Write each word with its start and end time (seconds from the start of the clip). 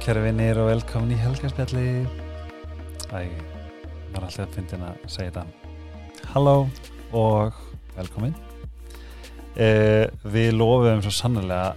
kæri 0.00 0.22
vinnir 0.24 0.58
og 0.60 0.70
velkomin 0.70 1.14
í 1.14 1.18
helgarspjalli 1.20 1.86
maður 3.10 4.16
er 4.16 4.24
alltaf 4.26 4.44
að 4.44 4.54
fyndin 4.56 4.84
að 4.86 5.02
segja 5.10 5.32
þetta. 5.34 5.42
Halló 6.34 6.54
og 7.16 7.58
velkomin. 7.96 8.34
Eh, 9.60 10.06
Við 10.30 10.52
lofum 10.56 11.02
svo 11.04 11.12
sannlega 11.14 11.74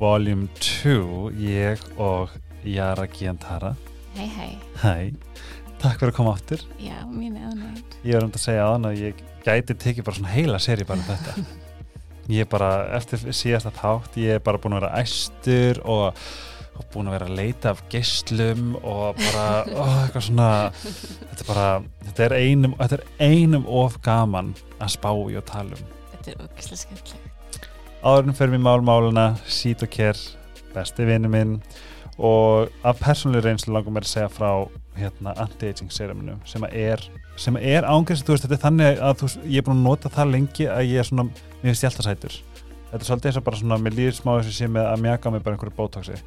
Volume 0.00 0.48
2 0.58 1.30
ég 1.38 1.82
og 2.02 2.34
Jara 2.66 3.06
Giantara. 3.10 3.74
Hei, 4.16 4.28
hei. 4.36 4.50
Hæ, 4.82 4.94
takk 5.80 6.02
fyrir 6.02 6.12
að 6.12 6.16
koma 6.18 6.34
áttur 6.36 6.60
Já, 6.82 6.98
mín 7.08 7.38
er 7.40 7.48
ánægð. 7.48 7.98
Ég 8.04 8.18
er 8.18 8.26
um 8.26 8.32
að 8.34 8.42
segja 8.42 8.66
aðan 8.68 8.90
að 8.90 9.00
ég 9.06 9.22
gæti 9.46 9.78
tekið 9.86 10.06
bara 10.08 10.18
svona 10.18 10.34
heila 10.34 10.60
seri 10.62 10.84
bara 10.88 11.00
um 11.00 11.08
þetta. 11.08 11.36
Ég 12.30 12.44
er 12.44 12.50
bara, 12.50 12.68
eftir 12.94 13.18
síðasta 13.34 13.72
þátt 13.74 14.14
ég 14.22 14.36
er 14.36 14.42
bara 14.46 14.60
búin 14.62 14.76
að 14.76 14.84
vera 14.84 15.00
æstur 15.02 15.80
og, 15.82 16.20
og 16.82 16.92
búin 16.94 17.10
að 17.10 17.16
vera 17.16 17.28
að 17.30 17.38
leita 17.38 17.72
af 17.72 17.82
geislum 17.92 18.76
og 18.80 19.18
bara, 19.20 19.46
ó, 19.80 19.84
eitthvað 20.02 20.26
svona 20.28 20.50
þetta 20.74 21.38
er 21.38 21.48
bara, 21.48 21.68
þetta 22.08 22.26
er 22.26 22.36
einum 22.38 22.76
þetta 22.80 22.98
er 22.98 23.32
einum 23.32 23.66
of 23.82 23.98
gaman 24.04 24.52
að 24.78 24.94
spá 24.96 25.10
í 25.12 25.38
og 25.38 25.46
tala 25.48 25.78
um. 25.78 25.88
Þetta 26.12 26.34
er 26.34 26.44
ógislega 26.46 26.82
skemmtilegt. 26.84 27.28
Áðurinn 28.02 28.34
fyrir 28.34 28.54
mér 28.56 28.64
málmáluna, 28.66 29.26
Sít 29.46 29.84
og 29.86 29.90
Kér 29.94 30.18
besti 30.72 31.06
vinnu 31.06 31.30
minn 31.30 31.58
og 32.18 32.70
af 32.86 33.00
persónuleg 33.00 33.46
reynslu 33.46 33.74
langum 33.74 33.94
mér 33.96 34.06
að 34.06 34.12
segja 34.12 34.30
frá 34.32 34.50
hérna 34.98 35.32
anti-aging 35.40 35.92
seruminu 35.92 36.36
sem 36.48 36.64
að 36.66 36.76
er, 36.82 37.04
sem 37.40 37.56
að 37.56 37.68
er 37.72 37.88
ángriðs 37.88 38.24
þetta 38.26 38.56
er 38.56 38.62
þannig 38.66 39.00
að 39.00 39.22
þú, 39.22 39.30
ég 39.48 39.62
er 39.62 39.66
búin 39.66 39.78
að 39.78 39.86
nota 39.86 40.12
það 40.12 40.32
lengi 40.36 40.68
að 40.68 40.88
ég 40.90 41.02
er 41.02 41.08
svona, 41.08 41.28
mér 41.62 41.70
finnst 41.70 41.86
ég 41.86 41.92
alltaf 41.92 42.08
sætur. 42.08 42.38
Þetta 42.92 43.00
er 43.00 43.08
svolítið 43.08 43.30
eins 43.30 43.40
og 43.40 43.44
bara 43.46 43.60
svona, 43.62 43.78
mér 43.80 43.96
líður 43.96 44.16
smá 44.18 44.32
þess 44.34 44.50
að 44.50 44.56
sé 44.58 44.68
með 44.68 44.88
að 44.90 45.04
mjaka 45.06 45.32
mig 45.32 45.44
bara 45.44 45.56
einhverju 45.56 45.76
bótóksi 45.78 46.18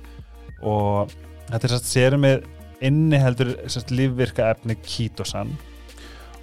og 0.61 1.11
þetta 1.49 1.67
er 1.67 1.73
sérst 1.75 1.91
serumið 1.91 2.45
inni 2.85 3.17
heldur 3.21 3.55
sérst 3.71 3.91
lífvirka 3.95 4.49
efni 4.53 4.75
kítosan 4.83 5.49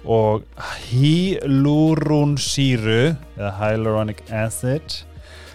og 0.03 0.43
hýlúrúnsýru 0.89 3.15
eða 3.37 3.51
hyaluronic 3.61 4.19
acid 4.29 4.87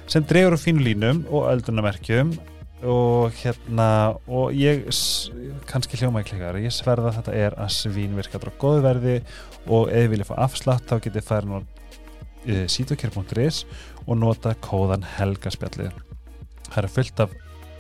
sem 0.09 0.25
dregur 0.25 0.53
úr 0.57 0.63
fínu 0.63 0.81
línum 0.85 1.27
og 1.29 1.53
öldunarmerkjum. 1.53 2.39
Og 2.79 3.35
hérna 3.35 4.15
og 4.31 4.55
ég 4.55 4.87
kannski 5.67 5.99
hljóma 5.99 6.23
í 6.23 6.27
klikar 6.29 6.55
ég 6.63 6.71
sverða 6.71 7.11
að 7.11 7.17
þetta 7.17 7.33
er 7.35 7.53
að 7.59 7.75
svín 7.75 8.15
virka 8.15 8.39
á 8.39 8.55
góðu 8.55 8.85
verði 8.85 9.17
og 9.67 9.91
ef 9.91 10.05
þið 10.05 10.13
viljið 10.13 10.31
fá 10.31 10.37
afslátt 10.45 10.87
þá 10.87 11.03
getið 11.03 11.27
færin 11.27 11.57
á 11.59 11.61
uh, 11.61 11.67
sítokjör.is 12.71 13.67
og 14.07 14.15
nota 14.23 14.55
kóðan 14.63 15.03
helgaspjalli 15.17 15.91
það 16.71 16.85
er 16.85 16.91
fullt 16.95 17.19
af 17.27 17.35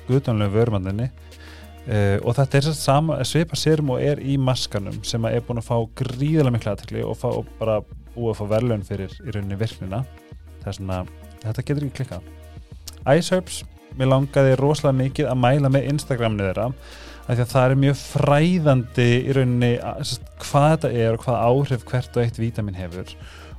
guðdánlega 0.08 0.54
vörumandinni 0.54 1.08
uh, 1.08 2.18
og 2.22 2.36
þetta 2.38 2.60
er 2.60 2.68
sama, 2.76 3.18
svipa 3.28 3.58
sérum 3.58 3.94
og 3.94 4.02
er 4.04 4.20
í 4.22 4.36
maskanum 4.40 5.00
sem 5.06 5.24
er 5.30 5.44
búin 5.46 5.62
að 5.62 5.68
fá 5.70 5.76
gríðarlega 6.02 6.56
mikla 6.56 6.74
aðtekli 6.74 7.04
og, 7.06 7.24
og 7.28 7.48
bara 7.60 7.80
búið 8.14 8.32
að 8.34 8.38
fá 8.40 8.46
verðlaun 8.54 8.86
fyrir 8.86 9.18
í 9.22 9.32
rauninni 9.34 9.58
virknina. 9.58 10.04
Það 10.62 10.70
er 10.70 10.78
svona, 10.78 11.02
þetta 11.44 11.66
getur 11.70 11.86
ekki 11.86 11.98
klikkað. 12.00 12.30
Iceherbs 13.08 13.60
mér 13.98 14.12
langaði 14.12 14.56
rosalega 14.58 14.98
mikið 15.02 15.30
að 15.30 15.40
mæla 15.42 15.70
með 15.72 15.92
Instagramni 15.92 16.48
þeirra 16.48 16.68
af 16.68 17.36
því 17.36 17.44
að 17.44 17.52
það 17.52 17.66
er 17.66 17.82
mjög 17.82 17.98
fræðandi 18.00 19.08
í 19.18 19.36
rauninni 19.36 19.72
sagt, 20.10 20.32
hvað 20.44 20.70
þetta 20.72 20.92
er 21.02 21.16
og 21.18 21.26
hvað 21.26 21.42
áhrif 21.48 21.84
hvert 21.90 22.16
og 22.16 22.24
eitt 22.24 22.40
vítamin 22.40 22.78
hefur. 22.78 23.12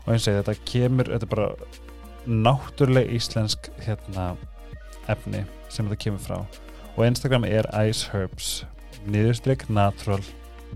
Og 0.06 0.12
eins 0.16 0.28
og 0.28 0.40
þetta 0.40 0.58
kemur 0.70 1.12
þetta 1.14 1.28
er 1.28 1.34
bara 1.36 1.50
náttúrulega 2.30 3.16
íslensk 3.16 3.72
hérna, 3.86 4.34
efni 5.10 5.46
sem 5.70 5.88
þetta 5.88 6.04
kemur 6.04 6.24
frá. 6.24 6.38
Og 6.96 7.06
Instagram 7.08 7.46
er 7.48 7.70
Iceherbs 7.88 8.64
niðurstrykk 9.10 9.68
natural 9.72 10.22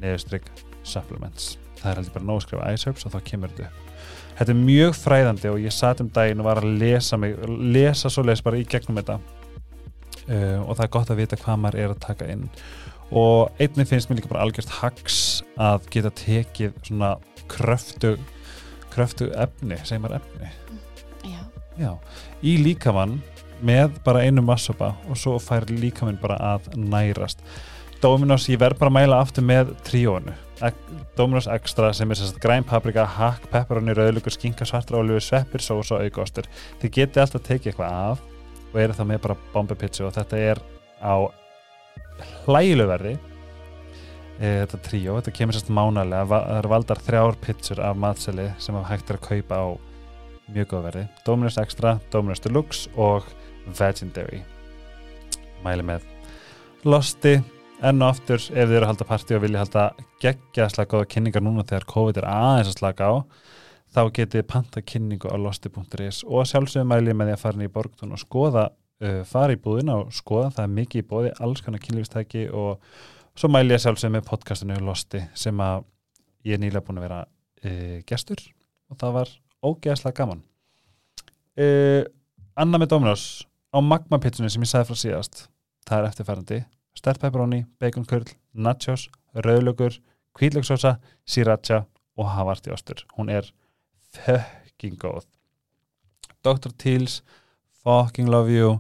niðurstrykk 0.02 0.50
supplements. 0.88 1.58
Það 1.82 1.90
er 1.92 2.00
heldur 2.00 2.16
bara 2.18 2.30
nóg 2.30 2.40
að 2.40 2.46
skrifa 2.48 2.74
Iceherbs 2.74 3.08
og 3.08 3.16
þá 3.16 3.20
kemur 3.30 3.54
þetta 3.54 3.70
upp. 3.70 3.80
Þetta 4.34 4.54
er 4.54 4.62
mjög 4.64 4.96
fræðandi 4.98 5.52
og 5.52 5.60
ég 5.62 5.76
satt 5.76 6.02
um 6.02 6.10
daginn 6.14 6.42
og 6.42 6.48
var 6.48 6.64
að 6.64 6.78
lesa 6.82 7.20
mig, 7.22 7.36
lesa 7.48 8.10
svo 8.10 8.24
les 8.26 8.42
bara 8.42 8.58
í 8.58 8.66
gegnum 8.70 8.98
þetta. 9.02 9.20
Uh, 10.24 10.64
og 10.64 10.78
það 10.78 10.86
er 10.86 10.94
gott 10.96 11.12
að 11.12 11.20
vita 11.20 11.38
hvað 11.42 11.60
maður 11.60 11.84
er 11.84 11.94
að 11.94 12.04
taka 12.08 12.30
inn. 12.32 12.48
Og 13.14 13.52
einnig 13.62 13.90
finnst 13.90 14.10
mér 14.10 14.22
líka 14.22 14.32
bara 14.32 14.46
algjörst 14.48 14.72
hags 14.80 15.18
að 15.62 15.90
geta 15.94 16.14
tekið 16.24 16.80
svona 16.88 17.18
kröftu 17.52 18.16
kröftu 18.94 19.30
efni, 19.42 19.78
segir 19.86 20.04
maður 20.04 20.22
efni? 20.22 20.50
Já, 21.26 21.42
já, 21.80 21.92
í 22.46 22.58
líkamann 22.62 23.20
með 23.66 24.00
bara 24.06 24.24
einu 24.28 24.44
massopa 24.46 24.94
og 25.10 25.20
svo 25.20 25.38
fær 25.42 25.68
líkamann 25.72 26.22
bara 26.22 26.40
að 26.54 26.74
nærast. 26.78 27.44
Dominos, 28.04 28.50
ég 28.52 28.60
verð 28.60 28.82
bara 28.82 28.92
að 28.92 28.98
mæla 29.00 29.22
aftur 29.24 29.46
með 29.48 29.72
tríónu 29.88 30.34
Dominos 31.18 31.48
Extra 31.52 31.92
sem 31.94 32.12
er 32.12 32.18
sérst 32.18 32.40
græn 32.42 32.64
paprika, 32.64 33.04
hakk, 33.18 33.46
pepperoni, 33.52 33.94
rauðlugur, 33.98 34.34
skinka, 34.34 34.66
svartra 34.66 35.00
olíu, 35.02 35.20
sveppir, 35.22 35.62
sós 35.62 35.92
og 35.92 36.04
aukostur. 36.06 36.48
Þið 36.82 36.94
getið 36.98 37.24
alltaf 37.24 37.44
tekið 37.44 37.72
eitthvað 37.74 37.98
af 37.98 38.24
og 38.72 38.80
eru 38.82 38.96
þá 38.98 39.04
með 39.10 39.22
bara 39.26 39.38
bombepizza 39.54 40.08
og 40.08 40.16
þetta 40.16 40.40
er 40.40 40.62
á 41.04 41.16
hlægileg 42.48 42.90
verði. 42.90 43.14
E, 44.40 44.48
þetta 44.64 44.82
tríó, 44.88 45.18
þetta 45.20 45.36
kemur 45.38 45.58
sérst 45.58 45.74
mánalega 45.74 46.30
það 46.32 46.52
eru 46.58 46.74
valdar 46.74 47.04
þrjár 47.06 47.40
pizzur 47.44 47.84
af 47.84 48.00
matseli 48.00 48.48
sem 48.64 48.80
hægt 48.90 49.12
er 49.12 49.20
að 49.20 49.28
kaupa 49.28 49.60
á 49.60 49.68
mjög 50.54 50.72
góð 50.72 50.88
verði. 50.88 51.08
Dominus 51.28 51.60
Extra, 51.62 51.98
Dominus 52.14 52.42
Deluxe 52.44 52.90
og 52.96 53.28
Vegendary 53.68 54.44
mæli 55.64 55.86
með. 55.88 56.06
Losti, 56.84 57.38
enn 57.84 58.04
og 58.04 58.14
aftur 58.14 58.40
ef 58.40 58.68
þið 58.68 58.76
eru 58.76 58.84
að 58.84 58.90
halda 58.92 59.08
partí 59.08 59.36
og 59.38 59.44
vilja 59.44 59.64
halda 59.64 59.86
geggja 60.24 60.70
slaka 60.72 60.98
góða 60.98 61.10
kynningar 61.16 61.44
núna 61.44 61.66
þegar 61.68 61.88
COVID 61.94 62.20
er 62.20 62.30
aðeins 62.30 62.72
að 62.74 62.80
slaka 62.80 63.08
á 63.08 63.14
þá 63.94 64.02
getið 64.18 64.46
panta 64.50 64.82
kynningu 64.82 65.30
á 65.30 65.38
losti.is 65.38 66.24
og 66.26 66.48
sjálfsögum 66.50 66.90
mæli 66.90 67.14
með 67.14 67.30
því 67.30 67.36
að 67.36 67.44
fara 67.44 67.60
inn 67.60 67.68
í 67.68 67.74
borgtun 67.74 68.16
og 68.16 68.22
skoða 68.22 68.66
uh, 68.72 69.22
fara 69.30 69.56
í 69.56 69.60
búðina 69.62 70.00
og 70.02 70.14
skoða, 70.16 70.50
það 70.56 70.66
er 70.66 70.74
mikið 70.80 71.04
í 71.04 71.08
bóði 71.12 71.34
alls 71.46 71.64
konar 71.64 71.84
kynlífstæki 71.84 72.48
og 72.50 72.84
svo 73.38 73.52
mæli 73.54 73.76
ég 73.76 73.84
sjálfsögum 73.84 74.18
með 74.18 74.28
podcastinu 74.32 74.80
Losti 74.84 75.22
sem 75.38 75.64
að 75.64 75.86
ég 76.48 76.58
er 76.58 76.64
nýlega 76.64 76.84
búin 76.88 77.00
að 77.02 77.08
vera 77.08 77.22
uh, 77.24 78.00
gestur 78.10 78.44
og 78.90 79.00
það 79.00 79.18
var 79.20 79.34
ógeðslega 79.64 80.18
gaman. 80.20 80.44
Uh, 81.54 82.04
Anna 82.60 82.82
með 82.82 82.96
Dominos 82.96 83.28
á 83.74 83.78
Magma 83.82 84.20
pizzunni 84.22 84.52
sem 84.54 84.64
ég 84.64 84.70
sagði 84.70 84.90
frá 84.92 85.02
síðast 85.02 85.44
það 85.88 86.00
er 86.00 86.10
eftirfærandi 86.12 86.60
stert 86.94 87.22
pepperoni, 87.24 87.64
baconkurl, 87.82 88.30
nachos 88.54 89.08
rauðlögur, 89.34 89.98
kvítlöksósa 90.38 91.00
sriracha 91.26 91.84
og 92.18 92.30
havarti 92.36 92.74
ostur 92.74 93.02
hún 93.18 93.32
er 93.34 93.50
fucking 94.14 95.00
góð 95.02 95.26
Dr. 96.44 96.74
Teals 96.78 97.22
fucking 97.84 98.30
love 98.30 98.52
you 98.54 98.78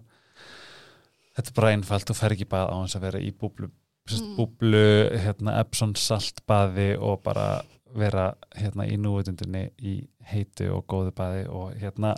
þetta 1.33 1.49
er 1.49 1.57
bara 1.57 1.71
einfalt 1.73 2.09
þú 2.09 2.17
fer 2.19 2.35
ekki 2.35 2.49
bara 2.49 2.69
á 2.69 2.75
hans 2.77 2.97
að 2.97 3.07
vera 3.07 3.21
í 3.23 3.31
búblu 3.33 3.69
mm. 3.69 4.35
búblu, 4.37 4.83
hérna 5.25 5.57
Epson 5.63 5.95
saltbaði 5.97 6.93
og 6.99 7.23
bara 7.25 7.63
vera 7.93 8.31
hérna 8.57 8.85
í 8.89 8.97
núvitundinni 8.97 9.67
í 9.81 9.99
heitu 10.29 10.69
og 10.73 10.85
góðu 10.89 11.13
baði 11.17 11.47
og 11.49 11.73
hérna 11.81 12.13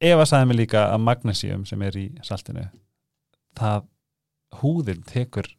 Eva 0.00 0.26
sagði 0.28 0.50
mig 0.50 0.60
líka 0.60 0.84
að 0.92 1.02
magnesium 1.02 1.64
sem 1.66 1.82
er 1.82 1.96
í 1.98 2.06
saltinu 2.26 2.68
það 3.58 3.88
húðin 4.60 5.02
tekur 5.08 5.50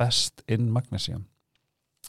best 0.00 0.42
inn 0.50 0.70
magnesium 0.72 1.26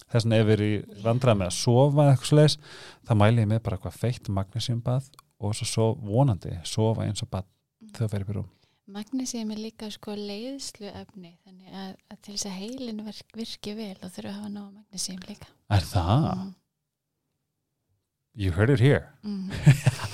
þess 0.08 0.24
vegna 0.24 0.40
ef 0.40 0.48
við 0.48 0.56
erum 0.56 0.72
í 0.72 1.04
vandrað 1.04 1.40
með 1.40 1.50
að 1.52 1.58
sofa 1.58 2.08
eitthvað 2.10 2.30
svoleiðis, 2.30 2.58
þá 3.04 3.14
mæli 3.20 3.44
ég 3.44 3.52
með 3.52 3.64
bara 3.66 3.78
eitthvað 3.78 4.00
feitt 4.00 4.30
magnesiumbað 4.30 5.10
og 5.44 5.56
svo, 5.58 5.68
svo 5.68 5.88
vonandi 6.08 6.56
sofa 6.68 7.08
eins 7.08 7.26
og 7.26 7.32
bad 7.34 7.50
fer 7.98 8.24
upp 8.24 8.32
í 8.32 8.38
rúm 8.40 8.50
magnesium 8.94 9.52
er 9.54 9.62
líka 9.64 9.90
sko 9.92 10.16
leiðslu 10.18 10.90
efni 10.92 11.36
þannig 11.44 11.72
að, 11.72 11.94
að 12.12 12.18
til 12.26 12.34
þess 12.36 12.48
að 12.50 12.58
heilin 12.60 13.06
virk, 13.06 13.30
virki 13.38 13.76
vel 13.78 13.96
og 14.00 14.12
þurfa 14.12 14.30
að 14.30 14.36
hafa 14.40 14.52
ná 14.52 14.62
magnesium 14.66 15.24
líka. 15.28 15.48
Er 15.72 15.88
það? 15.88 16.28
Mm. 16.34 16.52
You 18.34 18.52
heard 18.52 18.70
it 18.74 18.80
here 18.80 19.10
Mm. 19.24 19.52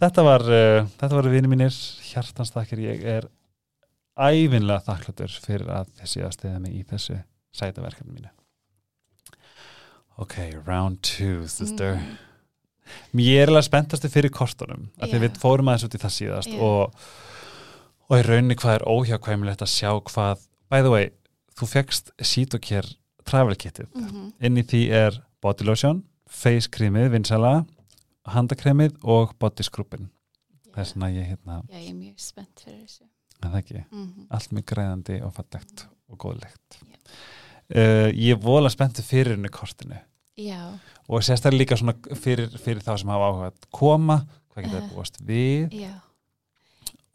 Þetta 0.00 0.22
var, 0.24 0.44
uh, 0.48 0.86
þetta 1.00 1.16
var 1.18 1.28
vini 1.28 1.50
mínir 1.52 1.74
hjartanstakir, 2.10 2.80
ég 2.86 3.02
er 3.18 3.26
ævinlega 4.20 4.82
þakkláttur 4.86 5.34
fyrir 5.44 5.68
að 5.72 5.90
þessi 6.00 6.22
að 6.24 6.32
stiða 6.36 6.60
mig 6.60 6.74
í 6.78 6.84
þessu 6.88 7.18
sætaverkefni 7.56 8.14
mínu 8.16 8.30
Ok, 10.20 10.34
round 10.66 11.00
two, 11.02 11.46
sister 11.48 12.00
Mm. 12.00 13.22
Ég 13.22 13.38
er 13.44 13.50
alveg 13.52 13.62
spenntastu 13.68 14.08
fyrir 14.10 14.32
kortunum 14.34 14.88
af 14.98 15.06
því 15.12 15.18
Já. 15.20 15.22
við 15.22 15.36
fórum 15.38 15.68
aðeins 15.70 15.84
út 15.86 15.94
í 15.94 16.00
það 16.02 16.10
síðast 16.16 16.50
Já. 16.50 16.58
og, 16.58 16.96
og 18.10 18.14
í 18.18 18.24
rauninni 18.26 18.56
hvað 18.58 18.74
er 18.80 18.84
óhjákvæmilegt 18.90 19.62
að 19.62 19.70
sjá 19.70 19.92
hvað 20.08 20.42
by 20.74 20.80
the 20.82 20.90
way, 20.90 21.10
þú 21.54 21.68
fegst 21.70 22.10
Sítokér 22.18 22.88
travel 23.24 23.54
kitið, 23.54 23.86
Mhm. 23.94 24.32
inn 24.42 24.58
í 24.58 24.64
því 24.66 24.80
er 24.90 25.20
body 25.40 25.64
lotion, 25.68 26.02
face 26.26 26.66
creamið 26.66 27.12
vinsala, 27.14 27.64
handakremið 28.28 28.98
og 29.02 29.34
body 29.40 29.64
scrubbin 29.66 30.10
það 30.70 30.82
er 30.82 30.90
svona 30.92 31.10
ég 31.14 31.30
hérna, 31.30 31.62
Já, 31.70 31.78
ég 31.80 31.88
er 31.90 31.96
mjög 31.98 32.20
spennt 32.22 32.62
fyrir 32.64 32.82
þessu. 32.84 33.08
en 33.40 33.50
það 33.50 33.58
ekki? 33.62 33.84
Mm 33.90 34.26
allt 34.30 34.52
mjög 34.54 34.66
græðandi 34.72 35.16
og 35.26 35.32
fallegt 35.34 35.86
og 36.10 36.18
góð 36.22 36.38
lykt 36.44 36.78
uh, 36.80 38.08
ég 38.12 38.36
er 38.36 38.40
vola 38.42 38.70
spenntu 38.70 39.02
fyrir 39.02 39.36
henni 39.36 39.50
kortinu. 39.52 39.98
Já, 40.40 40.60
og 41.08 41.24
sérstaklega 41.26 41.60
líka 41.60 41.76
svona 41.76 41.96
fyrir, 42.16 42.48
fyrir 42.62 42.80
þá 42.84 42.94
sem 43.00 43.10
hafa 43.12 43.26
áhuga 43.28 43.50
að 43.50 43.66
koma 43.74 44.20
hvað 44.50 44.64
getur 44.64 44.80
það 44.80 44.94
búast 44.94 45.20
við? 45.26 45.74
Já. 45.74 45.92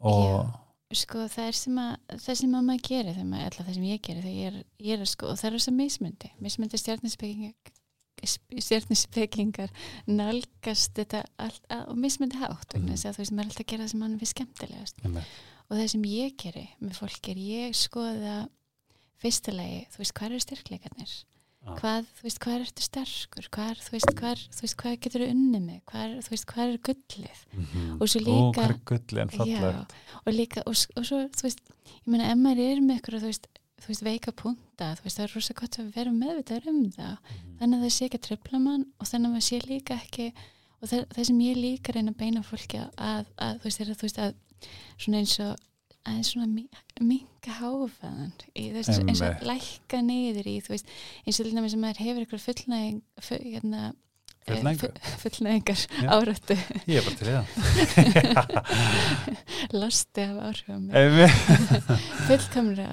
Og 0.06 0.52
sko 0.94 1.24
það 1.32 1.48
er 1.50 1.56
sem 1.58 1.78
að 1.82 2.20
það 2.22 2.38
sem 2.40 2.54
að 2.54 2.66
maður 2.68 2.84
gerir 2.86 3.16
alltaf 3.18 3.64
það 3.66 3.74
sem 3.74 3.86
ég 3.88 4.02
gerir 4.06 4.22
þegar 4.22 4.36
ég 4.36 4.52
er, 4.52 4.58
ég 4.86 4.94
er 4.94 5.02
að 5.02 5.10
sko, 5.10 5.32
og 5.32 5.40
það 5.40 5.48
er 5.48 5.56
þess 5.56 5.70
að 5.72 5.78
mismundi 5.80 6.30
mismundi 6.44 6.80
stjórnispekingar 6.80 7.72
stjórnispekingar 8.24 9.70
nálgast 10.08 10.94
þetta 10.96 11.24
allt, 11.42 11.60
og 11.88 11.96
mismundi 12.00 12.38
hátt 12.40 12.72
vegna 12.74 12.92
Mhm. 12.92 12.96
þess 12.96 13.04
að 13.10 13.14
þú 13.16 13.22
veist 13.22 13.32
maður 13.32 13.44
er 13.44 13.50
alltaf 13.50 13.64
að 13.66 13.70
gera 13.72 13.84
það 13.84 13.90
sem 13.90 14.00
mann 14.00 14.18
við 14.18 14.32
skemmtilegast 14.34 15.04
Einmitt. 15.04 15.24
og 15.70 15.76
það 15.76 15.88
sem 15.90 16.02
ég 16.02 16.36
geri 16.36 16.68
með 16.82 16.94
fólk 17.00 17.28
er 17.28 17.34
ég 17.36 17.70
skoða 17.74 18.48
fyrsta 19.22 19.52
lagi, 19.52 19.86
þú 19.92 19.98
veist, 19.98 20.14
hvað 20.14 20.26
eru 20.30 20.40
styrkleikarnir 20.40 21.24
Ah. 21.66 21.74
hvað, 21.74 22.06
þú 22.14 22.22
veist, 22.22 22.38
hvað 22.38 22.60
ertu 22.62 22.82
sterkur 22.82 23.48
hvað, 23.50 23.74
þú 23.82 23.90
veist, 23.90 24.10
hvað, 24.14 24.38
þú 24.54 24.60
veist, 24.62 24.76
hvað 24.76 25.00
getur 25.00 25.22
unni 25.28 25.58
með 25.58 25.80
hvað, 25.90 26.12
þú 26.22 26.30
veist, 26.30 26.46
hvað 26.46 26.72
er 26.72 26.78
gullið 26.78 27.40
Mhm. 27.56 28.00
Og 28.00 28.08
svo 28.08 28.20
Ó, 28.20 28.22
líka- 28.22 28.54
hvað 28.54 28.70
er 28.70 28.78
gulli 28.86 29.20
en 29.20 29.28
Já, 29.28 29.86
og 30.26 30.32
líka, 30.34 30.62
og, 30.66 30.76
og 30.96 31.04
svo, 31.04 31.28
þú 31.28 31.42
veist 31.42 31.58
ég 31.66 32.06
meina, 32.06 32.30
ef 32.30 32.38
maður 32.38 32.60
er 32.72 32.80
með 32.80 33.00
ykkur 33.00 33.18
þú 33.18 33.26
veist, 33.26 33.46
þú 33.82 33.88
veist, 33.92 34.02
veika 34.06 34.32
punta, 34.32 34.94
þú 34.96 35.02
veist, 35.06 35.18
það 35.18 35.24
er 35.28 35.34
rosa 35.36 35.54
gott 35.54 35.78
að 35.82 35.90
vera 35.96 36.10
meðvitað 36.12 36.66
um 36.72 36.82
það 36.90 37.16
Mhm. 37.16 37.56
þannig 37.60 37.78
að 37.78 37.84
það 37.86 37.94
sé 37.96 38.04
ekki 38.08 38.18
að 38.20 38.26
tröfla 38.28 38.58
mann 38.60 38.86
og 39.00 39.06
þannig 39.06 39.26
að 39.28 39.34
maður 39.36 39.48
sé 39.50 39.60
líka 39.68 39.94
ekki 40.00 40.26
og 40.82 40.88
það, 40.88 41.06
það 41.14 41.24
sem 41.26 41.38
ég 41.40 41.56
líka 41.56 41.92
reyna 41.96 42.10
að 42.12 42.16
beina 42.22 42.42
fólki 42.42 42.78
að, 42.80 42.90
að, 42.96 43.26
að 43.38 43.54
þú 43.60 43.64
veist, 43.68 43.80
er 43.80 43.90
að 43.92 43.96
þú 44.00 44.06
veist 44.06 44.18
að 44.18 44.34
svona 44.98 45.18
eins 45.22 45.36
og 45.40 45.56
aðeins 46.06 46.28
svona 46.32 46.46
mi- 46.46 46.68
minka 47.00 47.50
háfaðan 47.60 48.32
að 48.54 49.08
eins 49.10 49.20
og 49.26 49.46
lækka 49.50 50.00
niður 50.06 50.46
í 50.46 50.56
þú 50.62 50.68
veist, 50.76 50.86
eins 51.26 51.40
og 51.40 51.46
til 51.46 51.54
dæmis 51.56 51.70
sem 51.74 51.80
maður 51.82 52.02
hefur 52.04 52.26
ykkur 52.26 52.44
fullnæðing 52.46 53.00
full, 53.20 53.38
hérna, 53.44 53.92
fullnæðingar 54.46 55.82
Já. 55.82 56.08
áratu 56.14 56.56
ég 56.86 57.00
er 57.00 57.04
bara 57.06 57.16
til 57.18 57.28
það. 57.32 57.46
Losti 59.80 60.24
af 60.26 60.40
áhrifum 60.46 60.88
fullkomri 62.28 62.86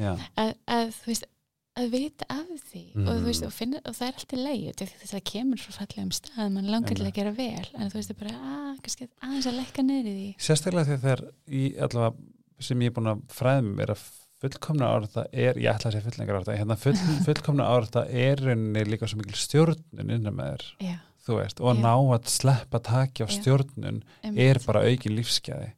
Já. 0.00 0.12
að, 0.40 0.54
að 0.66 0.92
þú 0.98 1.12
veist 1.12 1.30
að 1.74 1.88
vita 1.90 2.26
af 2.30 2.50
því 2.70 2.82
og, 2.94 3.08
þú 3.08 3.22
veist, 3.26 3.46
og, 3.48 3.54
finna, 3.54 3.80
og 3.82 3.96
það 3.96 4.06
er 4.06 4.18
alltaf 4.20 4.42
leið 4.44 4.82
það 5.10 5.24
kemur 5.30 5.62
frá 5.62 5.78
fallegum 5.80 6.12
stað 6.14 6.52
mann 6.54 6.70
langar 6.70 6.94
til 6.94 7.06
að 7.08 7.16
gera 7.16 7.32
vel 7.34 7.64
en 7.74 7.90
þú 7.90 7.98
veist 7.98 8.12
það 8.12 8.14
er 8.14 8.20
bara 8.20 8.34
að, 8.54 8.76
kannski 8.84 9.08
aðeins 9.26 9.48
að 9.50 9.58
niður 9.88 10.10
í 10.10 10.14
því. 10.14 10.28
Sérstaklega 10.46 10.98
þegar 11.02 11.24
í 11.50 11.64
allavega 11.82 12.62
sem 12.62 12.84
ég 12.84 12.92
er 12.92 12.94
búin 12.94 13.10
að 13.10 13.24
fræðum 13.34 13.82
er 13.82 13.94
að 13.96 14.04
fullkomna 14.44 14.90
árata 14.94 15.24
er, 15.32 15.56
ég 15.58 15.70
ætla 15.72 15.90
að 15.90 15.96
segja 15.96 16.04
fulllengar 16.10 16.38
árata 16.40 16.56
hérna 16.58 16.76
full, 16.80 16.94
fullkomna 17.26 17.66
árata 17.74 18.04
er 18.08 18.36
rauninni 18.44 18.84
líka 18.92 19.08
svo 19.10 19.18
mikil 19.22 19.38
stjórnun 19.40 20.12
innan 20.18 20.36
með 20.36 20.52
þér 20.54 20.66
já, 20.90 20.98
þú 21.24 21.38
veist, 21.40 21.60
og 21.64 21.70
að 21.72 21.80
Já. 21.80 21.84
ná 21.86 21.94
að 22.18 22.28
sleppa 22.34 22.80
taki 22.84 23.24
á 23.24 23.28
stjórnun 23.32 24.02
einmitt. 24.22 24.44
er 24.44 24.60
bara 24.66 24.84
aukin 24.84 25.16
lífsgæði 25.16 25.72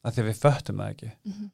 af 0.00 0.14
því 0.16 0.22
að 0.22 0.28
við 0.30 0.38
föttum 0.40 0.78
það 0.80 0.92
ekki 0.94 1.10
Mhm. 1.28 1.48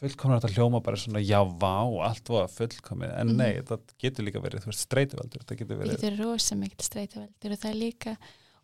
fullkomna 0.00 0.36
árata 0.40 0.48
hljóma 0.52 0.80
bara 0.82 0.96
svona 0.98 1.20
já, 1.22 1.38
vá, 1.46 1.76
allt 2.08 2.28
var 2.28 2.48
fullkomið 2.50 3.12
en 3.20 3.28
Mhm. 3.28 3.36
nei, 3.36 3.52
það 3.62 3.80
getur 4.02 4.24
líka 4.26 4.42
verið, 4.42 4.64
þú 4.64 4.72
veist, 4.72 4.82
streituveldur 4.88 5.44
það 5.46 5.56
getur 5.60 5.76
það 5.76 5.82
verið, 5.84 6.00
getur 6.00 6.18
rosa 6.24 6.54
mikil 6.56 6.82
streitaveldur 6.88 7.52
og 7.54 7.58
það 7.62 7.70
er 7.70 7.78
líka 7.78 8.16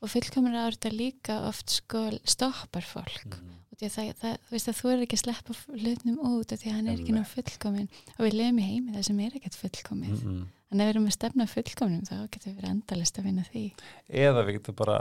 og 0.03 0.09
fullkomri 0.11 0.57
árata 0.59 0.91
líka 0.91 1.39
oft 1.49 1.71
sko 1.71 2.11
stoppar 2.25 2.83
fólk 2.83 3.25
Mhm. 3.31 3.55
og 3.55 3.60
því 3.81 3.89
að 3.89 3.95
það, 3.97 4.11
það, 4.21 4.35
þú 4.47 4.57
veist 4.57 4.71
að 4.71 4.79
þú 4.81 4.91
er 4.91 5.05
ekki 5.05 5.17
að 5.19 5.23
sleppa 5.25 5.57
hlutnum 5.81 6.19
út 6.31 6.55
því 6.55 6.71
að 6.71 6.77
hann 6.77 6.89
er 6.91 6.99
ekki 6.99 7.15
ná 7.15 7.21
Einmitt. 7.21 7.35
fullkomin 7.35 7.89
og 8.17 8.23
við 8.27 8.37
lefum 8.37 8.61
í 8.61 8.67
heimi 8.67 8.95
það 8.97 9.07
sem 9.09 9.23
er 9.25 9.39
ekkert 9.39 9.59
fullkomið. 9.61 10.17
Mm 10.17 10.35
-mm. 10.35 10.45
en 10.71 10.81
ef 10.81 10.87
við 10.87 10.93
erum 10.95 11.07
að 11.07 11.17
stefna 11.17 11.47
fullkominum 11.55 12.05
þá 12.11 12.17
getur 12.31 12.57
við 12.59 12.69
endalist 12.71 13.19
að 13.19 13.25
vinna 13.25 13.45
því. 13.49 13.65
Eða 14.09 14.45
við 14.45 14.59
getum 14.59 14.79
bara 14.83 14.99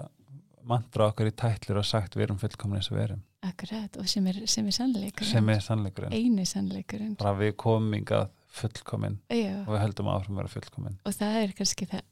mantra 0.69 1.07
okkur 1.09 1.27
í 1.27 1.35
tætlur 1.35 1.81
og 1.81 1.85
sagt 1.85 2.15
við 2.15 2.27
erum 2.27 2.39
fullkomin 2.39 2.79
eins 2.79 2.91
og 2.91 2.97
við 2.97 3.03
erum. 3.03 3.23
Akkurat 3.41 3.97
og 3.97 4.07
sem 4.07 4.27
er, 4.27 4.41
sem 4.45 4.67
er 4.67 4.75
sannleikur 4.75 5.25
sem 5.25 5.49
er 5.49 5.61
sannleikurinn. 5.63 6.13
Einu 6.13 6.45
sannleikurinn. 6.45 7.15
Bara 7.15 7.37
við 7.39 7.55
komum 7.55 7.93
hingað 7.95 8.29
fullkomin 8.49 9.19
Já, 9.29 9.61
og 9.65 9.73
við 9.75 9.83
höldum 9.83 10.09
áfram 10.11 10.37
að 10.37 10.41
vera 10.41 10.53
fullkomin 10.55 10.97
og 11.05 11.15
það 11.15 11.37
er 11.43 11.53
kannski 11.57 11.87
það 11.89 12.05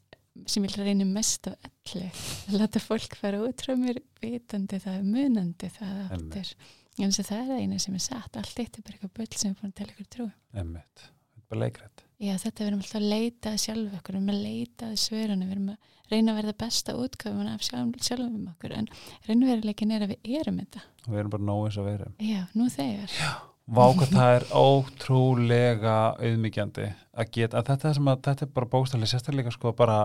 sem 0.46 0.66
ég 0.66 0.76
reynir 0.78 1.08
mest 1.10 1.48
á 1.50 1.52
allir 1.56 2.10
að 2.48 2.58
láta 2.60 2.82
fólk 2.82 3.16
fara 3.18 3.42
út 3.44 3.64
frá 3.64 3.74
mér 3.78 4.02
vitandi 4.22 4.80
það, 4.82 5.00
munandi 5.06 5.70
það 5.78 6.02
aftur. 6.18 6.52
En 6.98 7.14
að 7.14 7.30
það 7.30 7.54
er 7.54 7.62
eina 7.62 7.78
sem 7.78 7.94
er 7.94 8.02
satt 8.02 8.36
allt 8.36 8.58
eitt 8.58 8.78
er 8.78 8.82
bara 8.82 8.98
eitthvað 8.98 9.16
bull 9.20 9.38
sem 9.38 9.52
er 9.52 9.58
búin 9.60 9.72
að 9.72 9.78
tala 9.80 9.94
ykkur 9.94 10.10
trú. 10.14 10.28
Emmitt, 10.58 11.08
bara 11.48 11.64
leikrætt 11.66 12.04
Já, 12.18 12.32
þetta 12.34 12.64
við 12.64 12.68
erum 12.68 12.80
alltaf 12.82 12.98
að 12.98 13.12
leita 13.12 13.50
að 13.52 13.60
sjálf 13.62 13.92
okkur, 13.94 14.16
við 14.16 14.18
erum 14.18 14.32
að 14.32 14.40
leita 14.42 14.86
að 14.88 14.96
svörunum, 15.04 15.44
við 15.46 15.54
erum 15.54 15.68
að 15.70 15.92
reyna 16.10 16.32
að 16.32 16.38
verða 16.40 16.54
besta 16.64 16.94
útgáfuna 16.98 17.52
af 17.54 17.62
sjálf, 17.62 18.00
sjálfum 18.02 18.48
okkur, 18.50 18.74
en 18.74 18.88
reynveruleikin 19.28 19.92
er 19.94 20.06
að 20.06 20.16
við 20.16 20.32
erum 20.40 20.58
þetta. 20.58 20.82
og 21.04 21.12
við 21.12 21.20
erum 21.22 21.34
bara 21.36 21.46
nóg 21.46 21.68
eins 21.68 21.78
við 21.78 21.92
erum. 21.92 22.16
Já, 22.18 22.40
nú 22.58 22.66
þegar. 22.74 23.14
Vá 23.20 23.57
hvað 23.68 24.12
það 24.14 24.34
er 24.34 24.44
ótrúlega 24.56 25.96
auðmyggjandi 26.16 26.90
að 27.18 27.32
geta, 27.34 27.60
að 27.60 27.72
þetta 27.72 27.90
að 27.92 28.20
þetta 28.28 28.46
er 28.46 28.52
bara 28.54 28.70
bókstæðlega 28.74 29.12
sérstaklega 29.12 29.52
sko 29.52 29.72
bara 29.76 29.98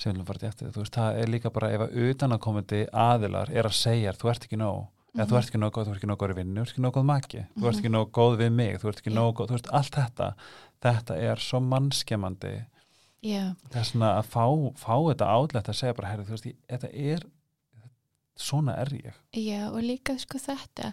sem 0.00 0.16
við 0.16 0.40
til 0.40 0.48
eftir, 0.48 0.72
þú 0.74 0.82
veist, 0.82 0.96
það 0.96 1.20
er 1.22 1.30
líka 1.30 1.52
bara 1.54 1.70
ef 1.74 1.84
að 1.84 1.96
utanakomandi 2.08 2.82
aðilar 2.90 3.50
er 3.54 3.68
að 3.68 3.76
segja 3.78 4.14
þú 4.18 4.30
ert 4.32 4.46
ekki 4.48 4.58
nóg, 4.58 4.80
eða 5.14 5.26
þú 5.30 5.38
ert 5.38 5.50
ekki 5.50 5.60
nóg 5.62 5.74
góð 5.74 5.86
þú 5.86 5.92
ert 5.92 6.00
ekki 6.00 6.10
nóg 6.10 6.20
góð 6.22 6.34
í 6.34 6.38
vinnu, 6.40 6.54
þú 6.54 6.64
ert 6.64 6.74
ekki 6.74 6.84
nóg 6.84 6.96
góð 6.96 7.06
maki 7.10 7.42
þú 7.54 7.68
ert 7.70 7.80
ekki 7.80 7.92
nóg 7.94 8.12
góð 8.18 8.36
við 8.42 8.54
mig, 8.58 8.78
þú 8.82 8.90
ert 8.90 9.02
ekki 9.02 9.12
Já. 9.12 9.18
nóg 9.20 9.30
góð 9.38 9.50
þú 9.50 9.58
veist, 9.58 9.70
allt 9.78 9.98
þetta, 10.00 10.28
þetta 10.84 11.18
er 11.30 11.44
svo 11.44 11.60
mannskemmandi. 11.62 12.54
Já, 13.24 13.44
það 13.70 13.80
er 13.80 13.88
svona 13.88 14.10
að 14.18 14.32
fá, 14.34 14.44
fá 14.82 14.94
þetta 15.08 15.30
átlætt 15.38 15.70
að 15.70 15.78
segja 15.78 15.98
bara, 16.00 16.10
herri, 16.10 16.26
þú 16.26 16.34
veist, 16.34 16.50
þetta 16.74 16.90
er 17.14 17.26
svona 18.34 18.74
er 18.82 18.90
ég. 18.96 19.20
Já, 19.34 19.68
og 19.70 19.82
líka 19.82 20.14
sko 20.18 20.38
þetta. 20.42 20.92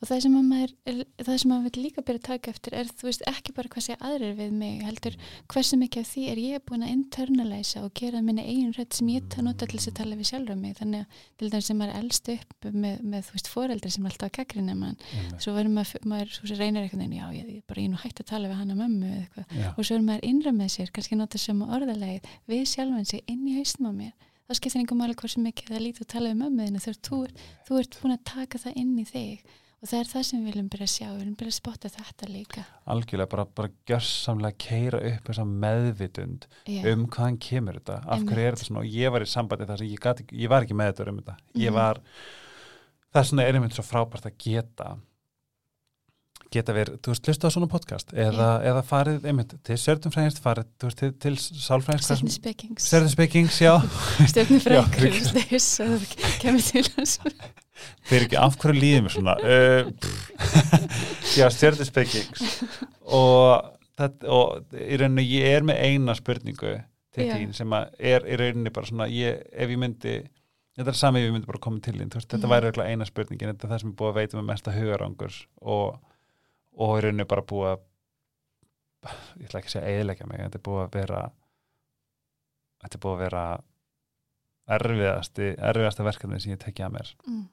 Og 0.00 0.08
það 0.08 0.20
sem 0.24 0.36
að 0.38 0.46
maður, 0.48 0.72
það 1.20 1.36
sem 1.42 1.50
maður 1.50 1.64
vil 1.66 1.84
líka 1.84 2.02
byrja 2.06 2.20
að 2.20 2.26
taka 2.28 2.52
eftir 2.54 2.76
er, 2.78 2.90
þú 2.98 3.06
veist, 3.08 3.24
ekki 3.30 3.54
bara 3.54 3.70
hvað 3.70 3.84
sé 3.84 3.96
aðrir 3.98 4.36
við 4.38 4.54
mig, 4.58 4.80
heldur 4.86 5.18
hversu 5.52 5.78
mikið 5.80 6.04
af 6.04 6.10
því 6.10 6.24
er 6.32 6.40
ég 6.40 6.64
búin 6.66 6.86
að 6.86 6.94
internalæsa 6.94 7.82
og 7.84 7.92
gera 8.00 8.22
minni 8.24 8.46
eigin 8.46 8.72
rödd 8.76 8.96
sem 8.96 9.10
ég 9.12 9.36
nota 9.44 9.68
til 9.68 9.78
þess 9.78 9.90
að 9.90 9.98
tala 10.00 10.18
við 10.18 10.30
sjálfur 10.30 10.58
mig, 10.60 10.76
þannig 10.78 11.04
að 11.04 11.20
til 11.40 11.50
dæmis 11.52 11.68
sem 11.70 11.80
maður 11.80 11.92
er 11.94 12.00
elst 12.00 12.32
upp 12.34 12.70
með, 12.70 12.96
með 13.12 13.28
þú 13.28 13.36
veist, 13.36 13.52
foreldri 13.54 13.92
sem 13.94 14.06
er 14.06 14.14
alltaf 14.14 14.30
að 14.30 14.34
gaggrina 14.38 14.78
mann 14.78 14.98
svo 15.40 15.54
verður 15.56 15.74
maður, 15.76 16.08
maður 16.12 16.34
svo 16.36 16.50
sem 16.50 16.60
reynir 16.60 16.86
eitthvað 16.86 17.16
já, 17.16 17.26
ég, 17.36 17.52
ég, 17.58 17.62
bara, 17.68 17.84
er 17.84 17.92
nú 17.92 18.00
hægt 18.00 18.22
að 18.22 18.30
tala 18.32 18.50
við 18.50 18.74
mömmu 18.80 19.10
eða 19.10 19.20
eitthvað. 19.24 19.54
Já. 19.60 19.68
og 19.74 19.86
svo 19.86 19.96
er 19.96 20.06
maður 20.06 20.26
innra 20.30 20.54
með 20.56 20.72
sér, 20.76 20.92
kannski 20.94 21.18
nota 21.18 21.40
sem 21.40 21.62
orðalegið 21.64 22.34
við 22.50 22.66
sjálfan 22.70 23.08
sig 23.08 23.24
inn 23.30 23.46
í 23.48 23.56
haustum 23.58 23.90
á 23.90 23.92
mér 23.92 24.29
þá 24.50 24.58
skiptir 24.58 24.80
einhver 24.82 24.98
máli 24.98 25.14
hversu 25.14 25.40
mikið 25.44 25.68
það 25.70 25.82
lítið 25.86 26.02
að 26.04 26.08
tala 26.10 26.30
um 26.34 26.40
mömmu 26.42 26.64
þína 26.66 26.80
þegar 26.82 27.00
þú, 27.06 27.18
þú 27.68 27.76
ert 27.84 27.98
búin 28.02 28.14
að 28.16 28.24
taka 28.34 28.58
það 28.58 28.78
inn 28.82 28.96
í 28.98 29.04
þig. 29.06 29.44
Og 29.80 29.88
það 29.88 30.00
er 30.02 30.08
það 30.10 30.24
sem 30.28 30.40
við 30.42 30.48
viljum 30.50 30.66
byrja 30.74 30.86
að 30.86 30.90
sjá 30.92 31.04
við 31.06 31.20
viljum 31.22 31.36
byrja 31.40 31.52
að 31.54 31.56
spotta 31.56 31.88
þetta 31.94 32.26
líka. 32.28 32.64
Algjörlega 32.92 33.30
bara, 33.32 33.44
bara 33.56 33.70
gjörsamlega 33.88 34.58
keira 34.60 34.98
upp 35.14 35.30
þessa 35.30 35.46
meðvitund 35.48 36.44
já, 36.68 36.82
um 36.92 37.06
hvaðan 37.06 37.38
kemur 37.46 37.78
þetta, 37.78 37.96
af 38.04 38.26
hverju 38.28 38.44
er 38.50 38.58
þetta 38.58 38.66
svona? 38.68 38.82
Og 38.82 38.98
ég 38.98 39.14
var 39.14 39.24
í 39.24 39.30
sambandi 39.30 39.68
þar 39.70 39.80
sem 39.80 39.88
ég, 39.94 40.20
ég 40.42 40.52
var 40.52 40.66
ekki 40.66 40.76
með 40.76 40.90
þetta 40.92 41.08
um 41.14 41.22
þetta, 41.22 41.36
ég 41.62 41.70
Mhm. 41.70 41.78
var 41.78 42.02
það 43.14 43.22
er 43.22 43.30
svona 43.30 43.46
er 43.48 43.54
einmitt 43.56 43.78
svo 43.78 43.86
frábært 43.88 44.28
að 44.28 44.36
geta 44.44 44.90
geta 46.50 46.74
verið, 46.74 46.98
þú 47.04 47.12
veist, 47.12 47.28
hlusta 47.30 47.50
á 47.50 47.54
svona 47.54 47.68
podcast 47.70 48.12
eða, 48.14 48.48
eða 48.66 48.82
farið, 48.86 49.26
einmitt, 49.30 49.54
til 49.66 49.78
sörðum 49.78 50.14
fræðist 50.14 50.42
farið, 50.42 50.68
þú 50.80 50.90
veist, 50.90 51.00
til, 51.00 51.10
til 51.22 51.34
speakings 52.34 52.88
sörðum 52.90 53.12
speakings, 53.12 53.60
já. 53.62 53.74
Að 55.84 55.94
það 55.94 56.14
kemur 56.42 56.66
til 56.66 56.84
hans. 56.96 57.18
Fyrir 58.08 58.26
ekki 58.26 58.38
af 58.40 58.56
hverju 58.60 58.82
líðum 58.82 59.08
svona? 59.12 59.36
Uh, 59.40 59.88
já, 61.38 61.46
stjörnum 61.54 61.88
speakings 61.88 62.60
og, 63.06 63.70
og 64.26 64.74
í 64.74 64.98
rauninni 65.00 65.26
ég 65.28 65.56
er 65.56 65.66
með 65.66 65.80
eina 65.86 66.16
spurningu 66.18 66.76
til 67.14 67.30
þín 67.30 67.54
sem 67.56 67.72
er 67.78 68.26
í 68.26 68.38
rauninni 68.38 68.74
bara 68.74 68.90
svona 68.90 69.08
ég, 69.10 69.40
ef 69.50 69.72
ég 69.72 69.80
myndi 69.80 70.18
þetta 70.78 70.92
er 70.92 70.98
sami 70.98 71.22
ef 71.22 71.28
ég 71.28 71.34
myndi 71.34 71.50
bara 71.50 71.62
koma 71.62 71.82
til 71.84 71.96
þín 71.98 72.12
þú 72.12 72.20
veist, 72.20 72.30
þetta 72.34 72.52
væri 72.52 72.70
eiginlega 72.70 72.94
eina 72.94 73.08
spurningin 73.08 73.52
þetta 73.52 73.66
er 73.66 73.72
það 73.74 73.82
sem 73.82 73.92
er 73.92 73.98
búið 74.00 74.12
að 74.12 74.20
veita 74.20 74.38
með 74.38 74.48
mesta 74.50 74.74
hugarangur 74.76 75.40
og, 75.60 75.98
og 76.80 76.96
í 76.96 77.04
rauninni 77.04 77.28
bara 77.28 77.44
búið 77.46 77.72
að 77.74 77.86
ég 79.40 79.48
ætla 79.48 79.60
ekki 79.60 79.70
að 79.70 79.74
segja 79.74 79.94
eðilegja 79.94 80.28
mig 80.28 80.42
þetta 80.44 80.58
er 80.60 80.64
búið 80.68 80.82
að 80.82 80.96
vera 80.96 81.20
þetta 82.80 82.96
er 82.96 83.02
búið 83.04 83.16
að 83.16 83.22
vera 83.24 83.44
erfiðasti, 84.70 85.48
erfiðasta 85.70 86.06
verkefni 86.06 86.40
sem 86.40 86.54
ég 86.54 86.60
tekja 86.62 86.86
að 86.86 86.96
mér. 86.96 87.12
Mm, 87.26 87.46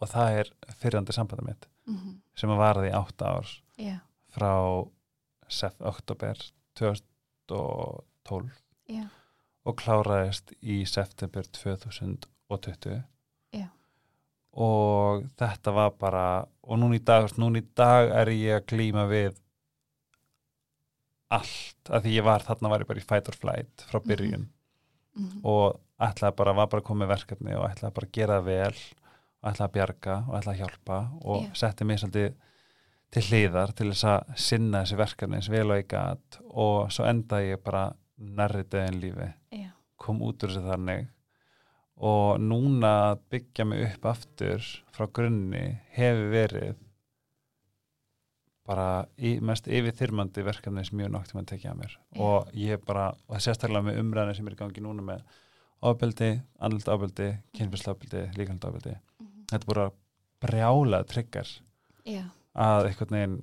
og 0.00 0.10
það 0.10 0.38
er 0.40 0.50
fyrrandi 0.80 1.16
sambandi 1.16 1.46
mitt 1.48 1.66
mm, 1.90 2.14
sem 2.38 2.52
að 2.54 2.62
varaði 2.62 2.92
í 2.92 2.96
átta 2.98 3.32
ár 3.38 3.54
já, 3.80 3.96
frá 4.34 4.52
sef, 5.52 5.76
oktober 5.84 6.40
2012 6.80 8.54
já, 8.94 9.04
og 9.64 9.78
kláraðist 9.80 10.54
í 10.60 10.82
september 10.88 11.46
2020 11.60 12.94
Já. 12.94 13.13
Og 14.54 15.24
þetta 15.40 15.72
var 15.74 15.90
bara 15.98 16.24
og 16.64 16.78
núna 16.78 16.96
í 16.96 17.04
dag, 17.04 17.26
núna 17.38 17.58
í 17.58 17.66
dag 17.76 18.10
er 18.22 18.30
ég 18.32 18.60
að 18.60 18.66
glíma 18.72 19.06
við 19.10 19.34
allt 21.34 21.90
af 21.90 22.04
því 22.04 22.12
ég 22.18 22.24
var, 22.26 22.44
þarna 22.46 22.70
var 22.70 22.84
ég 22.84 22.88
bara 22.90 23.02
í 23.02 23.06
fight 23.08 23.28
or 23.32 23.38
flight 23.38 23.86
frá 23.90 24.00
byrjun 24.04 24.48
Mhm. 25.14 25.40
og 25.46 25.76
ætlaði 26.02 26.34
bara, 26.36 26.52
var 26.58 26.66
bara 26.66 26.80
að 26.82 26.86
koma 26.88 27.04
með 27.04 27.12
verkefni 27.14 27.52
og 27.54 27.68
ætlaði 27.70 27.94
bara 27.94 28.06
að 28.06 28.12
gera 28.12 28.38
það 28.40 28.44
vel 28.44 28.74
og 29.42 29.50
ætlaði 29.52 29.68
að 29.68 29.72
bjarga 29.76 30.16
og 30.28 30.34
ætlaði 30.40 30.54
að 30.54 30.62
hjálpa 30.62 30.96
og 31.24 31.42
Já. 31.44 31.50
setti 31.54 31.84
mig 31.84 31.98
svolítið 32.00 32.34
til 33.14 33.22
hliðar 33.22 33.72
til 33.78 33.86
þess 33.92 34.04
að 34.10 34.34
sinna 34.36 34.80
þessi 34.82 34.96
verkefni 34.98 35.36
eins 35.38 35.48
vel 35.54 35.70
og 35.70 35.76
ég 35.78 35.86
gat 35.88 36.38
og 36.50 36.90
svo 36.90 37.04
endaði 37.06 37.52
ég 37.54 37.62
bara 37.62 37.84
nærri 38.18 38.64
döðin 38.64 39.00
lífi 39.00 39.28
Já. 39.52 39.70
kom 39.96 40.18
út 40.20 40.42
úr 40.42 40.48
þessu 40.50 40.66
þannig 40.66 41.06
og 41.96 42.40
núna 42.42 42.90
að 43.12 43.20
byggja 43.30 43.64
mig 43.70 43.84
upp 43.92 44.08
aftur 44.10 44.64
frá 44.94 45.06
grunni 45.14 45.64
hefur 45.94 46.30
verið 46.32 46.74
bara 48.64 49.04
í, 49.20 49.34
mest 49.44 49.66
yfirþyrmandi 49.68 50.44
verkefni 50.46 50.84
sem 50.88 51.00
ég 51.02 51.08
hef 51.10 51.12
nokt 51.12 51.30
tíma 51.32 51.42
að 51.44 51.50
tekja 51.52 51.72
að 51.74 51.80
mér 51.82 51.96
og 52.24 52.54
ég 52.56 52.80
bara, 52.88 53.10
og 53.28 53.34
það 53.36 53.44
sérstaklega 53.46 53.84
með 53.90 53.98
umræðinu 54.00 54.36
sem 54.38 54.48
er 54.48 54.56
í 54.56 54.60
gangi 54.62 54.84
núna 54.84 55.04
með 55.04 55.24
ofbeldi, 55.84 56.30
andlut 56.64 56.88
ofbeldi, 56.88 57.26
kynfyrsla 57.58 57.94
líkald 58.38 58.64
ofbeldi, 58.64 58.94
Mhm. 59.20 59.44
þetta 59.50 59.62
er 59.62 59.74
bara 59.74 59.90
brjála 60.40 61.02
tryggar 61.04 61.48
Já. 62.06 62.24
að 62.56 62.86
einhvern 62.88 63.10
veginn 63.18 63.42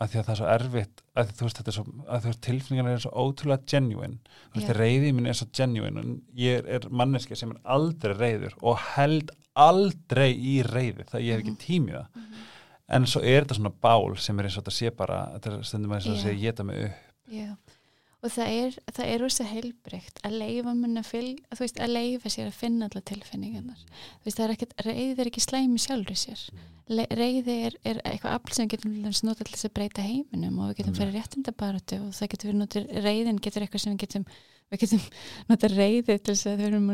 að 0.00 0.08
því 0.12 0.18
að 0.20 0.24
það 0.26 0.30
er 0.32 0.40
svo 0.40 0.46
erfitt 0.54 1.02
að 1.20 1.32
þú 1.36 1.44
veist 1.46 1.58
þetta 1.60 1.70
er 1.70 1.76
svo, 1.76 1.84
að 2.08 2.20
þú 2.24 2.30
veist 2.30 2.40
tilfinningarna 2.46 2.92
er 2.96 3.02
svo 3.04 3.10
ótrúlega 3.24 3.66
genuine, 3.72 4.18
þú 4.50 4.54
veist 4.60 4.70
Já. 4.72 4.76
reyði 4.80 5.12
minn 5.14 5.26
er 5.26 5.36
svo 5.40 5.48
genuine 5.52 6.00
og 6.00 6.38
ég 6.40 6.70
er 6.76 6.86
manneski 6.90 7.36
sem 7.36 7.50
er 7.50 7.60
aldrei 7.64 8.14
reyður 8.16 8.54
og 8.62 8.78
held 8.96 9.30
aldrei 9.60 10.30
í 10.34 10.62
reyði, 10.64 11.04
það 11.10 11.20
ég 11.26 11.34
hef 11.36 11.42
ekki 11.44 11.50
Mhm. 11.52 11.60
tímið 11.66 11.94
það 11.98 12.06
Mhm. 12.16 12.46
en 12.88 13.06
svo 13.06 13.20
er 13.22 13.44
þetta 13.44 13.56
svona 13.58 13.74
bál 13.80 14.16
sem 14.18 14.38
er 14.40 14.44
eins 14.44 14.56
og 14.58 14.64
þetta 14.64 14.72
sé 14.78 14.96
bara 14.96 15.18
þetta 15.34 15.58
er 15.58 15.62
stundum 15.62 15.92
að 15.92 16.00
Já. 16.06 16.16
sé 16.22 16.30
að 16.34 16.40
geta 16.40 16.64
mig 16.64 16.84
upp 16.84 16.92
Já, 17.30 17.56
og 18.20 18.32
það 18.34 18.50
er, 18.52 18.74
það 18.92 19.10
er 19.14 19.22
rosa 19.24 19.44
heilbreykt 19.48 20.20
að 20.26 20.34
leifa 20.42 20.74
mun 20.76 21.00
að 21.00 21.06
fylg, 21.08 21.38
að 21.48 21.56
þú 21.56 21.64
veist, 21.64 21.78
að 21.80 21.94
leifa 21.94 22.32
sér 22.34 22.50
að 22.50 22.58
finna 22.58 22.88
alla 22.90 23.02
tilfinningarnar. 23.10 23.80
Þú 24.20 24.28
veist, 24.28 24.36
það 24.36 24.44
er 24.46 24.54
ekkert, 24.56 24.74
reyði 24.84 25.16
er 25.24 25.30
ekki 25.30 25.44
slæmi 25.44 25.80
sjálfur 25.80 26.20
sér. 26.20 26.42
Le, 26.90 27.06
reyði 27.14 27.56
er, 27.68 27.76
er 27.86 28.00
eitthvað 28.04 28.36
afl 28.36 28.54
sem 28.56 28.66
við 28.66 28.72
getum 28.76 28.94
til 29.00 29.48
þess 29.54 29.68
að 29.68 29.74
breyta 29.78 30.04
heiminum 30.04 30.58
og 30.58 30.72
við 30.72 30.80
getum 30.80 30.92
Mm. 30.92 31.00
fyrir 31.00 31.16
réttindabaratu 31.16 32.00
og 32.02 32.14
það 32.18 32.30
getur 32.34 32.50
við 32.50 32.56
notað, 32.60 32.88
reyðin 33.04 33.38
getur 33.40 33.62
eitthvað 33.62 33.84
sem 33.84 33.94
við 33.94 34.00
getum, 34.04 34.24
við 34.70 34.80
getum 34.84 35.04
notað 35.52 35.76
reyði 35.78 36.18
til 36.18 36.34
þess 36.34 36.46
að 36.50 36.58
við 36.58 36.66
erum 36.66 36.90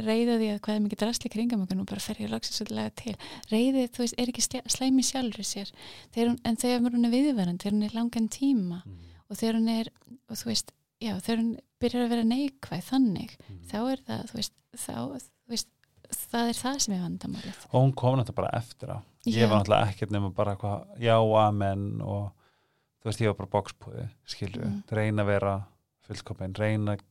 reyða 0.00 0.38
því 0.40 0.48
að 0.54 0.60
hvað 0.64 0.74
er 0.74 0.82
mikið 0.86 1.02
drastli 1.02 1.30
kringum 1.30 1.62
okkur 1.66 1.82
og 1.82 1.90
bara 1.90 2.00
fer 2.00 2.22
ég 2.22 2.30
loksins 2.32 2.62
svolítið 2.62 2.96
til. 3.02 3.14
Reyði, 3.50 3.86
þú 3.92 4.04
veist, 4.04 4.16
er 4.16 4.32
ekki 4.32 4.44
slæmi 4.70 5.04
sjálfur 5.04 5.46
sér, 5.46 5.72
þegar 6.14 6.32
hún, 6.32 6.40
en 6.46 6.56
þegar 6.56 6.84
hún 6.94 7.08
er 7.08 7.14
viðverandi, 7.14 7.62
þegar 7.64 7.76
hún 7.76 7.88
er 7.88 7.96
langan 7.98 8.28
tíma 8.32 8.82
og 9.30 9.38
þegar 9.38 9.58
hún 9.60 9.68
er 9.72 9.90
og 10.28 10.36
þú 10.40 10.50
veist, 10.50 10.72
já, 11.00 11.12
þegar 11.22 11.40
hún 11.44 11.52
byrjar 11.80 12.04
að 12.06 12.10
vera 12.14 12.24
neikvæð 12.30 12.82
þannig, 12.90 13.36
þá 13.70 13.76
er 13.94 14.02
það 14.08 14.24
þú 14.32 14.40
veist, 14.40 14.54
þá, 14.74 14.94
þú 14.96 15.54
veist 15.54 15.70
það 16.30 16.48
er 16.50 16.58
það 16.58 16.78
sem 16.84 16.94
er 16.96 17.04
vandamálið 17.06 17.60
og 17.70 17.76
hún 17.84 17.92
kom 17.94 18.16
náttúrulega 18.18 18.40
bara 18.42 18.58
eftir 18.58 18.90
á 18.90 18.98
Já. 19.24 19.36
ég 19.36 19.50
var 19.50 19.60
náttúrulega 19.60 19.92
ekkert 19.94 20.14
nema 20.16 20.30
bara 20.34 20.56
hvað 20.58 21.00
já, 21.04 21.14
amen 21.46 21.84
og 22.02 22.32
þú 23.00 23.08
veist, 23.10 23.20
ég 23.22 23.30
var 23.30 23.38
bara 23.44 23.52
bókspúði, 23.54 24.08
skilju 24.28 24.64
Mm. 24.66 24.82
reyna 24.90 25.22
að 25.22 25.30
vera 25.30 25.52
fullkomin, 26.08 26.54
reyna 26.58 26.96
að 26.98 27.06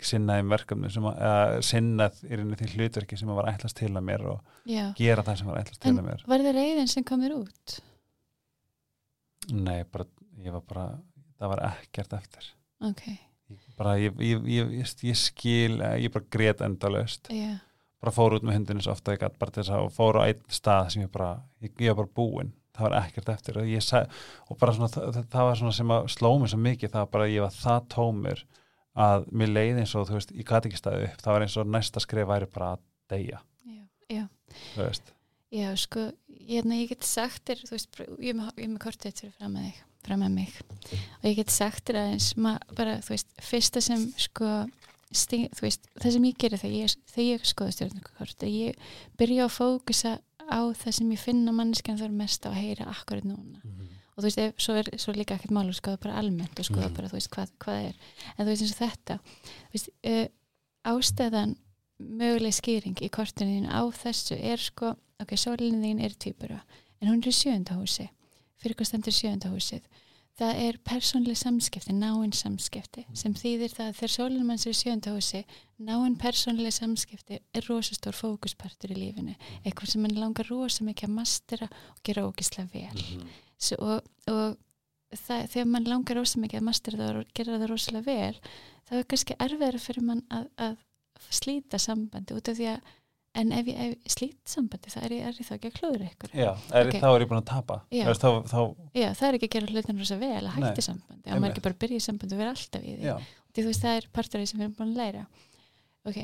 sinna 0.00 0.38
þeim 0.38 0.48
verkefni 0.54 0.88
sem 0.90 1.04
að, 1.04 1.18
eða 1.28 1.62
sinna 1.68 2.06
í 2.24 2.30
rauninni 2.32 2.56
því 2.56 2.68
hlutverki 2.72 3.18
sem 3.20 3.28
að 3.28 3.36
var 3.42 3.50
ætlast 3.52 3.76
til 3.76 3.90
að 3.92 4.06
mér 4.08 4.22
og 4.32 4.40
já. 4.64 4.86
gera 4.96 5.22
það 5.26 5.36
sem 5.42 5.50
var 5.50 5.58
ætlast 5.60 5.82
til 5.84 5.90
en 5.92 5.98
að 6.00 6.06
mér 6.08 6.24
var 6.32 6.44
það 6.46 6.56
reyðin 6.56 6.88
sem 6.88 7.04
komir 7.04 7.34
út? 7.36 7.74
nei, 9.52 9.82
bara, 9.92 10.06
ég 10.40 10.54
var 10.54 10.62
bara 10.68 10.86
það 11.40 11.52
var 11.54 11.64
ekkert 11.72 12.16
eftir. 12.20 12.52
Ok, 12.86 13.04
Ég 13.50 13.74
bara, 13.74 13.96
ég, 13.98 14.14
ég, 14.22 14.44
ég, 14.46 14.70
ég, 14.78 14.90
ég 15.08 15.18
skil 15.18 15.80
ég 15.80 16.12
bara 16.14 16.28
grét 16.30 16.60
endalaust. 16.62 17.26
Já, 17.34 17.56
bara 18.00 18.14
fór 18.14 18.36
út 18.36 18.46
með 18.46 18.60
hundinu 18.60 18.84
svo 18.84 18.94
ofta 18.94 19.16
ég 19.16 19.20
gætt 19.24 19.38
bara 19.40 19.54
til 19.54 19.64
þess 19.64 19.74
að 19.76 19.88
fór 19.96 20.20
á 20.20 20.22
einn 20.28 20.44
stað 20.52 20.92
sem 20.94 21.04
ég 21.04 21.10
bara 21.12 21.32
ég, 21.64 21.74
var 21.90 21.98
bara 22.00 22.12
búinn, 22.20 22.54
það 22.76 22.86
var 22.86 22.96
ekkert 23.02 23.32
eftir. 23.34 23.60
Og, 23.60 23.74
seg, 23.84 24.16
og 24.46 24.60
bara 24.60 24.76
svona, 24.76 24.90
það, 24.94 25.20
það 25.34 25.48
var 25.48 25.60
svona 25.60 25.76
sem 25.80 25.94
að 25.96 26.08
sló 26.14 26.32
mig 26.40 26.52
svo 26.52 26.62
mikið, 26.62 26.94
það 26.94 27.04
var 27.04 27.12
bara 27.16 27.26
að 27.28 27.34
ég 27.34 27.46
var 27.46 27.58
það 27.58 27.90
tómur 27.96 28.44
að 29.00 29.28
mér 29.42 29.54
leiði 29.54 29.84
eins 29.84 29.94
og 29.98 30.08
þú 30.08 30.16
veist, 30.18 30.34
ég 30.34 30.48
gæti 30.48 30.70
ekki 30.70 30.80
staðið 30.80 31.06
upp, 31.10 31.20
það 31.24 31.36
var 31.36 31.46
eins 31.46 31.58
og 31.60 31.70
næsta 31.74 32.02
skrif 32.02 32.30
væri 32.30 32.50
bara 32.54 32.72
að 32.76 32.82
deyja, 33.12 33.42
já, 33.66 33.84
já. 34.10 34.24
Þú 34.72 34.82
veist. 34.86 35.14
Já, 35.50 35.68
sko, 35.82 36.08
ég, 36.46 36.66
ég 36.66 36.90
get 36.90 37.06
sagt 37.06 37.44
þér 37.50 37.64
þú 37.66 37.76
veist, 37.76 38.02
ég 38.22 38.32
er 38.32 38.38
með, 38.38 38.50
með 38.64 38.82
kortið 38.82 39.24
fyrir 39.24 39.38
fram 39.38 39.56
að 39.58 39.68
þig 39.68 39.86
fram 40.06 40.22
að 40.26 40.32
mig. 40.34 40.52
Og 41.20 41.24
ég 41.28 41.36
get 41.36 41.50
sagt 41.50 41.84
þér 41.90 41.98
aðeins 42.02 42.30
ma, 42.36 42.58
bara, 42.76 42.98
þú 43.04 43.14
veist, 43.14 43.28
fyrsta 43.42 43.80
sem 43.84 44.06
sko, 44.16 44.48
sting, 45.12 45.48
þú 45.56 45.66
veist, 45.66 45.86
það 46.00 46.12
sem 46.16 46.24
ég 46.30 46.36
gerir 46.38 46.58
þegar 46.62 46.76
ég, 46.78 46.96
þegar 47.12 47.28
ég 47.30 47.46
skoða 47.50 47.74
stjórnarkort 47.76 48.42
ég 48.48 48.74
byrja 49.18 49.44
að 49.46 49.54
fókusa 49.56 50.12
á 50.50 50.60
það 50.74 50.92
sem 50.98 51.10
ég 51.14 51.20
finna 51.22 51.52
mannskjan 51.54 51.98
þar 52.00 52.10
mest 52.10 52.46
á 52.46 52.50
að 52.50 52.60
heyra 52.62 52.86
akkurat 52.90 53.24
núna. 53.24 53.60
Og 54.16 54.24
þú 54.24 54.26
veist, 54.26 54.38
ef, 54.38 54.54
svo 54.58 54.74
er 54.80 54.88
svo 54.98 55.12
líka 55.16 55.36
ekkert 55.36 55.52
mál 55.54 55.68
að 55.68 55.78
skoða 55.78 56.00
bara 56.02 56.18
almennt 56.20 56.58
og 56.58 56.64
skoða 56.66 56.88
Mhm. 56.90 56.94
bara, 56.96 57.08
þú 57.08 57.12
veist, 57.18 57.30
hvað, 57.30 57.50
hvað 57.60 57.84
er. 57.88 57.94
En 58.36 58.44
þú 58.46 58.50
veist 58.50 58.62
eins 58.62 58.72
og 58.74 58.80
þetta 58.80 59.18
veist, 59.72 59.90
uh, 60.04 60.26
ástæðan 60.84 61.56
möguleg 62.00 62.54
skýring 62.56 62.96
í 63.04 63.08
kortinu 63.12 63.68
á 63.68 63.80
þessu 63.92 64.36
er 64.40 64.56
sko, 64.58 64.94
ok, 65.20 65.34
sólinni 65.36 65.82
þín 65.94 66.02
er 66.04 66.14
týpura, 66.16 66.62
en 67.00 67.08
hún 67.08 67.20
er 67.22 67.28
í 67.28 67.36
sjöunda 67.36 67.76
húsi 67.76 68.08
fyrir 68.60 68.78
hvað 68.78 68.90
stendur 68.90 69.16
sjöunda 69.16 69.50
húsið. 69.52 69.84
Það 70.40 70.60
er 70.62 70.78
persónlega 70.86 71.36
samskipti 71.36 71.92
náinn 71.92 72.32
samskipti, 72.32 73.02
sem 73.18 73.34
þýðir 73.36 73.74
það 73.74 73.90
að 73.90 73.98
þegar 73.98 74.12
sólinn 74.14 74.46
manns 74.48 74.64
er 74.64 74.72
í 74.72 74.78
sjöunda 74.78 75.12
húsi 75.12 75.42
náinn 75.84 76.16
persónlega 76.20 76.76
samskipti 76.78 77.40
er 77.40 77.68
rosastór 77.68 78.16
fókuspartur 78.16 78.94
í 78.94 78.96
lífinu, 78.96 79.34
eitthvað 79.64 79.92
sem 79.92 80.04
mann 80.06 80.16
langar 80.16 80.48
rosa 80.48 80.86
mikið 80.86 81.10
að 81.10 81.16
mastera 81.18 81.68
og 81.68 82.00
gera 82.06 82.24
ógislega 82.30 82.70
vel. 82.72 83.04
Svo, 83.60 83.76
og, 83.84 84.08
og 84.32 84.56
það, 85.16 85.46
þegar 85.52 85.68
mann 85.74 85.88
langar 85.90 86.20
rosa 86.20 86.40
mikið 86.40 86.60
að 86.60 86.68
mastera 86.68 87.02
það 87.02 87.20
og 87.20 87.34
gera 87.36 87.58
það 87.58 87.72
rosalega 87.72 88.06
vel 88.08 88.54
þá 88.88 88.94
er 88.98 89.08
kannski 89.10 89.36
erfiðara 89.46 89.82
fyrir 89.82 90.06
mann 90.06 90.22
að, 90.34 90.46
að 90.56 90.78
slíta 91.30 91.80
sambandi 91.80 92.36
út 92.36 92.50
af 92.50 92.58
því 92.58 92.68
að 92.72 92.94
en 93.38 93.52
ef 93.54 93.68
ég, 93.70 93.76
ég 93.94 94.10
slít 94.10 94.38
sambandi 94.50 94.90
það 94.90 95.04
er 95.06 95.12
ég, 95.14 95.26
er 95.28 95.36
ég 95.38 95.46
þá 95.46 95.52
ekki 95.56 95.70
að 95.70 95.76
klúður 95.78 96.06
ykkur? 96.08 96.32
Já, 96.34 96.50
er, 96.74 96.88
Ok. 96.90 96.96
þá 96.98 97.08
er 97.10 97.24
ég 97.24 97.28
búin 97.30 97.40
að 97.40 97.46
tapa. 97.50 97.76
Já. 97.90 98.02
Þú 98.02 98.10
veist, 98.10 98.24
þá, 98.24 98.30
þá, 98.50 98.60
Já, 98.98 99.08
það 99.20 99.28
er 99.28 99.38
ekki 99.38 99.48
að 99.48 99.54
gera 99.54 99.70
hlutin 99.74 100.02
rosa 100.02 100.18
vel 100.20 100.40
að 100.40 100.56
hætti 100.56 100.80
Nei. 100.80 100.86
sambandi. 100.88 101.30
Og 101.30 101.40
maður 101.40 101.54
ekki 101.54 101.64
bara 101.68 101.78
byrja 101.84 102.00
í 102.00 102.06
sambandi 102.06 102.34
og 102.36 102.42
vera 102.42 102.54
alltaf 102.56 102.82
í 102.82 102.96
því. 102.98 103.14
Því 103.54 103.64
veist 103.66 103.84
það 103.84 103.96
er 104.00 104.08
partur 104.12 104.40
af 104.40 104.42
því 104.44 104.50
sem 104.50 104.60
við 104.60 104.66
erum 104.66 104.76
búin 104.80 104.92
að 104.94 105.00
læra. 105.00 105.22
Ok. 106.10 106.18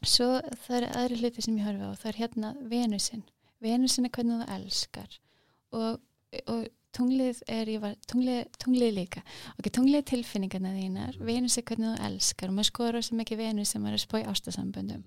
Svo 0.00 0.28
það 0.64 0.76
eru 0.80 0.90
aðri 0.96 1.20
hluti 1.20 1.44
sem 1.44 1.58
ég 1.60 1.68
horfi 1.68 1.84
á. 1.84 1.92
Það 2.00 2.10
er 2.14 2.20
hérna 2.24 2.54
Venusin 2.70 3.24
Venusin 3.60 4.06
er 4.08 4.12
hvernig 4.16 4.40
þú 4.40 4.54
elskar. 4.56 5.16
Og, 5.76 5.98
og 6.48 6.68
tunglið 6.96 7.42
er 7.52 7.68
ég 7.70 7.82
var, 7.82 7.96
tunglið, 8.08 8.46
tunglið 8.62 8.94
líka. 8.96 9.22
Ok, 9.60 9.68
tunglið 9.68 10.00
er 10.00 10.06
tilfinningarna 10.10 10.72
þínar. 10.74 11.18
Venus 11.20 11.58
er 11.60 11.66
hvernig 11.68 11.92
þú 11.92 12.06
elskar. 12.08 12.48
Og 12.48 12.56
maður 12.56 12.70
skoður 12.70 13.04
svo 13.04 13.18
mikið 13.20 13.42
Venus 13.44 13.74
sem 13.76 13.84
er 13.86 13.98
að 13.98 14.04
spói 14.06 14.22
ástasamböndum 14.24 15.04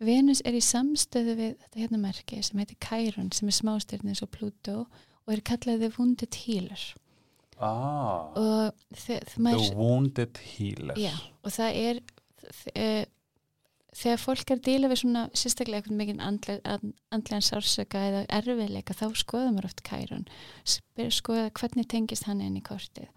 Venus 0.00 0.40
er 0.48 0.56
í 0.56 0.62
samstöðu 0.64 1.36
við 1.36 1.54
þetta 1.60 1.82
hérna 1.82 2.00
merki 2.00 2.40
sem 2.44 2.60
heitir 2.62 2.78
Chiron 2.80 3.30
sem 3.36 3.50
er 3.50 3.56
smástyrnið 3.58 4.14
eins 4.14 4.24
og 4.24 4.32
Pluto 4.32 4.76
og 4.86 5.34
er 5.34 5.42
kallaðið 5.44 5.98
Wounded 5.98 6.38
Healer. 6.46 6.84
Ah, 7.60 8.70
The 9.04 9.20
maður, 9.36 9.74
Wounded 9.76 10.40
Healer. 10.54 10.96
Já, 10.96 11.12
og 11.44 11.52
það 11.52 11.80
er 11.82 12.00
uh, 12.00 13.02
þegar 14.00 14.22
fólk 14.22 14.50
er 14.54 14.56
að 14.56 14.66
díla 14.70 14.90
við 14.90 15.02
svona 15.02 15.24
sérstaklega 15.36 15.82
eitthvað 15.82 16.00
mikið 16.00 16.24
andlega, 16.24 16.76
andlegan 17.12 17.44
sársöka 17.44 18.04
eða 18.08 18.22
erfiðleika 18.40 18.96
þá 18.96 19.06
skoðum 19.20 19.58
maður 19.58 19.70
oft 19.70 19.84
spyr 20.64 21.12
skoða 21.12 21.50
hvernig 21.60 21.88
tengist 21.92 22.28
hann 22.30 22.40
inn 22.40 22.56
í 22.56 22.64
kortið. 22.64 23.10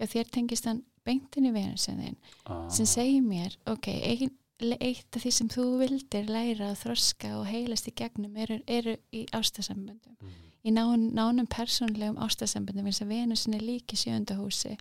Já 0.00 0.06
þér 0.08 0.32
tengist 0.32 0.64
hann 0.64 0.84
beintin 1.04 1.48
í 1.48 1.52
venusin 1.52 2.00
þinn 2.00 2.18
ah, 2.46 2.64
sem 2.72 2.88
segir 2.88 3.24
mér, 3.24 3.56
ok, 3.68 3.88
ein, 3.90 4.32
eitt 4.60 5.16
af 5.16 5.24
því 5.24 5.32
sem 5.34 5.48
þú 5.50 5.64
vildir 5.80 6.28
læra 6.30 6.70
að 6.70 6.82
þroska 6.84 7.32
og 7.38 7.48
heilast 7.48 7.88
í 7.88 7.94
gegnum 7.96 8.36
eru, 8.36 8.60
eru 8.66 8.96
í 9.12 9.26
ástasamböndum. 9.36 10.16
Mhm. 10.20 10.38
í 10.60 10.72
nán, 10.76 11.06
nánum 11.16 11.46
persónlegum 11.48 12.18
ástasamböndum 12.20 12.84
eins 12.84 13.00
og 13.00 13.08
Venusin 13.08 13.54
er 13.56 13.62
líki 13.64 13.96
sjönda 13.96 14.36
húsi 14.36 14.74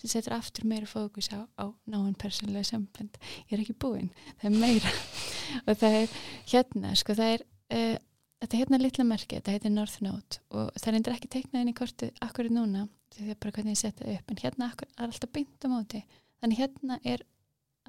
sem 0.00 0.08
setur 0.08 0.32
aftur 0.32 0.64
meira 0.64 0.86
fókus 0.86 1.28
á, 1.28 1.44
á 1.60 1.68
nánum 1.84 2.16
persónlega 2.16 2.64
sambönd. 2.64 3.18
Ég 3.50 3.52
er 3.52 3.60
ekki 3.60 3.76
búinn, 3.76 4.08
það 4.40 4.48
er 4.48 4.56
meira. 4.56 4.92
Og 5.68 5.76
það 5.76 5.98
er 6.00 6.16
hérna 6.48 6.94
sko 6.96 7.12
það 7.12 7.34
er, 7.34 7.44
uh, 7.76 7.98
þetta 8.40 8.56
er 8.56 8.62
hérna 8.62 8.80
litla 8.80 9.04
merki 9.04 9.36
þetta 9.36 9.56
heitir 9.58 9.76
North 9.76 10.00
Node. 10.00 10.40
Og 10.56 10.72
það 10.80 11.00
endur 11.02 11.18
ekki 11.18 11.28
teiknað 11.36 11.60
inn 11.60 11.74
í 11.74 11.76
kortið 11.76 12.24
akkurat 12.24 12.56
núna 12.56 12.88
því 13.12 13.26
það 13.26 13.34
er 13.34 13.40
bara 13.44 13.56
hvernig 13.58 13.76
ég 13.76 13.82
setja 13.84 14.16
upp 14.16 14.32
en 14.32 14.40
hérna 14.40 14.70
akkur, 14.72 14.88
er 14.96 15.10
alltaf 15.10 15.32
beint 15.36 15.64
á 15.64 15.68
móti. 15.68 16.02
Þannig 16.40 16.64
hérna 16.64 16.98
er 17.04 17.28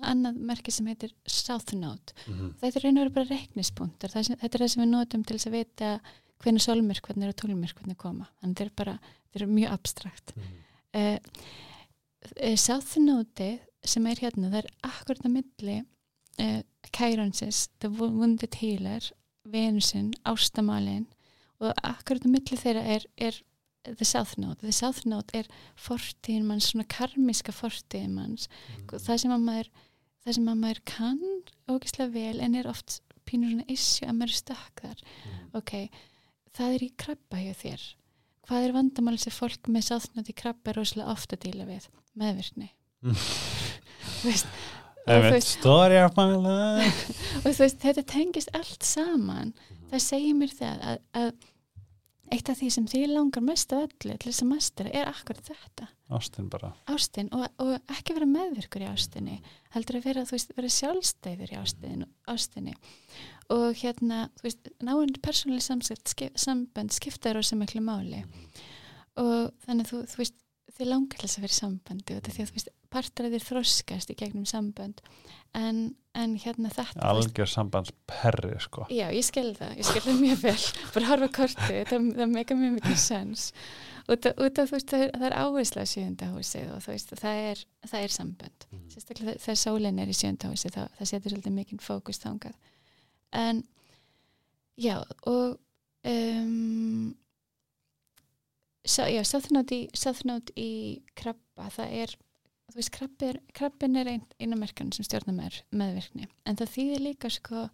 annað 0.02 0.38
merki 0.52 0.72
sem 0.72 0.86
heitir 0.86 1.14
South 1.26 1.74
Node 1.74 2.14
Mhm. 2.28 2.54
þetta 2.62 2.78
er 2.78 2.88
og 2.88 2.96
veru 2.96 3.10
bara 3.14 3.26
reiknispunktar 3.32 4.10
þetta 4.10 4.44
er 4.54 4.60
það 4.60 4.70
sem 4.70 4.84
við 4.84 4.90
notum 4.90 5.24
til 5.26 5.38
þess 5.38 5.48
að 5.48 5.52
vita 5.58 6.00
hvernig 6.44 6.62
solmyrk, 6.62 7.02
hvernig 7.08 7.24
eru 7.24 7.34
tólmyrk, 7.34 7.76
hvernig 7.80 7.98
koma. 7.98 8.28
Þannig 8.42 8.56
þetta 8.56 8.66
er 8.66 8.70
bara, 8.76 9.00
þetta 9.34 9.42
er 9.42 9.48
mjög 9.48 9.72
abstrakt. 9.72 10.34
Mhm. 10.36 10.44
uh, 10.94 11.20
uh, 12.44 12.56
South 12.56 12.98
Node 12.98 13.60
sem 13.84 14.06
er 14.08 14.16
hérna, 14.16 14.50
það 14.52 14.64
er 14.64 14.70
akkurat 14.84 15.24
að 15.26 15.32
milli 15.38 15.86
uh, 16.40 16.62
Kæransis 16.92 17.68
The 17.80 17.90
Wounded 17.90 18.56
Healer 18.56 19.02
Venusin, 19.48 20.14
Ástamalin 20.26 21.08
og 21.60 21.74
akkurat 21.84 22.22
að 22.26 22.34
milli 22.36 22.58
þeirra 22.60 22.84
er, 22.86 23.06
er 23.18 23.42
The 23.88 24.06
South 24.06 24.38
Node 24.38 24.60
The 24.60 24.72
South 24.76 25.06
Node 25.08 25.34
er 25.34 25.48
fortíðin 25.80 26.46
manns 26.46 26.72
svona 26.72 26.86
karmiska 26.92 27.54
fortíðin 27.56 28.14
manns. 28.18 28.48
Það 28.92 29.22
sem 29.24 29.32
að 29.32 29.46
maður 29.48 29.70
það 30.28 30.38
sem 30.38 30.50
að 30.52 30.62
maður 30.62 30.82
kann 30.92 31.22
ógislega 31.72 32.14
vel 32.14 32.42
en 32.44 32.58
er 32.60 32.68
oft 32.68 33.00
pínur 33.28 33.54
svona 33.54 33.68
issue 33.72 34.08
að 34.08 34.18
maður 34.20 34.34
er 34.34 34.40
stökk 34.42 34.84
þar 34.84 35.04
ok, 35.56 35.74
það 36.58 36.76
er 36.76 36.84
í 36.84 36.90
krabba 37.00 37.44
hjá 37.44 37.54
þér. 37.62 37.86
Hvað 38.48 38.66
er 38.66 38.74
vandamál 38.76 39.18
sem 39.20 39.36
fólk 39.36 39.70
með 39.72 39.90
sáþnátt 39.90 40.32
í 40.32 40.36
krabba 40.38 40.72
er 40.72 40.80
rosalega 40.80 41.14
ofta 41.16 41.36
að 41.36 41.48
díla 41.48 41.68
við? 41.70 41.88
Meðvirkni. 42.20 42.72
Mm. 42.98 43.14
Þú 44.18 44.32
veist, 45.30 45.52
Story 45.60 46.00
of 46.02 46.16
my 46.18 46.34
life. 46.42 47.14
Og 47.44 47.52
þú 47.54 47.62
veist, 47.62 47.78
þetta 47.84 48.04
tengist 48.10 48.50
allt 48.58 48.84
saman. 48.84 49.54
Það 49.92 50.02
segir 50.04 50.34
mér 50.36 50.56
það 50.58 50.82
að, 50.90 50.98
að 51.22 51.30
eitt 52.34 52.50
af 52.52 52.60
því 52.60 52.70
sem 52.74 52.88
því 52.90 53.04
langar 53.12 53.44
mest 53.46 53.74
af 53.76 53.86
öllu 53.88 54.16
til 54.18 54.32
þess 54.32 54.44
að 54.44 54.50
mastera 54.52 54.94
er 54.96 55.10
akkurat 55.12 55.48
þetta. 55.48 55.88
Ástin 56.18 56.50
bara. 56.52 56.72
Ástin 56.92 57.30
og, 57.36 57.46
og 57.64 57.94
ekki 57.94 58.16
vera 58.16 58.28
meðvirkur 58.30 58.86
í 58.86 58.90
ástinni 58.90 59.38
heldur 59.76 60.00
að 60.00 60.08
vera, 60.10 60.26
veist, 60.30 60.54
vera 60.58 60.72
sjálfstæður 60.72 61.54
í 61.54 61.60
ástinni, 61.60 62.10
ástinni. 62.32 62.76
og 63.54 63.80
hérna, 63.80 64.26
þú 64.40 64.48
veist, 64.48 64.72
náinn 64.84 65.14
persónuleg 65.24 65.64
samskipt, 65.64 66.12
skip, 66.12 66.40
sambönd 66.40 66.96
skipta 66.96 67.30
þér 67.30 67.42
ósum 67.44 67.64
miklu 67.64 67.84
máli. 67.84 68.24
Og 69.18 69.54
þannig 69.66 69.92
þú, 69.92 70.04
þú 70.12 70.22
veist 70.24 70.38
þið 70.78 70.92
langar 70.92 71.24
þess 71.24 71.40
að 71.40 71.48
vera 71.48 71.58
sambandi 71.58 72.14
og 72.14 72.20
þetta 72.20 72.36
því 72.36 72.44
að 72.44 72.50
þú 72.50 72.58
veist, 72.58 72.74
partur 72.94 73.28
að 73.28 73.36
þér 73.36 73.46
þroskast 73.48 74.12
í 74.12 74.18
gegnum 74.20 74.48
sambönd. 74.48 75.02
En, 75.58 75.80
en 76.18 76.34
hérna 76.42 76.72
þetta 76.74 77.04
algjör 77.12 77.50
sambands 77.52 77.92
perri 78.10 78.56
sko. 78.64 78.88
Já, 78.94 79.08
ég 79.14 79.26
skil 79.28 79.52
það, 79.58 79.76
ég 79.78 79.86
skil 79.90 80.02
það 80.08 80.22
mjög 80.24 80.40
vel. 80.46 80.56
Bara 80.96 81.10
horfa 81.12 81.30
á 81.30 81.36
kortið, 81.38 81.82
það, 81.92 82.08
það 82.18 82.32
meika 82.34 82.58
mjög 82.58 82.74
mikið 82.80 82.98
sens. 83.04 83.46
Út 84.08 84.24
af, 84.30 84.38
út 84.40 84.60
af 84.64 84.70
þú 84.70 84.78
veist, 84.78 84.92
það 84.94 85.02
er, 85.04 85.16
er 85.28 85.34
áhersla 85.36 85.84
á 85.84 85.92
sjöndahúsið 85.92 86.70
og 86.74 86.84
þú 86.86 86.94
veist, 86.94 87.10
það 87.20 87.40
er, 87.52 87.64
það 87.92 88.06
er 88.08 88.14
sambönd. 88.16 88.68
Sérstaklega 88.94 89.42
þegar- 89.44 89.62
sólinn 89.64 90.00
er 90.00 90.12
í 90.14 90.16
sjöndahúsið 90.16 90.78
það, 90.78 90.94
það 91.00 91.10
setur 91.12 91.34
svolítið 91.36 91.56
mikið 91.58 91.82
fókus 91.84 92.22
þangað. 92.24 92.56
En 93.36 93.60
já, 94.80 94.96
og 95.28 95.58
um, 96.08 97.12
sá, 98.88 99.04
já, 99.12 99.20
sáþnátt 99.28 99.76
í, 99.76 99.82
í 100.56 100.70
krabba, 101.20 101.68
það 101.76 101.98
er 102.06 102.16
þú 102.72 102.80
veist, 102.80 102.94
krabbi 102.96 103.30
er, 103.32 103.38
krabbin 103.56 104.00
er 104.00 104.10
ein, 104.12 104.24
eina 104.40 104.58
merkan 104.60 104.92
sem 104.96 105.06
stjórnar 105.08 105.36
með, 105.38 105.62
meðvirkni. 105.72 106.28
En 106.46 106.58
það 106.60 106.74
þýðir 106.76 107.06
líka 107.06 107.32
sko 107.34 107.68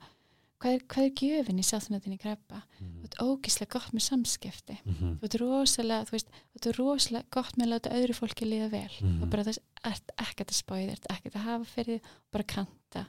hvað 0.64 0.78
er, 0.78 0.84
hvað 0.94 1.08
er 1.08 1.14
gjöfin 1.20 1.60
í 1.60 1.66
sáþnáttin 1.68 2.16
í 2.16 2.20
krabba 2.22 2.62
þú 2.80 3.08
ert 3.08 3.18
ógislega 3.24 3.74
gott 3.76 3.92
með 3.96 4.06
samskipti. 4.06 4.78
Mhm. 4.86 5.18
þú 5.20 5.28
ert 5.28 5.38
rosalega, 5.42 6.08
þú 6.08 6.16
veist, 6.16 6.30
þú 6.54 6.62
ert 6.62 6.80
rosalega 6.80 7.32
gott 7.36 7.58
með 7.58 7.66
að 7.66 7.74
láta 7.74 7.96
öðru 7.98 8.16
fólki 8.16 8.48
líða 8.48 8.70
vel. 8.72 8.94
Mhm. 9.02 9.24
og 9.24 9.30
bara 9.34 9.44
þess, 9.44 9.60
ert 9.84 10.16
ekkert 10.18 10.54
að 10.54 10.62
spáði 10.62 10.92
ert 10.94 11.10
ekkert 11.12 11.36
að 11.36 11.48
hafa 11.50 11.66
fyrir, 11.66 12.00
bara 12.32 12.44
kanta. 12.44 13.06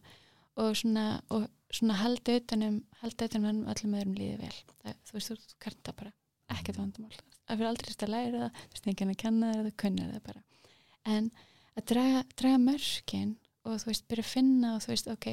Og 0.57 0.75
svona, 0.79 1.23
og 1.31 1.49
svona 1.71 1.95
halda 1.99 2.37
utanum, 2.39 2.83
halda 3.03 3.25
utanum 3.29 3.65
öllum 3.67 3.95
öðrum 3.99 4.19
líði 4.19 4.39
vel, 4.39 4.59
það, 4.83 4.95
þú 5.07 5.13
veist, 5.13 5.31
þú, 5.31 5.57
kanta 5.59 5.93
bara. 5.93 6.13
Ekkert 6.55 6.77
vandamál, 6.77 7.15
það 7.49 7.57
fyrir 7.57 7.69
aldrei 7.71 7.95
að 7.95 8.13
læra 8.13 8.39
það, 8.43 8.51
þú 8.55 8.75
veist, 8.75 8.87
enginn 8.87 9.11
að 9.15 9.23
kenna 9.23 9.53
það 9.55 9.65
þú 9.65 9.73
kunnar 9.83 10.11
það 10.13 10.23
bara, 10.29 10.43
en 11.07 11.31
að 11.79 11.85
draga, 11.91 12.25
draga 12.39 12.59
mörkin 12.63 13.37
og 13.65 13.79
þú 13.81 13.87
veist, 13.91 14.05
byrja 14.09 14.25
að 14.27 14.33
finna 14.35 14.75
og 14.77 14.83
þú 14.85 14.93
veist, 14.95 15.09
ok 15.15 15.29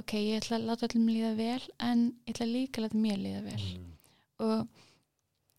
ok, 0.00 0.12
ég 0.16 0.38
ætla 0.40 0.56
að 0.56 0.64
láta 0.70 0.86
öllum 0.88 1.08
líða 1.10 1.32
vel 1.36 1.64
en 1.84 2.04
ég 2.24 2.32
ætla 2.34 2.46
líka 2.48 2.80
að 2.80 2.86
láta 2.86 3.00
mér 3.02 3.18
líða 3.20 3.40
vel. 3.44 3.64
Og 4.40 4.68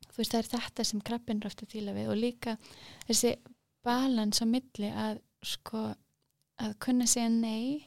þú 0.10 0.18
veist 0.18 0.32
það 0.34 0.40
er 0.42 0.50
þetta 0.56 0.86
sem 0.90 1.02
krabbin 1.06 1.44
ofta 1.46 1.66
að 1.68 1.76
díla 1.76 1.94
við 1.94 2.10
og 2.10 2.18
líka 2.18 2.56
þessi 3.08 3.36
balans 3.86 4.42
á 4.42 4.46
milli 4.50 4.90
að 4.90 5.20
sko 5.46 5.84
að 6.62 6.74
kunna 6.82 7.06
segja 7.10 7.30
nei 7.30 7.86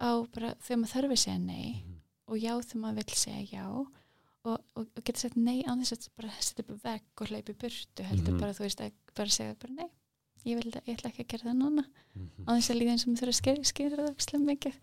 á 0.00 0.10
bara 0.32 0.54
þegar 0.64 0.80
maður 0.80 0.94
þarf 0.94 1.12
að 1.14 1.22
segja 1.26 1.38
nei 1.44 1.84
og 2.30 2.36
já 2.40 2.52
þegar 2.62 2.80
maður 2.86 2.98
vill 3.02 3.20
segja 3.20 3.44
já 3.60 3.64
og, 3.68 3.86
og, 4.48 4.58
og 4.80 5.04
geta 5.04 5.20
sagt 5.26 5.36
nei 5.36 5.60
á 5.68 5.72
þess 5.76 5.92
að 5.98 6.08
bara 6.16 6.32
setja 6.40 6.64
upp 6.64 6.84
vegg 6.84 7.20
og 7.24 7.30
hleypa 7.34 7.52
í 7.52 7.58
burtu 7.60 8.08
heldur 8.08 8.32
Mhm. 8.32 8.40
bara 8.40 8.56
þú 8.56 8.64
veist 8.64 8.80
að 8.80 8.92
bara 9.14 9.36
segja 9.36 9.56
bara 9.60 9.76
nei 9.82 9.90
ég, 10.44 10.56
vil, 10.56 10.72
ég 10.86 10.96
ætla 10.96 11.10
ekki 11.10 11.24
að 11.24 11.28
gera 11.32 11.44
það 11.50 11.56
núna 11.60 11.84
Mhm. 12.14 12.44
á 12.48 12.50
þess 12.56 12.70
að 12.70 12.78
líða 12.80 12.90
eins 12.94 13.02
og 13.04 13.08
maður 13.10 13.20
þurfa 13.20 13.30
að 13.34 13.40
skera, 13.40 13.64
skera 13.64 13.96
það 13.96 14.08
ógeðslega 14.10 14.44
mikið 14.50 14.74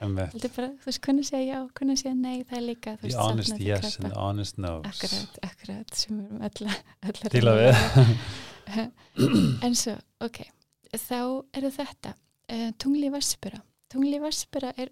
bara, 0.56 0.68
þú 0.70 0.86
veist, 0.86 1.02
kunni 1.02 1.24
segja 1.24 1.54
já, 1.54 1.60
kunni 1.74 1.96
segja 1.98 2.16
nei, 2.16 2.44
það 2.44 2.58
er 2.58 2.66
líka, 2.68 2.92
þú 2.98 3.02
The 3.02 3.08
veist, 3.08 3.18
honest 3.20 3.56
til 3.58 3.66
yes 3.68 3.98
and 4.00 4.12
the 4.12 4.20
honest 4.20 4.58
no's 4.58 4.86
Akkurat, 4.86 5.40
akkurat, 5.44 5.96
sem 5.96 6.18
við 6.18 6.26
erum 6.26 6.42
öll 6.42 6.68
að- 6.68 6.84
öll 7.08 7.20
að 7.24 7.58
við. 7.58 8.88
En 9.64 9.76
svo, 9.76 9.98
ok, 10.22 10.42
þá 10.94 11.46
er 11.54 11.70
þetta, 11.72 12.14
uh, 12.50 12.72
tungli 12.80 13.10
vaspura. 13.12 13.62
Tungli 13.90 14.20
vaspura 14.20 14.74
er, 14.78 14.90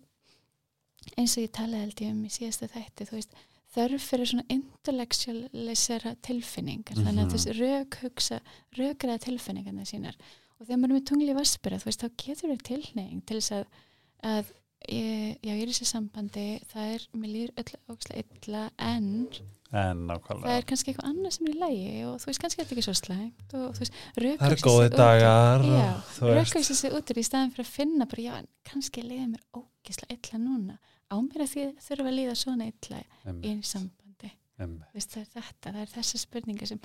eins 1.18 1.38
og 1.38 1.44
ég 1.44 1.52
talaði 1.52 1.94
ég 2.06 2.12
um 2.12 2.24
í 2.26 2.30
síðasta 2.32 2.70
þætti, 2.72 3.06
þú 3.10 3.12
veist, 3.20 3.34
þörf 3.76 4.00
fyrir 4.08 4.26
svona 4.32 4.46
intellectualisera 4.50 6.16
tilfinningar, 6.24 6.96
þannig 6.96 7.26
Mhm. 7.26 7.28
að 7.28 7.34
þessi 7.36 7.54
rök 7.60 7.98
hugsa, 8.02 8.40
rökraða 8.78 9.20
tilfinningarna 9.28 9.84
sínar. 9.86 10.16
Og 10.60 10.68
þegar 10.70 10.80
maður 10.82 10.94
er 10.94 11.00
með 11.00 11.08
tungli 11.10 11.34
vaspura, 11.36 11.80
þú 11.82 11.90
veist, 11.90 12.06
þá 12.06 12.22
getur 12.26 12.54
við 12.54 12.62
tilneying 12.70 13.26
til 13.28 13.40
þess 13.42 13.52
að, 13.58 13.66
að 14.24 14.54
ég, 14.88 15.34
já, 15.44 15.52
ég 15.52 15.66
er 15.66 15.68
í 15.68 15.74
þessi 15.74 15.88
sambandi, 15.90 16.46
það 16.72 16.94
er, 16.96 17.06
mér 17.20 17.32
líður 17.34 17.52
öll 17.60 17.80
ógislega 17.92 18.24
illa, 18.40 18.62
en 18.80 19.10
En 19.76 20.06
það 20.46 20.54
er 20.56 20.66
kannski 20.70 20.92
eitthvað 20.94 21.08
annað 21.10 21.34
sem 21.36 21.48
er 21.50 21.56
í 21.56 21.60
lægi 21.60 21.88
og 22.08 22.14
þú 22.22 22.30
veist, 22.30 22.40
kannski 22.44 22.62
er 22.62 22.68
þetta 22.68 22.76
ekki 22.78 22.84
svo 22.86 22.94
slæmt 22.96 23.56
og 23.60 23.64
þú 23.76 23.82
veist, 23.84 23.98
góði 24.70 24.86
sig 26.80 26.96
út- 26.96 27.12
í 27.20 27.24
staðin 27.28 27.52
fyrir 27.56 27.66
að 27.66 27.74
finna 27.74 28.08
bara, 28.14 28.24
já, 28.28 28.32
en 28.40 28.48
kannski 28.70 29.04
líða 29.04 29.26
mér 29.34 29.44
ógislega 29.60 30.16
illa 30.16 30.40
núna. 30.46 30.78
Á 31.12 31.16
mér 31.20 31.44
að 31.44 31.52
því 31.56 31.66
þurfa 31.90 32.08
að 32.08 32.16
líða 32.22 32.38
svona 32.46 32.70
illa 32.72 33.02
í 33.44 33.52
sambandi. 33.68 34.32
Veist, 34.96 35.12
það 35.12 35.26
er 35.26 35.30
þetta, 35.42 35.74
það 35.76 35.82
er 35.84 35.92
þessa 35.98 36.22
spurninga 36.24 36.72
sem 36.72 36.80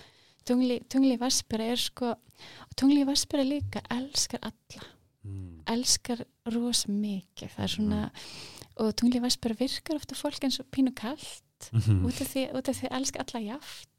tungli, 0.45 0.81
tungli 0.89 1.17
vaspera 1.21 1.65
er 1.65 1.77
sko 1.77 2.15
tungli 2.77 3.05
vaspera 3.05 3.43
líka 3.45 3.83
elskar 3.91 4.41
alla 4.43 4.83
Mm. 5.23 5.61
elskar 5.69 6.25
rosa 6.47 6.89
mikið 6.89 7.51
það 7.53 7.63
er 7.63 7.69
svona 7.69 8.11
og 8.81 8.95
tungli 8.97 9.21
vaspera 9.21 9.55
virkar 9.55 9.97
ofta 9.97 10.15
fólk 10.17 10.41
eins 10.45 10.59
og 10.61 10.67
pínu 10.73 10.95
kallt 10.97 11.43
Mhm. 11.73 12.07
út 12.07 12.21
af 12.23 12.27
því, 12.33 12.55
út 12.57 12.69
af 12.69 12.75
því 12.81 12.89
að 12.89 12.97
elska 12.97 13.21
alla 13.21 13.41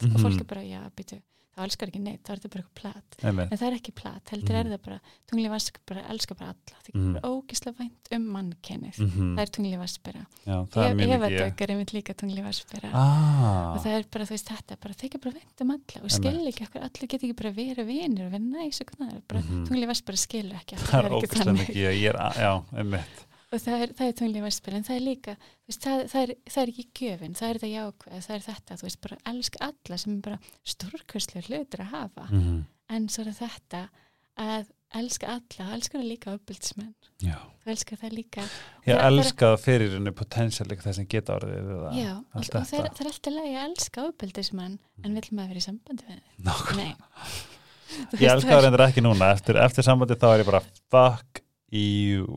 Mhm. 0.01 0.15
og 0.15 0.21
fólk 0.21 0.39
er 0.39 0.43
bara, 0.45 0.61
já, 0.63 0.89
býtu 0.97 1.21
þá 1.61 1.65
elskar 1.69 1.87
ekki 1.91 2.01
neitt, 2.01 2.23
þá 2.25 2.31
er 2.33 2.39
þetta 2.41 2.51
bara 2.51 2.63
eitthvað 2.63 2.81
plat 2.81 3.17
Einmitt. 3.23 3.51
en 3.51 3.57
það 3.61 3.67
er 3.71 3.77
ekki 3.77 3.93
plat, 3.95 4.23
heldur 4.33 4.55
Mhm. 4.55 4.59
er 4.61 4.69
það 4.71 4.81
bara 4.87 4.99
tungli 5.31 5.49
vaspera 5.49 5.83
bara 5.91 6.01
elskar 6.11 6.37
bara 6.41 6.49
alla 6.51 6.77
því 6.81 6.91
Mhm. 6.95 7.13
það 7.13 7.21
er 7.21 7.29
ógislega 7.31 7.77
vænt 7.77 8.11
um 8.11 8.25
mannkennið 8.35 8.99
Mhm. 8.99 9.35
það 9.37 9.41
er 9.41 9.51
vaspera 9.79 10.25
Já, 10.45 10.55
það 10.71 10.83
er 10.89 10.95
mjög 10.95 11.11
Eva 11.15 11.27
mikið 11.29 11.39
dögg 11.41 11.61
er 11.61 11.67
einmitt 11.75 11.93
líka 11.93 12.13
tungli 12.17 12.41
vaspera 12.43 12.89
Ah, 12.93 13.73
og 13.75 13.79
það 13.85 13.93
er 13.99 14.03
bara, 14.11 14.25
þú 14.25 14.31
veist, 14.35 14.47
þetta 14.51 14.79
bara 14.81 14.93
þykja 14.93 15.21
bara 15.21 15.35
vænt 15.35 15.61
um 15.61 15.71
alla 15.71 16.03
og 16.03 16.09
skilur 16.11 16.47
ekki 16.51 16.65
okkur, 16.67 16.81
allir 16.81 17.07
geta 17.07 17.25
ekki 17.27 17.35
bara 17.35 17.51
verið 17.53 17.85
vinir 17.85 18.25
og 18.25 18.31
verið 18.33 18.49
næs 18.51 18.81
hvernig 18.81 19.21
bara 19.27 19.41
Mhm. 19.41 19.65
skilur 20.17 20.55
ekki 20.57 20.75
það 20.77 21.05
er 21.05 21.09
þannig. 21.45 21.67
mikið 21.67 21.75
ég 21.75 22.09
er, 22.09 22.15
Já, 22.41 22.63
einmitt 22.77 23.25
og 23.51 23.59
það 23.59 23.85
er, 23.85 23.93
það 23.97 24.11
er 24.11 24.17
tungli 24.19 24.43
vaspera 24.45 24.79
en 24.79 24.85
það 24.87 24.97
er 24.97 25.03
líka, 25.05 25.33
veist, 25.67 25.81
það, 25.83 26.03
það, 26.11 26.21
er, 26.23 26.33
það 26.53 26.61
er 26.63 26.71
ekki 26.73 26.85
gjöfin, 27.01 27.37
það 27.39 27.49
er 27.49 27.59
þetta 27.59 27.71
jákvæð, 27.71 28.19
það 28.27 28.35
er 28.37 28.45
þetta 28.47 28.77
þú 28.79 28.87
veist, 28.87 29.01
bara 29.05 29.17
elska 29.31 29.63
alla 29.67 29.97
sem 30.03 30.13
er 30.13 30.21
bara 30.27 30.37
stórkvæslega 30.73 31.47
hlutur 31.49 31.83
að 31.85 31.91
hafa. 31.97 32.25
Mhm. 32.31 32.61
en 32.91 33.05
svo 33.07 33.23
er 33.23 33.35
þetta 33.37 33.81
að 34.41 34.65
elska 34.99 35.27
alla, 35.31 35.65
elskar 35.77 36.01
það 36.01 36.09
líka 36.09 36.33
uppbyldsmenn, 36.35 36.95
þú 37.21 37.71
elskar 37.71 37.99
það 38.01 38.15
líka. 38.17 38.43
Ég 38.87 39.03
elska 39.07 39.51
fyrir 39.61 39.93
henni 39.95 40.11
potensiáleika 40.15 40.83
það 40.83 40.97
sem 40.97 41.07
geta 41.07 41.37
orðið 41.37 41.69
já, 41.95 42.11
og, 42.17 42.43
það, 42.43 42.59
er, 42.59 42.65
það 42.91 43.05
er 43.05 43.11
alltaf 43.11 43.33
leið 43.37 43.51
að 43.51 43.65
elska 43.69 44.05
uppbyldsmenn 44.09 44.75
en 45.03 45.15
vill 45.19 45.29
maður 45.31 45.53
vera 45.53 45.61
í 45.61 45.67
sambandi 45.67 46.03
við 46.09 46.17
þið 46.17 46.25
Ég 48.19 48.27
elska 48.33 48.51
það 48.51 48.63
reyndar 48.65 48.85
ekki 48.87 49.03
núna 49.03 49.31
eftir, 49.35 49.55
eftir 49.63 49.87
sambandi 49.87 50.19
þá 50.19 50.27
er 50.33 50.43
ég 50.43 50.51
bara 50.51 50.63
fuck 50.91 51.41
you 51.71 52.27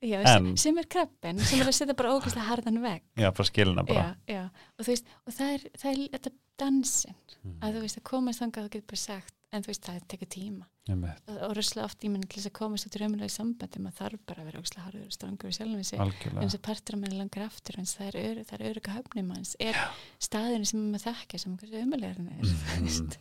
Já, 0.00 0.20
En- 0.36 0.56
sem, 0.56 0.76
er 0.78 0.84
kreppin, 0.86 1.40
sem 1.42 1.58
er 1.60 1.66
að 1.66 1.74
setja 1.74 1.94
bara 1.98 2.12
ógæslega 2.14 2.46
harðan 2.46 2.76
veg 2.82 3.02
Já, 3.18 3.32
bara 3.34 3.44
skilina 3.48 3.82
bara. 3.82 4.16
Já, 4.28 4.34
já. 4.34 4.44
og 4.78 4.84
þú 4.86 4.92
veist, 4.92 5.04
og 5.26 5.32
það 5.34 5.54
er, 5.54 5.64
það 5.76 5.90
er 5.90 6.08
þetta 6.18 6.30
dansin, 6.58 7.14
Mhm. 7.44 7.58
að 7.62 7.74
þú 7.74 7.80
veist 7.82 7.98
að 7.98 8.02
komast 8.04 8.40
þangað 8.42 8.64
þú 8.68 8.70
getur 8.70 8.86
bara 8.92 8.96
sagt, 8.96 9.34
en 9.52 9.62
þú 9.62 9.66
veist 9.72 9.82
það 9.88 10.06
tekur 10.08 10.28
tíma. 10.28 10.64
Og, 10.88 11.36
og 11.42 11.52
röslega 11.56 11.84
oft 11.84 12.00
í 12.04 12.08
menn 12.08 12.22
til 12.22 12.38
þess 12.40 12.46
að 12.48 12.52
komast 12.56 12.86
út 12.86 12.94
í 12.96 13.00
raunmjölega 13.02 13.28
sambandi, 13.30 13.78
maður 13.78 13.98
þarf 13.98 14.18
bara 14.26 14.40
að 14.40 14.46
vera 14.48 14.60
ógæslega 14.62 14.84
harður 14.86 15.04
og 15.06 15.12
strangur 15.12 15.48
og 15.48 15.52
sjálfum 15.52 15.84
sig 15.84 15.98
en 15.98 16.12
þess 16.48 16.54
að 16.56 16.62
partur 16.62 16.94
að 16.94 17.00
mann 17.02 17.18
langar 17.18 17.44
aftur 17.44 17.78
en 17.78 17.84
það 17.84 18.14
er, 18.14 18.44
það 18.44 18.60
er 18.60 18.70
öruga 18.72 18.94
höfnum 18.96 19.34
hans 19.34 19.56
er 19.60 19.74
staðinu 20.18 20.64
sem 20.66 20.92
maður 20.92 21.12
þekkja 21.12 21.40
sem 21.40 21.56
hversu 21.58 21.82
umöðlegar 21.82 22.16
hann 22.16 22.28
er 22.28 22.44
Mhm. 22.44 22.54
þú 22.54 22.82
veist. 22.86 23.18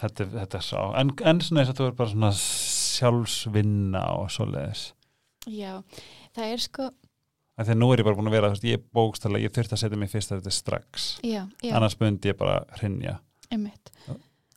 þetta, 0.00 0.20
er- 0.20 0.34
þetta 0.40 0.54
er 0.58 0.66
svo 0.66 0.94
en, 0.98 1.10
en 1.22 1.40
svona 1.40 1.60
eins 1.60 1.68
og 1.70 1.76
þú 1.76 1.86
er 1.86 1.92
bara 1.92 2.10
svona 2.10 2.32
sjálfsvinna 3.02 4.02
og 4.18 4.28
svoleiðis 4.30 4.92
já, 5.46 5.82
það 6.36 6.52
er 6.52 6.62
sko 6.66 6.90
að 7.62 7.74
nú 7.76 7.92
er 7.92 8.00
ég 8.00 8.06
bara 8.08 8.16
búin 8.16 8.30
að 8.30 8.36
vera, 8.36 8.48
veist, 8.52 8.64
ég 8.64 8.82
bókstala 8.94 9.38
ég 9.38 9.52
þurfti 9.52 9.76
að 9.76 9.82
setja 9.84 9.98
mig 10.00 10.10
fyrst 10.10 10.32
að 10.32 10.40
þetta 10.40 10.54
strax. 10.56 11.08
Já, 11.22 11.42
já, 11.62 11.74
annars 11.76 11.98
myndi 12.00 12.32
ég 12.32 12.38
bara 12.40 12.62
hrinja 12.80 13.18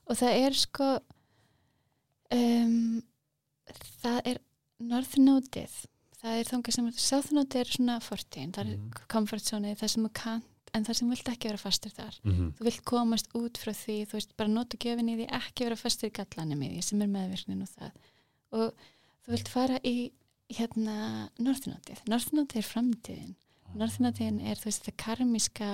og 0.05 0.15
það 0.19 0.39
er 0.45 0.53
sko 0.57 0.87
um, 2.35 3.03
það 4.03 4.19
er 4.31 4.41
norðnótið. 4.85 5.77
Það 6.25 6.39
er 6.39 6.49
þangað 6.49 6.75
sem, 6.77 6.89
sáþnótið 7.05 7.61
er 7.61 7.71
svona 7.75 7.95
fortíðin, 8.01 8.51
það 8.55 8.65
er 8.65 8.77
Mhm. 8.77 9.07
comfort 9.11 9.45
zone 9.45 9.75
það 9.75 9.89
sem 9.93 10.05
þú 10.07 10.11
kannt, 10.13 10.51
en 10.73 10.85
það 10.85 10.95
sem 10.95 11.09
vilt 11.09 11.29
ekki 11.29 11.49
vera 11.49 11.57
fastur 11.57 11.91
þar. 11.91 12.19
Mm 12.23 12.31
-hmm. 12.33 12.53
þú 12.57 12.63
vilt 12.63 12.83
komast 12.85 13.27
út 13.33 13.57
frá 13.57 13.71
því 13.73 13.97
þú 14.07 14.13
veist, 14.13 14.37
bara 14.37 14.49
nota 14.49 14.77
gjöfin 14.77 15.09
í 15.09 15.15
því, 15.17 15.27
ekki 15.29 15.63
vera 15.63 15.75
fastur 15.75 16.09
í 16.09 16.11
gallanum 16.11 16.61
í 16.63 16.69
því 16.75 16.83
sem 16.83 17.01
er 17.01 17.07
meðvirknin 17.07 17.61
og 17.61 17.69
það. 17.69 17.91
Og 18.51 18.73
þú 19.25 19.31
vilt 19.31 19.47
fara 19.47 19.79
í 19.83 20.11
hérna 20.53 21.29
norðnótið 21.41 22.03
norðnótið 22.12 22.62
er 22.62 22.67
framtíðin 22.69 23.34
norðnótiðin 23.75 24.41
er 24.45 24.60
þú 24.62 24.69
veist 24.69 24.86
það 24.86 24.97
karmiska 25.05 25.69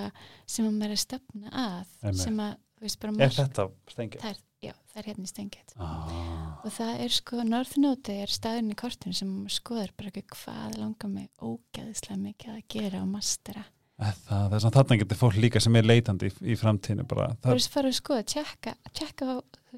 sem 0.48 0.66
að 0.68 0.78
maður 0.78 0.94
er 0.96 1.02
stefna 1.02 1.52
að 1.52 1.90
Einmitt. 2.02 2.22
sem 2.22 2.40
að 2.42 2.54
þú 2.56 2.86
veist 2.86 3.00
bara 3.02 3.12
er 3.12 3.18
margt- 3.20 3.36
þetta 3.42 3.66
stengið? 3.92 4.22
það 4.24 4.30
er, 4.32 4.40
já, 4.62 4.72
það 4.92 5.02
er 5.02 5.08
hérna 5.10 5.28
stengið 5.30 5.76
Ah. 5.76 6.56
og 6.64 6.72
það 6.72 7.00
er 7.04 7.08
sko, 7.18 7.42
norðnótið 7.52 8.22
er 8.24 8.32
staðurinn 8.38 8.72
í 8.72 8.78
kortinu 8.82 9.14
sem 9.14 9.30
skoðar 9.48 9.92
bara 9.96 10.08
ekki 10.10 10.24
hvað 10.32 10.78
langar 10.80 11.08
mig 11.12 11.28
ógæðislega 11.38 12.18
mikið 12.24 12.56
að 12.56 12.66
gera 12.68 13.02
og 13.04 13.08
mastera 13.12 13.64
Er 14.02 14.14
Það, 14.26 14.48
það 14.48 14.54
er 14.56 14.60
svona 14.64 14.74
þarna 14.74 14.96
getur 14.98 15.18
fólk 15.20 15.36
líka 15.38 15.60
sem 15.62 15.76
er 15.78 15.84
leitandi 15.86 16.26
í, 16.26 16.32
í 16.50 16.54
framtíðinu 16.58 17.04
bara 17.06 17.28
þú 17.44 17.52
veist 17.54 17.70
fara 17.70 17.88
að 17.92 17.98
skoða, 18.00 18.24
tjekka, 18.32 18.72
tjekka 18.98 19.26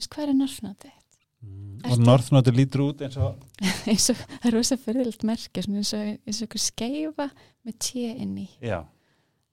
hvað 0.09 0.22
er 0.30 0.37
norðnótið 0.38 0.94
mm, 0.94 1.03
og 1.85 1.90
Ertu- 1.92 2.07
norðnóti 2.07 2.54
lítur 2.57 2.87
út 2.88 3.04
eins 3.04 3.16
og 3.20 3.37
eins 3.90 4.09
og 4.12 4.18
það 4.22 4.48
er 4.48 4.57
rosa 4.59 4.78
fyrirlilt 4.80 5.20
svona 5.64 5.80
eins 5.83 5.94
og, 5.96 6.11
og 6.16 6.42
einhver 6.46 6.64
skeifa 6.64 7.28
með 7.64 7.78
tje 7.88 8.11
inn 8.24 8.37
í, 8.44 8.48
já, 8.64 8.80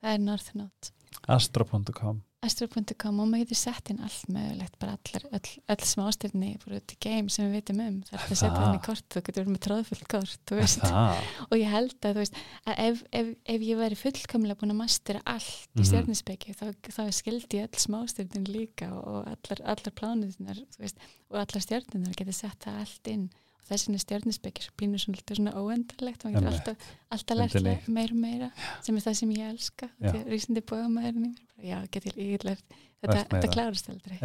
það 0.02 0.14
er 0.16 0.26
norðnót 0.28 0.92
astro.com 1.28 2.22
astro.com 2.46 3.20
og 3.22 3.28
maður 3.30 3.44
getur 3.46 3.60
sett 3.60 3.90
inn 3.94 4.00
allt 4.02 4.24
mögulegt 4.34 4.78
bara 4.82 4.96
allar, 4.98 5.26
öll, 5.38 5.52
öll 5.76 5.86
smástyrni 5.86 6.52
bara 6.64 6.80
í 6.82 6.98
game 7.06 7.30
sem 7.30 7.46
við 7.48 7.60
vitum 7.60 7.82
um 7.86 8.00
það 8.08 8.16
er 8.16 8.24
hægt 8.24 8.32
að 8.34 8.40
setja 8.40 8.50
Það? 8.56 8.64
þannig 8.66 8.82
kort, 8.88 9.06
þú 9.14 9.22
getur 9.28 9.42
verið 9.44 9.52
með 9.54 9.62
tróðfull 9.68 10.08
kort 10.16 10.54
það, 10.82 11.22
og 11.48 11.56
ég 11.62 11.70
held 11.76 11.96
að 12.02 12.16
þú 12.18 12.24
veist 12.24 12.40
að 12.66 12.82
ef, 12.88 13.04
ef, 13.22 13.30
ef 13.56 13.66
ég 13.68 13.82
væri 13.84 14.00
fullkomlega 14.02 14.60
búin 14.64 14.74
að 14.76 14.80
mastera 14.82 15.22
allt 15.26 15.70
Mhm. 15.72 15.82
í 15.84 15.88
stjörnispeki 15.92 16.56
þá, 16.58 16.66
þá 16.92 17.02
skildi 17.16 17.62
ég 17.62 17.70
öll 17.70 17.80
smástyrnin 17.86 18.50
líka 18.50 18.90
og, 18.92 19.22
allar, 19.30 19.62
allar 19.76 19.94
plánuðnar 20.02 20.60
veist, 20.82 20.98
og 21.30 21.38
allar 21.40 21.62
stjörnunar 21.64 22.18
geti 22.18 22.34
sett 22.34 22.60
það 22.66 22.82
allt 22.82 23.08
inn 23.14 23.30
og 23.72 23.78
þess 23.78 23.88
vegna 23.88 24.02
stjörnispeki 24.04 24.64
svo 24.66 24.74
pínur 24.80 25.00
svona, 25.02 25.54
óendarlegt 25.56 26.26
og 26.28 26.34
getur 26.36 26.50
alltaf, 26.52 26.90
alltaf 27.16 27.38
lært 27.40 27.88
meira 27.88 28.12
og 28.12 28.20
meira 28.20 28.50
sem 28.84 28.98
er 28.98 29.06
það 29.06 29.16
sem 29.22 29.32
ég 29.38 29.54
elska 29.54 29.88
Já. 30.02 30.12
rísandi 30.28 30.64
bóðamæðurinn 30.68 31.38
já, 31.64 31.78
get 31.92 32.10
ég, 32.12 32.44
lært 32.44 32.76
þetta, 33.02 33.24
þetta 33.32 33.52
klárast 33.56 33.90
aldrei. 33.94 34.20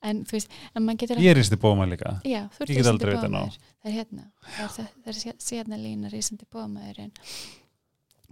En 0.00 0.22
þú 0.24 0.32
veist, 0.32 0.54
en 0.74 0.86
getur 0.96 1.20
ég 1.20 1.36
er 1.36 1.44
sti 1.44 1.58
bóma 1.60 1.84
líka. 1.84 2.14
Já, 2.24 2.46
Ég 2.48 2.56
get 2.56 2.70
rísandi 2.70 2.88
aldrei 2.94 3.12
vitað 3.12 3.26
bómaður. 3.28 3.58
Það 3.82 3.90
er 3.90 3.96
hérna, 3.98 4.22
það 4.56 4.62
er, 4.64 4.88
það, 5.04 5.26
er 5.28 5.42
sérna 5.44 5.76
lína 5.82 6.08
rísandi 6.14 6.48
bómaðurinn. 6.48 7.12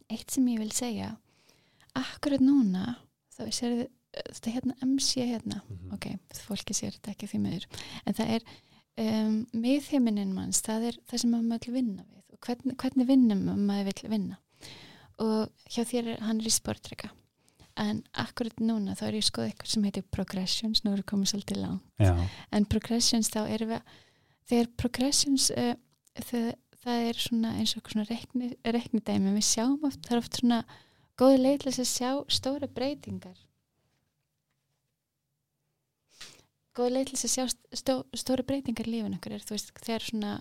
Eitt 0.09 0.33
sem 0.33 0.47
ég 0.49 0.63
vil 0.63 0.73
segja, 0.73 1.11
akkurat 1.99 2.41
núna, 2.41 2.97
þá 3.37 3.43
sér 3.53 3.77
þetta 4.17 4.55
hérna 4.55 4.75
MC 4.87 5.27
hérna, 5.29 5.61
Mhm. 5.69 5.93
ok, 5.93 6.07
fólki 6.47 6.73
sér 6.73 6.97
þetta 6.97 7.13
ekki 7.13 7.29
því 7.29 7.41
miður, 7.45 7.67
en 8.07 8.15
það 8.15 8.31
er 8.39 8.43
um, 8.99 9.39
miðheiminin 9.57 10.35
manns, 10.35 10.63
það 10.65 10.91
er 10.91 11.01
það 11.09 11.23
sem 11.25 11.37
maður 11.37 11.69
vil 11.69 11.79
vinna 11.79 12.05
við 12.05 12.35
og 12.35 12.43
hvernig, 12.47 12.77
hvernig 12.81 13.09
vinnum 13.09 13.47
maður 13.67 13.91
vil 13.93 14.13
vinna. 14.13 14.39
Og 15.19 15.71
hjá 15.71 15.83
þér 15.83 16.13
er 16.15 16.21
hann 16.27 16.43
er 16.43 16.51
í 16.51 16.55
sportreka 16.55 17.11
en 17.79 18.03
akkurat 18.19 18.59
núna 18.59 18.97
þá 18.99 19.05
er 19.09 19.19
ég 19.21 19.27
skoða 19.27 19.53
eitthvað 19.53 19.71
sem 19.71 19.85
heitir 19.87 20.07
progressions, 20.11 20.83
nú 20.83 20.95
er 20.97 21.05
komið 21.07 21.33
svolítið 21.33 21.61
langt. 21.63 21.85
Já, 22.03 22.11
en 22.55 22.67
progressions 22.71 23.31
þá 23.31 23.41
erum 23.47 23.75
við 23.75 23.93
þegar 24.51 24.71
progressions 24.81 25.49
uh, 25.55 25.75
það, 26.31 26.49
það 26.83 27.09
er 27.11 27.23
svona 27.23 27.55
eins 27.61 27.75
og 27.79 27.93
svona 27.93 28.07
reikni, 28.09 28.53
reiknidæmi, 28.67 29.35
við 29.37 29.47
sjáum 29.47 29.85
oft 29.87 30.01
það 30.07 30.17
er 30.17 30.23
oft 30.25 30.41
svona 30.41 30.61
góð 31.19 31.37
leið 31.43 31.61
til 31.63 31.71
þess 31.71 31.85
að 31.85 31.93
sjá 31.93 32.11
stóra 32.39 32.71
breytingar 32.79 33.39
góð 36.77 36.93
leið 36.95 37.11
til 37.13 37.19
að 37.19 37.33
sjá 37.35 37.45
stó, 37.81 37.95
stóra 38.15 38.45
breytingar 38.47 38.87
í 38.89 38.93
lífin 38.97 39.17
okkur 39.19 39.33
er 39.39 39.45
þú 39.47 39.55
veist 39.57 39.73
þegar 39.83 40.05
svona 40.11 40.33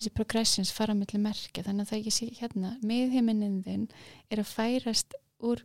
þessi 0.00 0.12
progressions 0.16 0.72
fara 0.72 0.94
millir 0.96 1.20
merkja 1.22 1.62
þannig 1.66 1.84
að 1.86 1.90
það 1.92 1.98
ekki 2.00 2.14
sé 2.16 2.28
hérna 2.40 2.70
miðheiminnin 2.82 3.58
þinn 3.66 3.88
er 4.32 4.40
að 4.42 4.52
færast 4.54 5.14
úr, 5.44 5.60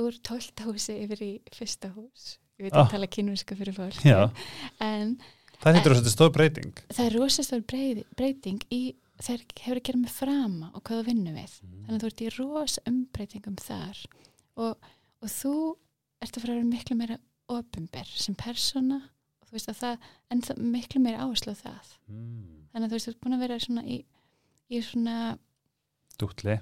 úr 0.00 0.18
tólta 0.26 0.66
húsi 0.66 0.96
yfir 1.04 1.22
í 1.22 1.32
fyrsta 1.54 1.92
hús 1.94 2.36
ég 2.60 2.66
veit 2.68 2.74
Ah. 2.76 2.84
að 2.84 2.90
tala 2.96 3.06
kynvíska 3.08 3.56
fyrir 3.56 3.72
fólk. 3.72 4.00
En 4.80 5.14
það 5.62 5.76
að 5.80 6.00
þetta 6.00 6.12
stóð 6.12 6.32
breyting. 6.34 6.74
það 6.92 7.06
er 7.06 7.14
rosastór 7.16 7.62
breyði, 7.64 8.04
breyting 8.16 8.60
í 8.70 8.80
þegar 9.20 9.44
hefur 9.60 9.76
að 9.80 9.86
gera 9.88 10.00
með 10.02 10.12
frama 10.16 10.68
og 10.74 10.82
hvað 10.84 11.00
þú 11.00 11.06
vinnur 11.06 11.34
við. 11.36 11.54
Þannig 11.60 11.94
að 11.96 12.02
þú 12.02 12.10
ert 12.10 12.20
í 12.20 12.28
rosa 12.36 12.82
umbreytingum 12.88 13.56
þar. 13.60 14.02
Og, 14.56 14.76
og 15.22 15.28
þú 15.28 15.54
ert 16.20 16.36
að 16.36 16.42
fara 16.44 16.52
að 16.52 16.58
vera 16.60 16.68
miklu 16.74 16.96
meira 17.00 17.18
opumber 17.48 18.12
sem 18.12 18.34
persóna 18.36 19.00
þú 19.50 19.58
veist 19.58 19.70
að 19.72 19.78
það 19.80 20.08
en 20.30 20.42
það, 20.46 20.64
miklu 20.76 21.02
meira 21.02 21.24
áherslu 21.26 21.54
á 21.54 21.58
það 21.58 21.92
mm. 22.06 22.42
þannig 22.72 22.86
að 22.86 22.90
þú 22.90 22.96
veist 22.96 23.08
þú 23.08 23.12
ert 23.12 23.22
búin 23.24 23.36
að 23.36 23.44
vera 23.44 23.58
svona 23.64 23.84
í, 23.84 23.96
í 24.70 24.82
svona, 24.86 25.16
dútli 26.20 26.58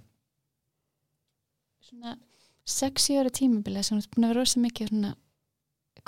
svona 1.89 2.15
sexi 2.69 3.19
ára 3.21 3.33
tímabilið 3.33 3.87
sem 3.87 3.99
þú 3.99 4.05
ert 4.05 4.15
búin 4.17 4.29
að 4.29 4.33
vera 4.35 4.45
rosa 4.45 4.63
mikið 4.65 4.93
svona 4.93 5.13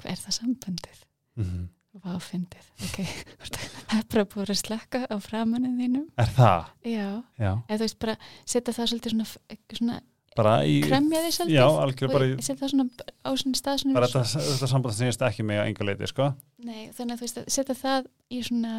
hvað 0.01 0.13
er 0.15 0.21
það 0.25 0.37
sambandið? 0.39 1.05
mm. 1.41 1.69
Vá, 2.01 2.13
fyndið, 2.23 2.67
ok 2.87 2.99
það 3.03 3.97
er 3.99 4.05
bara 4.13 4.27
búin 4.31 4.53
að 4.55 4.61
slakka 4.61 5.01
á 5.11 5.17
framannin 5.21 5.81
þínum 5.81 6.07
er 6.23 6.31
það? 6.37 6.69
já, 6.87 7.09
já, 7.35 7.51
eða 7.67 7.77
þú 7.77 7.83
veist 7.83 7.99
bara 8.05 8.15
setja 8.45 8.75
það 8.77 8.91
svolítið 8.93 9.15
svona, 9.17 9.27
svona 9.75 9.97
bara 10.39 10.55
í 10.69 10.79
kremja 10.85 11.23
því 11.25 11.33
svolítið? 11.37 11.59
Já, 11.59 11.67
algjör 11.85 12.15
og 12.17 12.45
setja 12.47 12.59
það 12.61 12.73
svona 12.75 13.07
á 13.27 13.31
svona 13.43 13.61
stað 13.61 13.83
svona 13.83 13.99
bara 13.99 14.11
þetta, 14.13 14.43
þetta 14.47 14.71
samband 14.73 14.97
snýðist 14.97 15.27
ekki 15.29 15.47
mig 15.47 15.61
á 15.61 15.65
enga 15.67 15.87
leiti 15.89 16.11
sko. 16.11 16.31
Nei, 16.67 16.83
þannig 16.97 17.15
að 17.15 17.21
þú 17.21 17.27
veist 17.27 17.41
að 17.41 17.51
setja 17.57 17.79
það 17.81 18.11
í 18.31 18.43
svona 18.47 18.75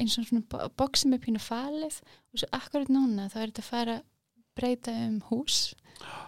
eins 0.00 0.18
og 0.18 0.28
svona 0.30 0.90
sem 0.98 1.14
er 1.14 1.22
pínu 1.22 1.42
falið 1.42 2.00
og 2.02 2.42
svo 2.42 2.50
akkurat 2.56 2.90
núna 2.90 3.28
þá 3.30 3.38
er 3.42 3.52
þetta 3.52 3.64
að 3.64 3.70
fara 3.70 3.98
að 4.00 4.06
breyta 4.54 4.94
um 5.04 5.20
hús. 5.30 5.60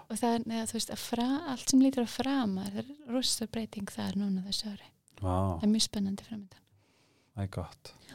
Og 0.06 0.14
það 0.14 0.36
er, 0.36 0.44
neða, 0.46 0.66
þú 0.70 0.76
veist, 0.76 0.90
að 0.94 1.00
fra, 1.02 1.24
allt 1.50 1.72
sem 1.72 1.80
lítur 1.82 2.04
að 2.04 2.12
frama 2.14 2.68
það 2.68 2.76
er 2.84 2.92
rosa 3.10 3.48
breyting 3.50 3.90
þar 3.90 4.14
núna 4.20 4.44
þessu 4.46 4.70
ári. 4.70 4.92
Vá, 5.18 5.58
það 5.58 5.66
er 5.66 5.72
mjög 5.72 5.84
spennandi 5.88 6.26
framöndan 6.28 6.62
er 7.36 7.48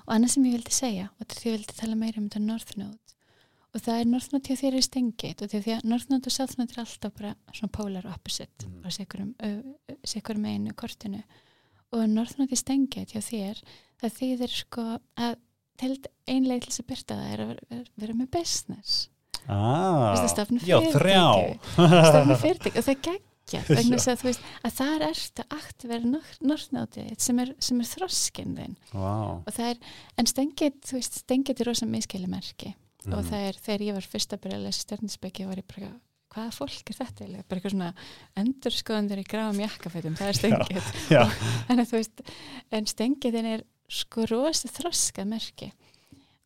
og 0.02 0.14
annað 0.16 0.34
sem 0.34 0.46
ég 0.50 0.56
vildi 0.58 0.74
segja 0.74 1.10
og 1.12 1.22
þetta 1.22 1.46
ég 1.46 1.56
vildi 1.58 1.78
tala 1.78 1.98
meira 1.98 2.22
um 2.22 2.28
þetta 2.28 2.42
North 2.46 2.78
Node 2.80 3.18
og 3.74 3.82
það 3.86 4.00
er 4.02 4.10
Node 4.12 4.42
hjá 4.50 4.58
þér 4.60 4.76
í 4.78 4.82
Stengate 4.84 5.46
og 5.46 5.52
því 5.54 5.76
að 5.78 5.86
Node 5.88 6.18
og 6.28 6.34
Node 6.60 6.74
er 6.76 6.82
alltaf 6.84 7.14
bara 7.20 7.36
svona 7.56 7.72
polar 7.72 8.10
opposite 8.12 8.66
Mhm. 8.68 8.82
bara 8.82 8.92
sekurum, 8.98 9.36
einu 10.46 10.74
kortinu. 10.76 11.24
Og 11.94 12.08
Node 12.10 12.48
í 12.52 12.58
Stengate 12.60 13.14
hjá 13.16 13.22
þér 13.24 13.62
það 14.02 14.18
þýðir 14.20 14.50
sko 14.60 14.86
að 15.18 15.36
einlega 16.28 16.62
til 16.62 16.70
þess 16.72 16.84
að 16.84 16.90
byrta 16.92 17.16
það 17.18 17.34
er 17.34 17.40
að 17.42 17.48
vera, 17.48 17.84
vera 17.98 18.14
með 18.14 18.32
business. 18.32 19.10
Ah, 19.50 20.14
já, 20.62 20.78
fyrirtæki. 20.78 20.94
þrjá. 21.00 21.26
Stofna 22.12 22.36
fyrirtæk 22.38 22.76
og 22.78 22.84
það 22.86 22.92
er 22.94 23.00
geggja 23.08 23.62
vegna 23.68 23.98
þess 23.98 24.08
að 24.12 24.20
þú 24.22 24.28
veist 24.30 24.44
að 24.68 24.76
þar 24.78 25.06
ert 25.08 25.42
að 25.42 25.56
aktivera 25.58 26.12
North 26.12 26.72
Node 26.76 27.06
sem 27.18 27.40
er, 27.42 27.56
sem 27.60 27.80
er 27.82 27.90
þroskinn 27.90 28.54
þinn. 28.60 28.76
Og 28.94 29.50
það 29.56 29.72
er, 29.72 29.78
en 30.22 30.30
stengið, 30.30 30.78
þú 30.86 31.00
veist, 31.00 31.18
stengið 31.26 31.60
er 31.64 31.72
rosa 31.72 31.86
miskeilumerki 31.90 32.76
Mhm. 33.06 33.18
og 33.18 33.26
það 33.26 33.48
er, 33.50 33.60
þegar 33.66 33.82
ég 33.88 33.94
var 33.98 34.08
fyrst 34.14 34.34
að 34.36 34.42
byrja 34.46 34.58
að 34.60 34.66
lesa 34.68 34.86
stjörnispeki 34.86 35.48
var 35.50 35.62
ég 35.62 35.68
bara, 35.74 35.92
hvaða 36.32 36.54
fólk 36.56 36.92
er 36.92 36.98
þetta 37.00 37.24
eiginlega? 37.26 37.48
bara 37.50 37.60
eitthvað 37.60 37.76
svona 37.76 37.94
endurskoðandur 38.38 39.22
í 39.22 39.28
gráum 39.28 39.60
jakkafætum, 39.64 40.16
það 40.20 40.32
er 40.32 40.40
stengið 40.40 40.92
en 41.70 41.86
veist, 41.92 42.22
en 42.72 42.86
stengiðin 42.86 43.50
er 43.56 43.64
sko 43.92 44.26
rosa 44.30 44.70
þroskað 44.72 45.28
merki 45.28 45.72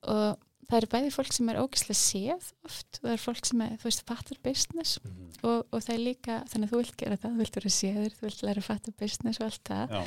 og 0.10 0.40
það 0.70 0.78
eru 0.80 0.90
bæði 0.94 1.12
fólk 1.14 1.34
sem 1.36 1.50
er 1.52 1.60
ógislega 1.62 1.98
séð 2.00 2.48
oft 2.68 3.00
og 3.00 3.06
það 3.06 3.14
er 3.14 3.22
fólk 3.24 3.50
sem 3.50 3.64
er, 3.66 3.76
þú 3.82 3.88
veist, 3.90 4.04
fattar 4.10 4.40
business 4.46 4.98
og, 5.46 5.66
og 5.70 5.84
það 5.86 5.94
er 5.96 6.02
líka, 6.02 6.38
þannig 6.52 6.68
að 6.68 6.74
þú 6.74 6.82
vilt 6.82 6.96
gera 7.02 7.20
það 7.22 7.36
þú 7.36 7.44
vilt 7.44 7.60
vera 7.60 7.72
séður, 7.76 8.16
þú 8.16 8.28
vilt 8.28 8.44
læra 8.48 8.64
að 8.64 8.68
fatta 8.70 8.94
business 9.02 9.42
og 9.42 9.48
allt 9.48 9.72
það. 9.72 9.96
Já, 9.96 10.04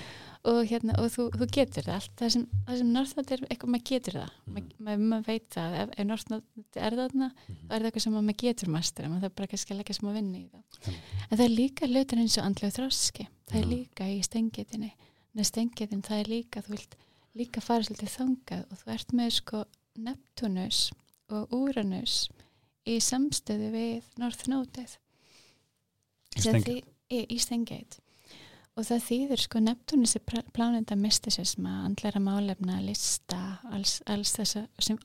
og, 0.53 0.61
hérna, 0.71 0.99
og 1.03 1.11
þú, 1.15 1.27
þú 1.35 1.49
getur 1.59 1.89
það 1.89 1.99
allt 1.99 2.15
það 2.23 2.33
sem, 2.35 2.47
það 2.69 2.81
sem 2.83 2.93
Northnote 2.95 3.37
er 3.37 3.45
eitthvað, 3.49 3.73
maður 3.75 3.87
getur 3.93 4.19
það. 4.19 4.37
Mm. 4.49 4.71
maður, 4.89 5.05
maður 5.13 5.27
veit 5.29 5.49
það 5.55 5.79
ef, 5.83 5.93
ef 5.95 6.09
Northnote 6.09 6.85
er 6.89 6.99
þarna 7.03 7.31
þá 7.39 7.49
er 7.49 7.79
það 7.79 7.91
eitthvað 7.91 8.07
sem 8.07 8.17
maður 8.19 8.41
getur 8.45 8.73
mastera 8.75 9.13
maður 9.13 9.29
þarf 9.29 9.39
bara 9.41 9.53
kannski 9.53 9.75
að 9.75 9.83
leggja 9.83 9.99
smá 9.99 10.11
vinni 10.15 10.45
í 10.45 10.49
það. 10.53 10.97
En 11.29 11.35
það 11.35 11.45
er 11.49 11.55
líka 11.55 11.91
hlutur 11.91 12.23
eins 12.23 12.39
og 12.39 12.49
andlega 12.49 12.77
þroski 12.79 13.29
það 13.49 13.61
er 13.61 13.71
líka 13.73 14.09
í 14.09 14.19
stengitinni 14.27 14.93
stengiðin 15.47 16.03
það 16.03 16.23
er 16.23 16.31
líka, 16.33 16.63
þú 16.65 16.75
vilt 16.75 16.97
líka 17.39 17.63
fara 17.63 17.87
svolítið 17.87 18.15
þangað 18.15 18.65
og 18.73 18.81
þú 18.81 18.95
ert 18.95 19.15
með 19.15 19.35
sko 19.37 19.63
Neptunus 19.99 20.89
og 21.35 21.53
Uranus 21.55 22.29
í 22.89 22.99
samstöðu 23.05 23.73
við 23.75 24.13
Norðnótið 24.21 24.99
Í 27.09 27.39
Stengate 27.41 28.03
og 28.79 28.87
það 28.87 29.05
þýðir 29.09 29.43
sko 29.43 29.61
Neptunus 29.65 30.15
er 30.15 30.43
plánenda 30.55 30.95
mystisisma, 30.99 31.81
andlæra 31.89 32.21
málefna 32.23 32.79
lista, 32.85 33.59
alls, 33.73 33.99
alls 34.07 34.37
sem 34.87 35.01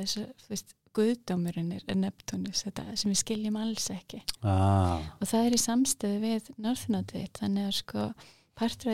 þess 0.00 0.20
að, 0.22 0.30
þú 0.44 0.54
veist 0.54 0.74
guðdómurinn 0.96 1.74
er 1.76 1.98
Neptunus, 1.98 2.64
þetta 2.64 2.86
sem 2.96 3.12
við 3.12 3.20
skiljum 3.20 3.58
alls 3.60 3.90
ekki. 3.92 4.22
Ah, 4.40 5.04
og 5.20 5.28
það 5.28 5.44
er 5.44 5.56
í 5.58 5.60
samstöðu 5.60 6.22
við 6.24 6.50
Norðnótið 6.56 7.28
þannig 7.38 7.68
að 7.68 7.76
sko 7.82 8.08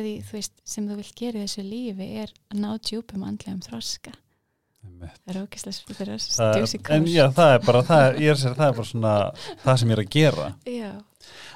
því 0.04 0.16
þú 0.26 0.36
veist, 0.40 0.58
sem 0.68 0.90
þú 0.90 0.98
vilt 0.98 1.14
gera 1.20 1.38
í 1.38 1.46
þessu 1.46 1.64
lífi 1.64 2.10
er 2.24 2.34
að 2.50 2.60
ná 2.60 2.68
djúpum 2.82 3.24
andlegum 3.24 3.62
þroska. 3.64 4.12
Það 5.04 5.32
er 5.34 5.40
ógislega 5.42 5.96
fyrir 5.98 6.14
að 6.14 6.22
stjósi 6.24 6.80
en 6.96 7.04
já, 7.12 7.24
það 7.36 7.54
er 7.54 7.64
bara 7.66 7.82
það, 7.88 8.04
er- 8.08 8.20
ég 8.24 8.30
er 8.34 8.40
segja, 8.40 8.54
það 8.58 8.68
er 8.70 8.76
bara 8.78 8.90
svona 8.90 9.14
það 9.64 9.78
sem 9.80 9.88
ég 9.92 9.98
er 9.98 10.02
að 10.04 10.10
gera. 10.16 10.46
Já, 10.68 10.90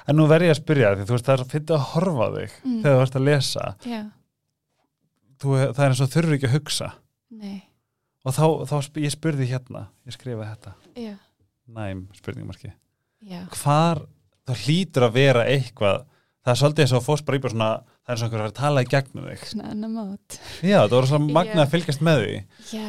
en 0.08 0.16
nú 0.16 0.26
verð 0.30 0.48
ég 0.48 0.54
að 0.54 0.60
spyrja 0.62 0.92
því 0.98 1.06
þú 1.08 1.16
veist 1.16 1.26
það 1.28 1.34
er 1.38 1.44
að 1.44 1.52
finna 1.54 1.78
að 1.78 1.86
horfa 1.92 2.28
þig 2.36 2.52
Mm. 2.64 2.78
þegar 2.82 2.98
þú 2.98 3.02
ert 3.06 3.18
að 3.20 3.26
lesa. 3.28 3.64
Já, 3.84 4.02
þú, 5.42 5.54
það 5.72 5.82
er 5.84 5.88
eins 5.92 6.02
og 6.04 6.12
þurfur 6.12 6.36
ekki 6.38 6.48
að 6.50 6.56
hugsa. 6.58 6.90
Nei. 7.38 7.58
Og 8.28 8.34
þá, 8.34 8.44
þá 8.68 8.76
ég 9.04 9.14
spurði 9.14 9.46
hérna 9.48 9.86
ég 10.08 10.16
skrifaði 10.16 10.48
þetta, 10.52 10.72
já, 10.98 11.14
næm 11.68 12.00
spurningamarki 12.16 12.72
já, 13.24 13.42
hvar 13.62 14.00
það 14.48 14.62
hlýtur 14.64 15.06
að 15.06 15.12
vera 15.14 15.44
eitthvað 15.48 16.02
það 16.44 16.52
er 16.52 16.58
svolítið 16.62 16.84
eins 16.84 16.94
og 16.98 17.04
fórst 17.06 17.24
bara 17.28 17.38
í 17.38 17.42
bara 17.44 17.52
svona 17.54 17.70
það 17.78 18.08
er 18.08 18.14
eins 18.14 18.22
og 18.24 18.28
einhver 18.28 18.44
að 18.48 18.56
tala 18.58 18.82
í 18.84 18.88
gegnum 18.88 19.28
þig. 19.28 19.42
Svona 19.52 19.70
annar 19.74 19.90
mót. 19.92 20.38
Já, 20.64 20.78
það 20.80 20.94
voru 20.96 21.10
svona 21.12 21.32
magnað 21.38 21.60
Já. 21.60 21.64
að 21.66 21.72
fylgjast 21.76 22.04
með 22.08 22.20
því. 22.24 22.36
Já, 22.72 22.88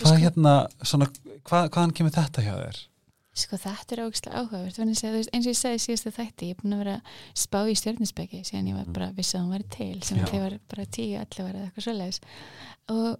hvað 0.00 0.20
hérna, 0.22 0.52
svona, 0.82 1.08
hvað, 1.46 1.70
hvaðan 1.74 1.94
kemur 1.96 2.14
þetta 2.16 2.44
hjá 2.44 2.52
þér? 2.58 2.82
Sko 3.36 3.58
þetta 3.60 3.92
er 3.92 4.02
ógislega 4.06 4.40
áhugavert. 4.40 4.78
Að, 4.80 4.90
eins 4.90 5.02
og 5.04 5.50
ég 5.50 5.58
sagði 5.58 5.76
í 5.76 5.84
síðasta 5.84 6.12
þætti 6.16 6.46
ég 6.48 6.56
er 6.56 6.60
búin 6.62 6.76
að 6.76 6.82
vera 6.84 6.94
að 6.96 7.24
spá 7.42 7.58
í 7.68 7.74
stjórninsbeki 7.76 8.40
síðan 8.48 8.70
ég 8.70 8.78
var 8.78 8.92
bara 8.96 9.08
vissi 9.16 9.36
að 9.36 9.42
hún 9.44 9.56
væri 9.56 9.66
til 9.74 9.96
sem 10.08 10.22
þegar 10.22 10.46
var 10.46 10.54
bara 10.72 10.86
10-11 10.96 11.42
ára 11.42 11.50
eða 11.50 11.66
eitthvað 11.66 11.86
svoleiðis. 11.86 12.20
Og 12.94 13.10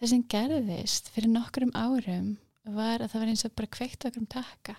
það 0.00 0.10
sem 0.10 0.24
gerðist 0.34 1.12
fyrir 1.14 1.30
nokkrum 1.30 1.70
árum 1.78 2.32
var 2.74 3.04
að 3.04 3.12
það 3.12 3.22
var 3.22 3.30
eins 3.30 3.46
og 3.46 3.54
bara 3.60 3.72
kveikt 3.78 4.08
okkur 4.08 4.24
um 4.24 4.30
taka 4.34 4.76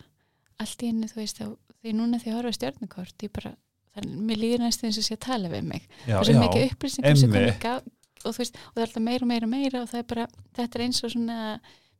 allt 0.61 0.83
í 0.83 0.89
henni 0.91 1.09
þú 1.11 1.21
veist 1.21 1.39
þá, 1.39 1.47
því 1.83 1.95
núna 1.95 2.19
því 2.21 2.31
að 2.31 2.37
horfa 2.39 2.51
á 2.51 2.57
stjórnikort 2.59 3.25
ég 3.25 3.33
bara, 3.35 3.51
þannig, 3.95 4.21
mér 4.29 4.41
líður 4.41 4.63
næstu 4.65 4.87
eins 4.89 4.99
og 4.99 5.07
sé 5.07 5.17
að 5.17 5.23
tala 5.27 5.51
við 5.51 5.67
mig. 5.71 5.87
Og 6.09 6.27
svo 6.27 6.43
mikið 6.43 6.67
upplýsingum 6.69 7.19
sem 7.19 7.35
komið 7.35 7.51
og 8.25 8.35
þú 8.35 8.43
veist, 8.43 8.57
og 8.57 8.73
það 8.75 8.83
er 8.83 8.87
alltaf 8.89 9.05
meira 9.07 9.23
og 9.23 9.31
meira 9.31 9.45
og 9.49 9.53
meira 9.55 9.81
og 9.85 9.89
það 9.93 10.01
er 10.03 10.09
bara, 10.13 10.27
þetta 10.59 10.79
er 10.79 10.85
eins 10.89 11.03
og 11.05 11.13
svona 11.15 11.39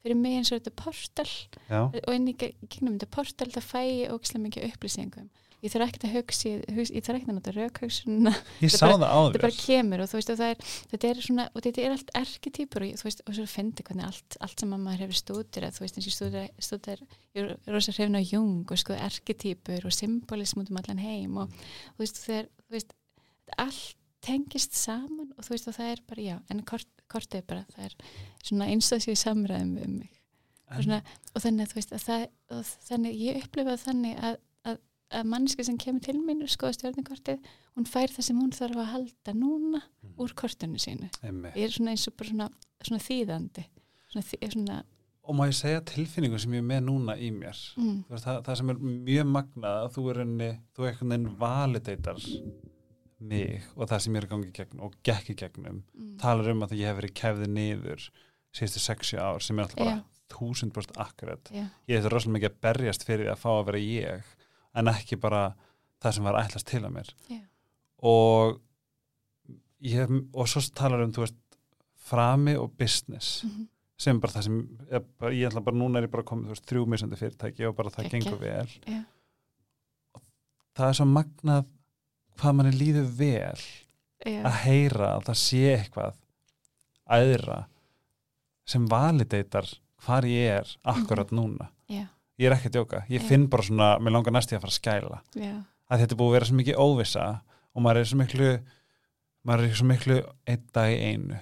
fyrir 0.05 0.19
mig 0.21 0.35
eins 0.37 0.51
og 0.53 0.59
þetta 0.59 0.75
portal. 0.83 1.31
Já, 1.69 1.79
og 1.87 2.11
inn 2.13 2.27
í 2.29 2.35
ge- 2.37 2.53
gegnum 2.69 2.97
þetta 2.99 3.09
portal 3.15 3.49
það 3.55 3.71
fæ 3.71 3.81
ég 3.87 4.13
ógislega 4.13 4.43
mikið 4.49 4.67
upplýsingum. 4.73 5.31
Ég 5.65 5.71
þarf 5.73 5.85
ekkert 5.87 6.03
að 6.05 6.11
hugsa, 6.13 6.49
ég, 6.51 6.61
ég 6.93 7.01
þarf 7.01 7.15
ekkert 7.17 7.29
að 7.31 7.37
nota 7.39 7.51
raukhugsunna, 7.55 8.33
ég 8.61 8.69
þetta 8.69 9.39
bara- 9.41 9.55
það 9.55 9.63
kemur 9.65 10.03
og 10.03 10.09
þú 10.11 10.17
veist 10.19 10.29
og 10.29 10.37
það 10.37 10.51
er, 10.53 10.59
þetta 10.91 11.09
er 11.09 11.21
svona, 11.25 11.45
og 11.55 11.63
þetta 11.65 11.81
er 11.87 11.95
allt 11.95 12.11
erketýpur 12.19 12.85
og, 12.85 12.91
ég- 12.91 12.99
þú 13.01 13.07
veist, 13.07 13.23
og 13.25 13.37
svo 13.39 13.45
fyndi 13.49 13.85
hvernig 13.87 14.05
allt, 14.05 14.37
allt 14.45 14.61
sem 14.61 14.75
að 14.77 14.83
maður 14.85 15.01
hefur 15.07 15.19
stúdir 15.23 15.65
þú 15.73 15.81
veist 15.87 15.97
eins 15.97 16.21
og 16.21 16.37
ég 16.37 16.53
stúdir, 16.67 17.01
ég 17.33 17.49
er 17.49 17.73
rosa 17.73 17.95
hrifin 17.95 18.19
á 18.19 18.29
Jung 18.29 18.61
og 18.75 18.77
sko 18.83 18.93
erketýpur 18.93 19.89
og 19.89 19.95
symbolism 19.97 20.61
út 20.61 20.69
um 20.69 20.77
allan 20.83 21.01
heim 21.01 21.41
og 21.47 21.49
þú 21.95 22.03
veist, 22.03 22.21
þegar, 22.27 22.51
þú 22.67 22.77
veist 22.77 22.93
allt 23.57 23.95
tengist 24.25 24.75
saman 24.77 25.31
og 25.35 25.45
þú 25.45 25.53
veist 25.55 25.69
og 25.69 25.77
það 25.77 25.91
er 25.93 26.01
bara, 26.09 26.25
já, 26.25 26.35
en 26.51 26.63
kort, 26.67 26.89
kortið 27.11 27.41
er 27.41 27.47
bara, 27.51 27.65
það 27.75 27.87
er 27.87 27.95
svona 28.41 28.69
eins 28.71 28.89
og 28.89 29.01
þessi 29.01 29.21
samræðum 29.21 29.75
um 29.83 29.99
mig. 29.99 30.11
Og, 30.71 30.81
svona, 30.81 30.99
og 31.33 31.43
þannig 31.43 31.65
að 31.65 31.71
þú 31.71 31.79
veist 31.79 31.93
að 31.93 32.05
það, 32.07 32.25
þannig 32.89 33.19
ég 33.21 33.39
upplifa 33.43 33.77
þannig 33.83 34.23
að, 34.29 34.39
að, 34.65 34.81
að 35.19 35.29
manneska 35.35 35.67
sem 35.67 35.77
kemur 35.81 36.03
til 36.07 36.17
mín 36.17 36.41
og 36.45 36.51
skoða 36.51 36.79
stjórnikortið 36.79 37.53
hún 37.75 37.87
fær 37.89 38.11
það 38.15 38.27
sem 38.29 38.41
hún 38.41 38.55
þarf 38.55 38.81
að 38.81 38.91
halda 38.95 39.35
núna 39.37 39.83
úr 40.21 40.33
kortinu 40.37 40.81
sínu. 40.81 41.11
Ég 41.21 41.63
er 41.67 41.75
svona 41.75 41.93
eins 41.93 42.07
og 42.09 42.17
bara 42.17 42.31
svona, 42.31 42.49
svona 42.81 43.05
þýðandi. 43.05 43.69
Svona, 44.15 44.81
og 45.25 45.33
má 45.33 45.47
ég 45.49 45.55
segja 45.57 45.81
tilfinningu 45.89 46.37
sem 46.41 46.53
ég 46.53 46.61
er 46.61 46.67
með 46.69 46.85
núna 46.85 47.15
í 47.17 47.31
mér? 47.33 47.57
Mm, 47.79 48.03
það, 48.11 48.39
það 48.45 48.59
sem 48.59 48.71
er 48.71 48.81
mjög 49.09 49.29
magnað 49.31 49.77
að 49.81 49.91
þú 49.95 50.05
er 50.11 50.21
enni, 50.25 50.49
þú 50.75 50.85
er 50.85 50.91
einhvern 50.91 51.13
veginn 51.13 51.37
valideitar 51.41 52.21
mig 53.19 53.63
og 53.75 53.87
það 53.89 54.01
sem 54.03 54.15
ég 54.15 54.21
er 54.21 54.27
að 54.27 54.33
gangi 54.33 54.49
í 54.49 54.55
gegnum 54.55 54.83
og 54.87 54.95
gekk 55.07 55.29
í 55.31 55.35
gegnum 55.39 55.77
mm, 55.81 56.09
talar 56.21 56.49
um 56.51 56.65
að 56.65 56.75
ég 56.75 56.89
hef 56.89 56.97
verið 56.99 57.13
kæfði 57.15 57.47
niður 57.51 58.07
síðustu 58.55 58.81
60 58.83 59.21
ár 59.23 59.43
sem 59.43 59.59
er 59.59 59.67
alltaf 59.67 59.79
bara 59.79 59.93
Já. 59.95 60.03
þúsund 60.35 60.73
brúst 60.75 60.91
akkurat. 60.99 61.51
Já, 61.53 61.65
ég 61.87 61.99
hefði 61.99 62.11
rosalega 62.11 62.35
mikið 62.37 62.51
að 62.51 62.59
berjast 62.67 63.05
fyrir 63.07 63.31
að 63.31 63.41
fá 63.43 63.49
að 63.53 63.65
vera 63.69 63.81
ég 63.83 64.33
en 64.75 64.91
ekki 64.91 65.19
bara 65.21 65.43
það 66.03 66.17
sem 66.17 66.27
var 66.27 66.39
ætlast 66.41 66.67
til 66.67 66.81
að 66.83 66.95
mér. 66.97 67.11
Já, 67.31 67.39
og 68.11 68.59
ég, 69.85 70.11
og 70.35 70.51
svo 70.51 70.63
talar 70.75 71.05
um 71.05 71.13
þú 71.15 71.23
veist 71.25 71.39
frami 72.05 72.55
og 72.59 72.75
business 72.77 73.43
mhm, 73.47 73.67
sem 73.97 74.19
bara 74.21 74.35
það 74.35 74.47
sem 74.49 74.57
ég, 74.91 75.05
bara, 75.19 75.31
ég 75.33 75.49
ætla 75.49 75.63
bara 75.65 75.79
núna 75.79 76.01
er 76.01 76.09
ég 76.09 76.13
bara 76.13 76.27
komið 76.27 76.51
þú 76.51 76.55
veist, 76.57 76.67
þrjú 76.69 76.87
misandi 76.91 77.19
fyrirtæki 77.19 77.69
og 77.69 77.77
bara 77.77 77.93
það 77.93 78.09
Geggjað. 78.09 78.25
gengur 78.25 78.41
vel. 78.43 78.75
Já, 78.91 79.03
það 80.75 80.89
er 80.91 80.99
svo 80.99 81.07
magnað 81.09 81.71
hvað 82.39 82.57
manni 82.57 82.75
líður 82.75 83.07
vel 83.19 83.63
já, 84.25 84.41
að 84.41 84.59
heyra 84.65 85.09
að 85.15 85.25
það 85.29 85.39
sé 85.41 85.63
eitthvað 85.75 86.19
æðra 87.15 87.57
sem 88.65 88.85
valideitar 88.89 89.67
hvar 90.05 90.25
ég 90.29 90.59
er 90.59 90.71
akkurat 90.89 91.31
núna. 91.33 91.69
Já, 91.89 92.05
ég 92.41 92.49
er 92.49 92.55
ekki 92.55 92.71
að 92.71 92.77
djóka, 92.79 93.03
ég 93.09 93.25
finn 93.25 93.47
bara 93.49 93.65
svona 93.65 93.89
mér 94.01 94.15
langar 94.17 94.33
næst 94.33 94.53
í 94.53 94.57
að 94.57 94.65
fara 94.65 94.73
að 94.73 94.79
skæla. 94.79 95.19
Að 95.85 96.01
þetta 96.01 96.15
er 96.15 96.19
búið 96.19 96.31
að 96.31 96.37
vera 96.39 96.49
svo 96.49 96.57
mikið 96.59 96.79
óvissa 96.81 97.25
og 97.75 97.85
maður 97.85 98.01
er 98.01 98.09
svo 98.09 98.17
miklu 98.21 98.51
maður 99.45 99.67
er 99.67 99.77
svo 99.77 99.87
miklu 99.89 100.19
einn 100.49 100.65
dag 100.73 100.93
í 100.93 100.99
einu. 101.11 101.41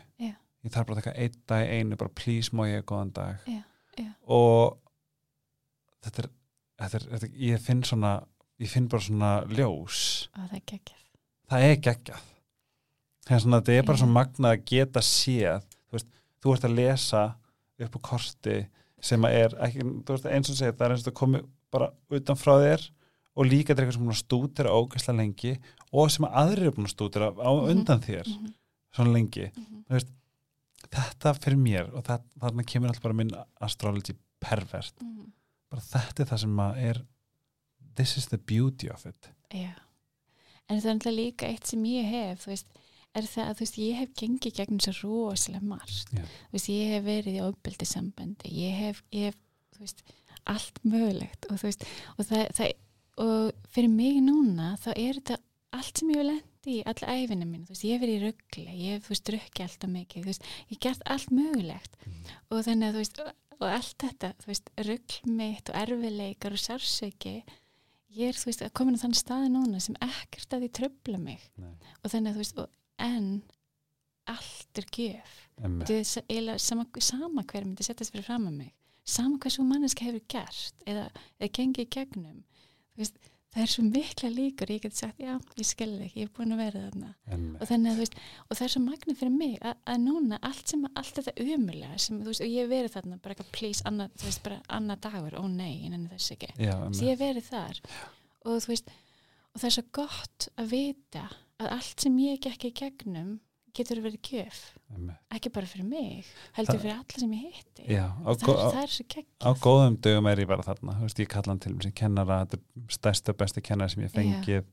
Ég 0.63 0.71
þarf 0.71 0.87
bara 0.87 0.97
að 0.97 1.03
taka 1.03 1.17
einn 1.19 1.39
dag 1.51 1.63
í 1.63 1.79
einu 1.79 1.99
bara 1.99 2.15
please 2.15 2.55
má 2.55 2.65
ég 2.67 2.85
góðan 2.87 3.13
dag? 3.15 3.47
Og 4.27 4.77
þetta 6.03 6.23
er, 6.23 6.29
þetta 6.83 6.99
er, 6.99 7.07
þetta 7.13 7.27
er 7.29 7.41
ég 7.47 7.63
finn 7.63 7.83
svona 7.87 8.13
ég 8.63 8.71
finn 8.71 8.87
bara 8.91 9.03
svona 9.05 9.31
ljós. 9.51 10.01
Og 10.37 10.47
það 10.49 10.57
er 10.59 10.63
geggjað. 10.71 11.01
Það 11.53 11.65
er 11.69 11.75
geggjað. 11.87 12.21
Það 13.23 13.35
er, 13.37 13.43
svona, 13.45 13.59
þetta 13.61 13.77
er 13.79 13.85
bara 13.87 13.97
Já. 13.97 14.01
svo 14.03 14.09
magnað 14.11 14.55
að 14.57 14.63
geta 14.71 15.03
séð. 15.07 15.67
Þú, 15.87 15.97
veist, 15.97 16.09
þú 16.43 16.53
ert 16.55 16.67
að 16.67 16.75
lesa 16.79 17.23
upp 17.83 17.95
á 17.95 17.99
korti 18.09 18.57
sem 19.03 19.25
að 19.27 19.37
er 19.43 19.55
ekki, 19.67 19.85
þú 20.07 20.15
veist, 20.15 20.27
eins 20.31 20.49
og 20.51 20.57
segir 20.59 20.75
það 20.79 20.85
er 20.87 20.93
eins 20.95 21.03
og 21.03 21.07
það 21.09 21.17
komi 21.19 21.41
bara 21.73 21.87
utan 22.15 22.37
frá 22.39 22.53
þér 22.63 22.83
og 23.33 23.47
líka 23.49 23.73
þetta 23.73 23.81
er 23.81 23.87
eitthvað 23.87 23.97
sem 23.99 24.11
að 24.13 24.19
stúdira 24.21 24.73
ógæslega 24.77 25.17
lengi 25.17 25.53
og 25.91 26.11
sem 26.13 26.27
að 26.27 26.35
aðrir 26.43 26.67
er 26.69 26.75
búin 26.77 26.87
að 26.87 26.93
stúdira 26.93 27.31
á 27.33 27.51
Mhm. 27.51 27.69
undan 27.73 28.03
þér 28.05 28.27
mhm, 28.29 28.53
svona 28.95 29.13
lengi. 29.17 29.47
Mhm, 29.57 30.03
þetta 30.93 31.33
fyrir 31.41 31.57
mér 31.59 31.89
og 31.97 32.03
það, 32.07 32.21
þarna 32.43 32.65
kemur 32.69 32.91
alltaf 32.91 33.03
bara 33.07 33.17
minn 33.17 33.31
astrology 33.65 34.15
pervert. 34.43 34.93
Mhm. 35.01 35.31
bara 35.73 35.81
þetta 35.81 36.19
er 36.21 36.29
það 36.29 36.39
sem 36.43 36.57
að 36.61 36.77
er 36.89 36.97
this 37.95 38.17
is 38.17 38.29
the 38.31 38.39
beauty 38.39 38.89
of 38.89 39.05
it. 39.09 39.29
Já, 39.53 39.73
en 40.69 40.79
það 40.79 40.89
er 40.89 40.97
náttúrulega 40.97 41.19
líka 41.19 41.49
eitt 41.51 41.69
sem 41.69 41.83
ég 41.89 42.09
hef, 42.09 42.43
þú 42.45 42.53
veist, 42.53 42.79
er 43.13 43.27
það 43.29 43.49
að 43.49 43.57
þú 43.57 43.65
veist, 43.65 43.79
ég 43.83 43.99
hef 44.01 44.13
gengið 44.17 44.55
gegnum 44.57 44.81
svo 44.83 44.93
rosalega 45.29 45.69
margt, 45.69 46.13
Já. 46.13 46.23
þú 46.23 46.57
veist, 46.57 46.71
ég 46.73 46.93
hef 46.95 47.05
verið 47.05 47.37
í 47.37 47.43
ofbeldi 47.45 47.89
sambandi, 47.89 48.53
ég 48.63 48.79
hef, 48.79 49.03
ég 49.13 49.29
hef, 49.29 49.37
þú 49.75 49.83
veist, 49.85 50.03
allt 50.49 50.81
mögulegt 50.83 51.45
og 51.49 51.59
þú 51.61 51.69
veist, 51.69 51.85
og 52.17 52.27
það, 52.27 52.47
það 52.57 52.73
og 53.23 53.67
fyrir 53.69 53.93
mig 53.93 54.17
núna, 54.25 54.73
þá 54.81 54.89
er 54.95 55.19
þetta 55.19 55.37
allt 55.77 55.99
sem 55.99 56.09
ég 56.13 56.19
hef 56.19 56.27
lendi 56.29 56.73
í, 56.73 56.79
alla 56.89 57.15
æfina 57.19 57.45
mín, 57.45 57.65
þú 57.67 57.75
veist, 57.75 57.85
ég 57.85 57.93
hef 57.93 58.03
verið 58.03 58.15
í 58.17 58.23
ruggli, 58.23 58.65
ég 58.79 58.95
hef, 58.95 59.05
þú 59.05 59.13
veist, 59.13 59.25
drukki 59.29 59.65
alltaf 59.67 59.93
mikið, 59.93 60.23
þú 60.25 60.31
veist, 60.31 60.47
ég 60.63 60.73
hef 60.73 60.83
gert 60.87 61.07
allt 61.13 61.33
mögulegt. 61.33 61.97
Og 62.49 62.63
þannig 62.65 62.87
að, 62.87 62.93
þú 62.97 63.03
veist, 63.03 63.21
og 63.59 63.67
allt 63.69 63.97
þetta, 64.03 64.31
þú 64.41 64.49
veist, 64.49 64.71
ruggl 64.89 65.35
mitt 65.37 65.69
og 65.71 65.79
erfileikar 65.83 66.57
og 66.57 66.63
sársöki, 66.63 67.35
ég 68.17 68.31
er, 68.31 68.37
þú 68.37 68.49
veist, 68.49 68.63
að 68.65 68.75
komin 68.77 68.97
á 68.99 69.03
þann 69.03 69.17
staði 69.17 69.49
núna 69.53 69.81
sem 69.83 69.97
ekkert 70.03 70.55
að 70.55 70.65
því 70.65 70.71
tröfla 70.79 71.19
mig 71.21 71.43
Nei. 71.61 71.73
og 72.01 72.13
þannig 72.13 72.31
að, 72.31 72.37
þú 72.37 72.43
veist, 72.43 72.63
en 73.03 73.27
allt 74.33 74.79
er 74.79 74.87
Einmitt. 75.59 75.89
þetta 75.89 75.99
er 75.99 76.25
eiginlega 76.29 76.63
sama, 76.63 76.87
sama 77.03 77.43
hver 77.49 77.67
myndi 77.67 77.85
setjast 77.85 78.13
fyrir 78.13 78.27
fram 78.27 78.47
að 78.47 78.57
mig 78.61 78.71
sama 79.03 79.51
svo 79.51 79.65
manneska 79.67 80.05
hefur 80.07 80.23
gert 80.31 80.85
eða, 80.87 81.09
eða 81.39 81.51
gengið 81.57 81.89
gegnum 81.91 82.39
þú 82.93 83.03
veist, 83.03 83.17
það 83.53 83.63
er 83.63 83.71
svo 83.73 83.83
mikla 83.85 84.31
líkur 84.33 84.73
ég 84.73 84.81
get 84.85 84.97
sagt, 84.97 85.21
já, 85.21 85.35
ég 85.59 85.69
skil 85.69 85.91
ekki, 85.99 86.23
ég 86.23 86.29
er 86.29 86.33
búin 86.37 86.55
að 86.55 86.63
vera 86.63 86.81
þarna. 86.87 87.11
Og 87.59 87.69
þannig 87.69 87.91
að 87.91 87.99
þú 87.99 88.03
veist, 88.05 88.17
og 88.47 88.57
það 88.57 88.65
er 88.65 88.73
svo 88.75 88.83
magna 88.87 89.15
fyrir 89.19 89.35
mig 89.37 89.55
að, 89.61 89.77
að 89.93 90.01
núna 90.07 90.41
allt 90.49 90.73
sem, 90.73 90.87
allt 90.93 91.21
þetta 91.21 91.47
umulega 91.47 92.01
sem, 92.01 92.19
þú 92.23 92.33
veist, 92.33 92.43
og 92.43 92.51
ég 92.51 92.65
hef 92.65 92.73
verið 92.73 92.97
þarna 92.97 93.21
bara 93.21 93.37
eitthvað, 93.37 93.53
please, 93.59 93.85
annað, 93.89 94.17
þú 94.19 94.29
veist, 94.29 94.43
bara 94.47 94.59
annað 94.79 95.05
dagur 95.07 95.39
ó 95.39 95.43
nei, 95.47 95.75
en 95.87 96.09
þess 96.11 96.35
ekki. 96.37 96.51
Þess 96.57 96.73
einmitt. 96.73 97.05
ég 97.05 97.13
hef 97.13 97.23
verið 97.23 97.49
þar. 97.51 97.81
Og 98.43 98.59
þú 98.59 98.73
veist 98.73 98.93
og 99.53 99.61
það 99.61 99.69
er 99.69 99.75
svo 99.75 99.85
gott 99.93 100.47
að 100.57 100.71
vita 100.73 101.23
að 101.61 101.73
allt 101.75 102.05
sem 102.05 102.15
ég 102.23 102.41
gekk 102.43 102.69
í 102.69 102.73
gegnum 102.81 103.33
getur 103.73 104.01
verið 104.03 104.19
einmitt. 104.93 105.19
ekki 105.33 105.51
bara 105.53 105.69
fyrir 105.69 105.87
mig, 105.89 106.29
heldur 106.57 106.79
fyrir 106.81 106.95
alla 106.95 107.21
sem 107.23 107.33
ég 107.33 107.57
hitti. 107.57 107.85
Já, 107.89 108.05
á, 108.13 108.29
það, 108.37 108.49
er, 108.53 108.89
á, 108.89 108.93
svo 108.93 109.05
á 109.05 109.13
geggjað. 109.15 109.61
góðum 109.65 109.99
dögum 110.05 110.29
er 110.29 110.41
ég 110.43 110.49
bara 110.49 110.65
þarna, 110.65 110.97
veist, 111.01 111.21
ég 111.23 111.31
kalla 111.31 111.53
hann 111.53 111.61
til 111.63 111.73
mér 111.73 111.87
sem 111.87 111.95
kennara, 111.97 112.39
þetta 112.45 112.59
er 112.59 112.97
stærsta 112.97 113.33
og 113.33 113.39
besti 113.41 113.63
kennara 113.65 113.93
sem 113.93 114.03
ég 114.05 114.13
fengið, 114.13 114.67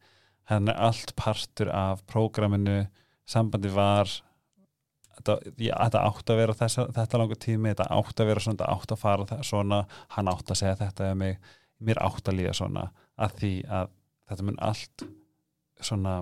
hann 0.53 0.73
er 0.73 0.83
allt 0.89 1.15
partur 1.19 1.71
af 1.73 2.05
prógraminu 2.11 2.83
sambandi 3.31 3.73
var 3.73 4.11
þetta, 5.17 5.39
ég, 5.57 5.73
þetta 5.73 6.05
átt 6.09 6.33
að 6.33 6.43
vera 6.43 6.59
þessa, 6.59 6.87
þetta 6.97 7.23
langa 7.23 7.39
tími, 7.47 7.73
þetta 7.73 7.89
átt 7.97 8.23
að 8.23 8.31
vera 8.33 8.45
svona 8.45 8.59
þetta 8.59 8.75
átt 8.75 8.95
að 8.95 9.03
fara 9.05 9.31
það, 9.31 9.47
svona, 9.51 9.81
hann 10.17 10.33
átt 10.33 10.53
að 10.53 10.61
segja 10.61 10.77
þetta 10.83 11.15
mig, 11.21 11.41
mér 11.81 12.03
átt 12.05 12.29
að 12.29 12.41
líða 12.41 12.57
svona 12.61 12.87
að 13.21 13.37
því 13.41 13.55
að 13.81 13.97
þetta 14.31 14.47
mun 14.47 14.63
allt 14.65 15.07
svona 15.81 16.15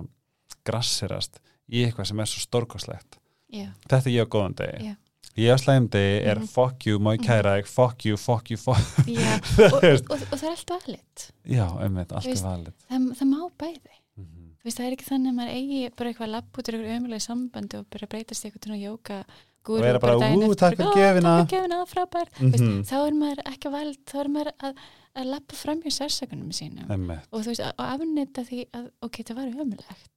grassirast 0.67 1.39
í 1.71 1.85
eitthvað 1.85 2.05
sem 2.11 2.19
er 2.19 2.25
svo 2.25 2.41
stórkoslegt 2.45 3.19
já, 3.53 3.67
þetta 3.87 4.05
er 4.09 4.15
ég 4.17 4.25
á 4.25 4.33
góðan 4.33 4.55
degi 4.59 4.89
Já. 4.89 4.95
ég 5.39 5.53
á 5.53 5.57
slæðum 5.61 5.89
degi 5.89 6.17
er 6.25 6.39
Mhm. 6.39 6.47
fuck 6.47 6.85
you, 6.85 6.99
má 6.99 7.15
ég 7.17 7.23
kæra 7.25 7.55
þig 7.59 7.67
fuck 7.67 8.05
you, 8.05 8.17
fuck 8.17 8.49
you, 8.51 8.57
fuck 8.57 8.79
já. 9.07 9.39
you 9.57 9.65
og, 9.65 9.83
og, 10.09 10.21
og 10.31 10.37
það 10.39 10.43
er 10.43 10.55
allt 10.55 10.73
valið 10.75 11.25
já, 11.45 11.65
einmitt, 11.83 12.11
allt 12.11 12.25
er 12.27 12.43
valið 12.43 12.73
það, 12.89 13.09
það 13.21 13.27
má 13.35 13.41
bæði 13.57 13.95
Mhm. 14.19 14.45
Þú 14.59 14.65
veist, 14.67 14.77
það 14.81 14.85
er 14.89 14.93
ekki 14.97 15.05
þannig 15.07 15.29
að 15.31 15.35
maður 15.37 15.51
eigi 15.55 15.77
bara 15.95 16.09
eitthvað 16.11 16.29
lapp 16.33 16.57
út 16.59 16.67
úr 16.67 16.75
eitthvað 16.75 16.97
ömulega 16.99 17.23
sambandi 17.23 17.77
og 17.79 17.85
bara 17.89 18.07
breytast 18.11 18.43
í 18.43 18.49
eitthvað 18.49 18.65
svona 18.67 18.79
jóka 18.83 19.19
Og 19.69 19.79
vera 19.79 19.99
bara, 19.99 20.15
"Ú, 20.17 20.55
takk 20.55 20.75
fyrir 20.75 20.91
gjöfina." 20.97 21.31
takk 21.39 21.49
fyrir 21.49 21.61
gefina, 21.61 21.85
frábær 21.87 22.27
Veist, 22.39 22.63
Mhm. 22.63 22.83
þá 22.83 22.95
er 23.07 23.13
maður 23.15 23.39
ekki 23.45 23.71
vald 23.71 23.97
þá 24.05 24.15
er 24.19 24.27
maður 24.27 24.51
að, 24.59 24.73
að 25.15 25.25
lappa 25.31 25.55
fram 25.55 25.81
hjá 25.81 25.91
sérsakunum 25.95 26.51
sínum 26.51 26.89
einmitt 26.91 27.23
og 27.31 27.43
þú 27.43 27.47
veist, 27.47 27.63
að, 27.63 27.73
að 27.79 27.93
afnita 27.95 28.41
því 28.49 28.59
að 28.73 28.89
ok, 29.01 29.15
það 29.23 29.35
var 29.35 29.47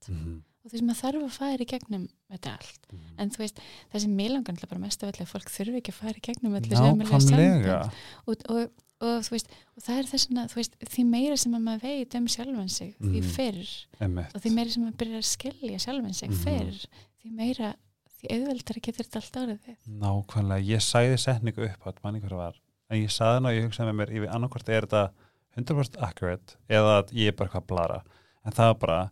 Mhm. 0.09 0.41
Og 0.63 0.71
þú 0.71 0.77
veist, 0.77 0.85
maður 0.87 1.01
þarf 1.03 1.23
að 1.27 1.35
fara 1.37 1.63
í 1.63 1.67
gegnum 1.67 2.07
þetta 2.31 2.53
allt, 2.57 2.79
Mhm. 2.93 3.19
en 3.19 3.29
þú 3.29 3.37
veist 3.43 3.59
það 3.93 3.99
sem 4.01 4.15
mér 4.17 4.29
langar 4.31 4.67
bara 4.69 4.79
mest 4.79 5.03
af 5.03 5.11
öllu 5.13 5.25
að 5.25 5.33
fólk 5.33 5.49
þurfi 5.51 5.75
ekki 5.81 5.91
að 5.91 5.99
fara 5.99 6.13
í 6.13 6.21
gegnum 6.21 6.53
nákvæmlega 6.53 7.19
sambönd. 7.19 7.91
og, 8.27 8.35
og, 8.49 8.69
og 9.01 9.21
þú 9.23 9.29
veist, 9.35 9.47
og 9.75 9.83
það 9.83 9.97
er 9.99 10.03
þess 10.03 10.27
að 10.31 10.49
þú 10.53 10.55
veist, 10.55 10.75
því 10.79 11.05
meira 11.05 11.37
sem 11.37 11.53
að 11.53 11.63
maður 11.67 11.81
veit 11.83 12.15
um 12.15 12.27
sjálfan 12.27 12.69
sig 12.69 12.95
því 13.01 13.19
Mhm. 13.21 13.29
fyrr 13.35 13.69
einmitt 13.99 14.35
og 14.35 14.41
því 14.41 14.51
meira 14.55 14.69
sem 14.69 14.83
maður 14.85 14.97
byrjar 14.97 15.17
að 15.17 15.31
skilja 15.35 15.79
sjálfan 15.79 16.15
sig 16.15 16.29
Mhm. 16.29 16.43
fyrr, 16.43 16.85
því 17.23 17.31
meira 17.31 17.75
því 18.23 18.27
auðveldar 18.31 18.79
getur 18.81 19.03
þetta 19.03 19.15
allt 19.19 19.35
árið 19.35 19.59
við 19.67 19.77
nákvæmlega, 19.99 20.65
ég 20.65 20.79
sæði 20.79 21.17
setningu 21.19 21.65
upp 21.73 21.83
átt 21.87 22.03
manni 22.03 22.21
hvað 22.21 22.37
var, 22.37 22.55
en 22.89 22.97
ég 23.03 23.09
saði 23.11 23.33
hana 23.35 23.49
og 23.49 23.55
ég 23.55 23.63
hugsaði 23.67 23.89
með 23.91 23.95
mér, 23.99 24.13
ég 24.15 24.21
veit 24.21 24.31
annarkvort 24.31 24.69
er 24.69 24.81
þetta 24.87 25.11
100% 25.57 25.97
accurate 26.01 26.55
eða 26.69 27.03
að 27.03 27.11
ég 27.11 27.27
er 27.27 27.31
bara 27.33 27.49
eitthvað 27.49 27.61
að 27.63 27.67
blara 27.67 28.03
en 28.45 28.51
það 28.53 28.69
er 28.69 28.79
bara 28.79 29.11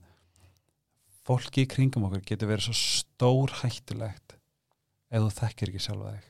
fólki 1.27 1.65
í 1.65 1.69
kringum 1.69 2.07
okkur 2.07 2.23
getur 2.25 2.49
verið 2.51 2.69
svo 2.69 2.77
stór 2.77 3.53
hættulegt 3.61 4.37
ef 5.11 5.23
þú 5.23 5.31
þekkir 5.37 5.71
ekki 5.71 5.83
sjálfa 5.85 6.13
þig. 6.15 6.27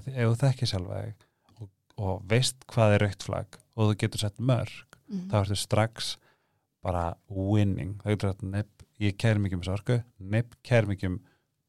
Því 0.00 0.14
ef 0.14 0.30
þú 0.30 0.38
þekkir 0.44 0.70
sjálfa 0.70 1.02
þig 1.04 1.26
og, 1.56 1.70
og 1.98 2.24
veist 2.30 2.66
hvað 2.70 2.96
er 2.96 3.04
rautt 3.06 3.26
flagg 3.26 3.60
og 3.74 3.90
þú 3.90 3.98
getur 4.02 4.24
sett 4.24 4.42
mörg 4.42 4.98
mm. 5.10 5.26
þá 5.30 5.36
ertu 5.42 5.58
strax 5.58 6.14
bara 6.84 7.10
winning, 7.28 7.98
það 8.00 8.14
getur 8.14 8.32
þetta 8.32 8.50
nepp, 8.54 8.84
ég 9.00 9.16
kæri 9.20 9.42
mikið 9.44 9.58
um 9.58 9.72
orku, 9.74 9.98
nepp, 10.32 10.54
kæri 10.64 10.94
mikið 10.94 11.10
um 11.10 11.18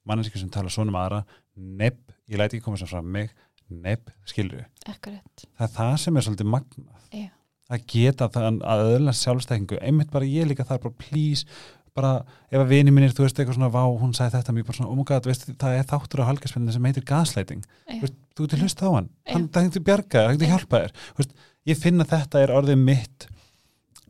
manneski 0.07 0.39
sem 0.39 0.51
tala 0.53 0.71
svona 0.71 0.93
um 0.93 0.99
aðra 1.01 1.21
nepp, 1.55 2.13
ég 2.31 2.39
læti 2.39 2.57
ekki 2.57 2.67
koma 2.67 2.79
sem 2.79 2.89
frá 2.89 3.01
mig 3.03 3.33
nepp, 3.71 4.11
skilur 4.27 4.63
akkurat, 4.87 5.45
það 5.57 5.67
er 5.67 5.75
það 5.75 5.93
sem 6.03 6.17
er 6.17 6.25
svolítið 6.27 6.51
magnað. 6.51 7.03
Já, 7.11 7.27
að 7.71 7.85
geta 7.91 8.27
það 8.31 8.61
að 8.67 8.85
öðla 8.95 9.13
sjálfstækingu 9.15 9.79
einmitt 9.79 10.11
bara 10.11 10.27
ég 10.27 10.49
líka 10.49 10.67
þar 10.67 10.81
bara 10.85 10.99
please 10.99 11.47
bara 11.95 12.11
ef 12.51 12.57
að 12.61 12.69
vini 12.71 12.91
mínir, 12.95 13.11
þú 13.11 13.25
veist 13.25 13.39
eitthvað 13.41 13.57
svona 13.57 13.71
vá, 13.73 13.81
hún 13.99 14.13
sagði 14.15 14.37
þetta 14.37 14.53
mjög 14.55 14.67
bara 14.69 14.77
svona, 14.77 14.91
oh 14.91 14.95
my 14.95 15.03
god, 15.09 15.25
veist, 15.27 15.43
það 15.59 15.77
er 15.79 15.87
þáttur 15.89 16.21
á 16.23 16.29
halgaspenninu 16.29 16.71
sem 16.75 16.85
heitir 16.87 17.03
gaslighting. 17.09 17.65
Já, 17.89 17.97
Veist, 18.01 18.15
þú 18.37 18.45
getur 18.47 18.61
hlust 18.63 18.83
á 18.83 18.89
hann, 18.95 19.09
hann 19.27 19.49
það 19.51 19.67
getur 19.67 19.83
bjargað, 19.89 20.29
það 20.31 20.45
Já. 20.47 20.51
hjálpað 20.53 20.85
þér. 20.85 20.93
Veist, 21.19 21.33
ég 21.67 21.81
finn 21.81 21.99
að 22.05 22.13
þetta 22.15 22.43
er 22.45 22.53
orðið 22.55 22.79
mitt 22.85 23.27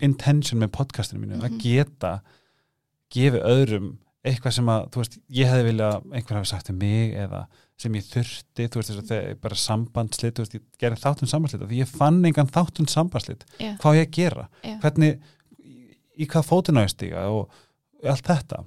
intention 0.02 0.62
með 0.62 0.72
podcastinu 0.78 1.22
mínu 1.26 1.40
að 1.42 1.50
Mhm. 1.50 1.60
geta 1.62 2.14
gefið 3.14 3.44
öðrum 3.50 3.90
eitthvað 4.26 4.54
sem 4.54 4.66
að, 4.70 4.90
þú 4.94 5.02
veist, 5.02 5.18
ég 5.34 5.50
hefði 5.50 5.66
vilja 5.72 5.90
einhver 6.14 6.38
hafi 6.38 6.48
sagt 6.52 6.70
um 6.70 6.78
mig 6.78 7.14
eða 7.18 7.48
sem 7.82 7.94
ég 7.98 8.06
þurfti, 8.06 8.68
þú 8.70 8.78
veist, 8.78 8.90
þess 8.92 9.02
að 9.02 9.10
þegar 9.10 9.40
bara 9.42 9.56
sambandslit, 9.56 10.36
þú 10.38 10.44
veist, 10.46 10.54
ég 10.54 10.62
gerði 10.80 11.02
þáttun 11.02 11.32
sambandslit 11.32 11.66
því 11.66 11.80
ég 11.82 11.88
fann 11.90 12.22
engan 12.26 12.48
þáttun 12.54 12.88
sambandslit 12.88 13.44
já, 13.60 13.76
hvað 13.82 13.98
ég 14.06 14.12
gera, 14.12 14.48
já, 14.64 14.78
hvernig 14.84 15.20
í, 16.18 16.28
hvað 16.28 16.46
fótinn 16.46 16.78
á 16.78 16.86
ég 16.86 16.94
stíga 16.94 17.26
og 17.34 17.50
allt 18.10 18.32
þetta. 18.32 18.64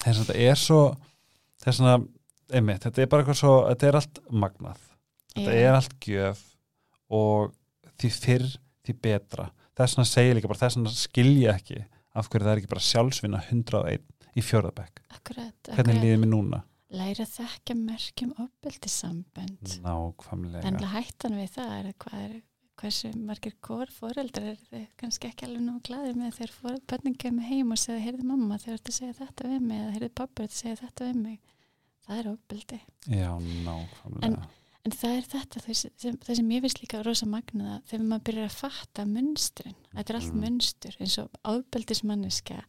Þess 0.00 0.10
að 0.10 0.22
þetta 0.24 0.38
er 0.48 0.60
svo 0.60 0.80
þess 1.60 1.84
að, 1.84 2.06
einmitt, 2.56 2.84
þetta 2.86 3.02
er 3.02 3.10
bara 3.12 3.24
eitthvað 3.24 3.40
svo 3.42 3.54
þetta 3.68 3.88
er 3.88 3.98
allt 4.00 4.20
magnað. 4.30 4.86
Þetta 5.34 5.54
Já. 5.54 5.62
er 5.68 5.78
allt 5.78 5.96
gjöf 6.06 6.42
og 7.20 7.52
því 8.00 8.12
fyrr, 8.16 8.48
því 8.86 8.96
betra. 9.04 9.50
Þess 9.78 9.96
vegna 9.96 10.08
segja 10.10 10.36
líka 10.36 10.50
bara, 10.50 10.62
þess 10.64 10.78
vegna 10.80 10.94
skilja 10.94 11.54
ekki 11.56 11.84
af 12.18 12.26
hverju 12.30 12.46
það 12.46 12.52
er 12.52 12.62
ekki 12.62 12.72
bara 12.72 12.88
sjálfsvinna 12.88 13.42
101 13.46 14.02
í 14.30 14.42
fjórðabæk, 14.44 15.00
akkurat, 15.14 15.70
hvernig 15.76 16.02
líður 16.02 16.20
mér 16.22 16.30
núna? 16.32 16.60
Læra 16.90 17.22
að 17.22 17.34
þekka 17.36 17.74
merkjum 17.78 18.30
ofbeldissambönd. 18.42 19.74
Nákvæmlega. 19.84 20.62
En 20.66 20.78
hættan 20.90 21.36
við 21.38 21.52
það 21.54 21.74
er 21.76 21.92
hvað 22.02 22.24
er 22.24 22.32
hversu 22.80 23.10
margir 23.16 23.54
gór 23.66 23.90
fóreldrar 23.92 24.56
er 24.72 24.86
kannski 25.00 25.28
ekki 25.30 25.46
alveg 25.48 25.64
nú 25.66 25.78
glæðir 25.86 26.16
með 26.18 26.38
þegar 26.38 26.78
bönnin 26.92 27.18
kemur 27.20 27.48
heim 27.50 27.74
og 27.74 27.78
segja 27.82 28.04
heyrðu 28.06 28.28
mamma 28.30 28.58
þegar 28.58 28.78
þú 28.78 28.80
ert 28.80 28.92
að 28.92 28.98
segja 29.00 29.18
þetta 29.20 29.50
við 29.52 29.60
mig 29.68 29.80
eða 29.82 29.94
heyrðu 29.96 30.12
pappa 30.20 30.42
ert 30.46 30.54
að 30.56 30.62
segja 30.62 30.80
þetta 30.84 31.10
við 31.10 31.20
mig. 31.26 31.38
Það 32.06 32.18
er 32.18 32.30
já, 33.06 33.30
nákvæmlega. 33.66 34.48
En 34.80 34.94
það 34.96 35.16
er 35.18 35.26
þetta 35.28 35.60
það 35.60 35.76
sem, 35.76 36.14
það 36.24 36.36
sem 36.38 36.52
ég 36.54 36.62
finnst 36.64 36.78
líka 36.80 37.02
rosa 37.04 37.26
magnaða 37.28 37.74
þegar 37.90 38.06
maður 38.08 38.24
byrjar 38.30 38.46
að 38.48 38.54
fatta 38.62 39.04
munstrin 39.04 39.76
þetta 39.92 40.10
er 40.14 40.16
allt 40.16 40.32
Mhm. 40.32 40.40
munstur 40.40 40.96
eins 41.00 41.18
og 41.20 41.28
ofbeldismanniska 41.44 42.62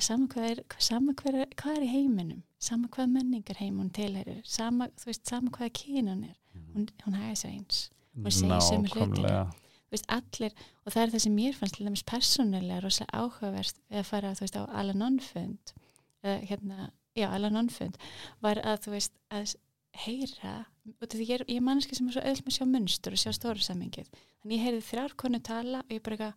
sama 0.00 0.26
hvað 0.26 0.50
er, 0.50 0.62
sama 0.78 1.12
hvað 1.12 1.38
er, 1.40 1.52
hvað 1.56 1.76
er 1.76 1.84
í 1.86 1.92
heiminum 1.92 2.42
sama 2.58 2.88
hvað 2.88 3.12
menningar 3.14 3.56
heim 3.62 3.78
hún 3.78 3.92
tilherir 3.94 4.42
sama, 4.44 4.88
þú 4.98 5.06
veist, 5.06 5.26
sama 5.26 5.50
hvað 5.54 5.72
kyn 5.72 6.08
hún 6.10 6.24
er 6.24 6.36
hún, 6.74 6.88
hún 7.06 7.14
hægir 7.14 7.38
sér 7.40 7.54
eins 7.54 7.78
og 8.24 8.32
segir 8.32 8.60
sömu 8.60 8.88
hlutina. 8.94 9.50
veist, 9.90 10.06
allir, 10.08 10.52
og 10.84 10.92
það 10.92 11.02
er 11.02 11.10
það 11.14 11.22
sem 11.26 11.36
mér 11.36 11.54
fannst 11.54 11.76
til 11.76 11.86
dæmis 11.86 12.02
persónulega 12.04 12.80
rosalega 12.82 13.20
áhugaverst 13.20 13.76
við 13.90 13.98
að 14.00 14.08
fara, 14.10 14.32
veist, 14.40 14.56
á 14.56 14.62
Al-Anon-fund 14.80 15.72
eða 16.24 16.38
hérna, 16.50 16.90
já, 17.16 17.28
Al-Anon-fund 17.30 17.96
var 18.42 18.56
að, 18.64 18.80
þú 18.86 18.90
veist, 18.96 19.12
að 19.30 19.54
heyra, 20.06 20.56
og 21.00 21.08
því 21.08 21.24
ég 21.28 21.34
er, 21.40 21.44
ég 21.48 21.56
er 21.56 21.64
manneski 21.64 21.96
sem 21.96 22.08
er 22.10 22.12
svo 22.18 22.20
öll 22.26 22.40
með 22.42 22.50
að 22.50 22.56
sjá 22.58 22.66
munstur 22.68 23.14
og 23.16 23.18
sjá 23.22 23.32
stóra 23.32 23.62
samingið 23.64 24.10
þannig 24.12 24.56
ég 24.58 24.64
heyrði 24.66 24.82
þrjár 24.90 25.14
konu 25.16 25.40
tala 25.40 25.80
og 25.86 25.94
ég 25.94 26.02
bara 26.04 26.28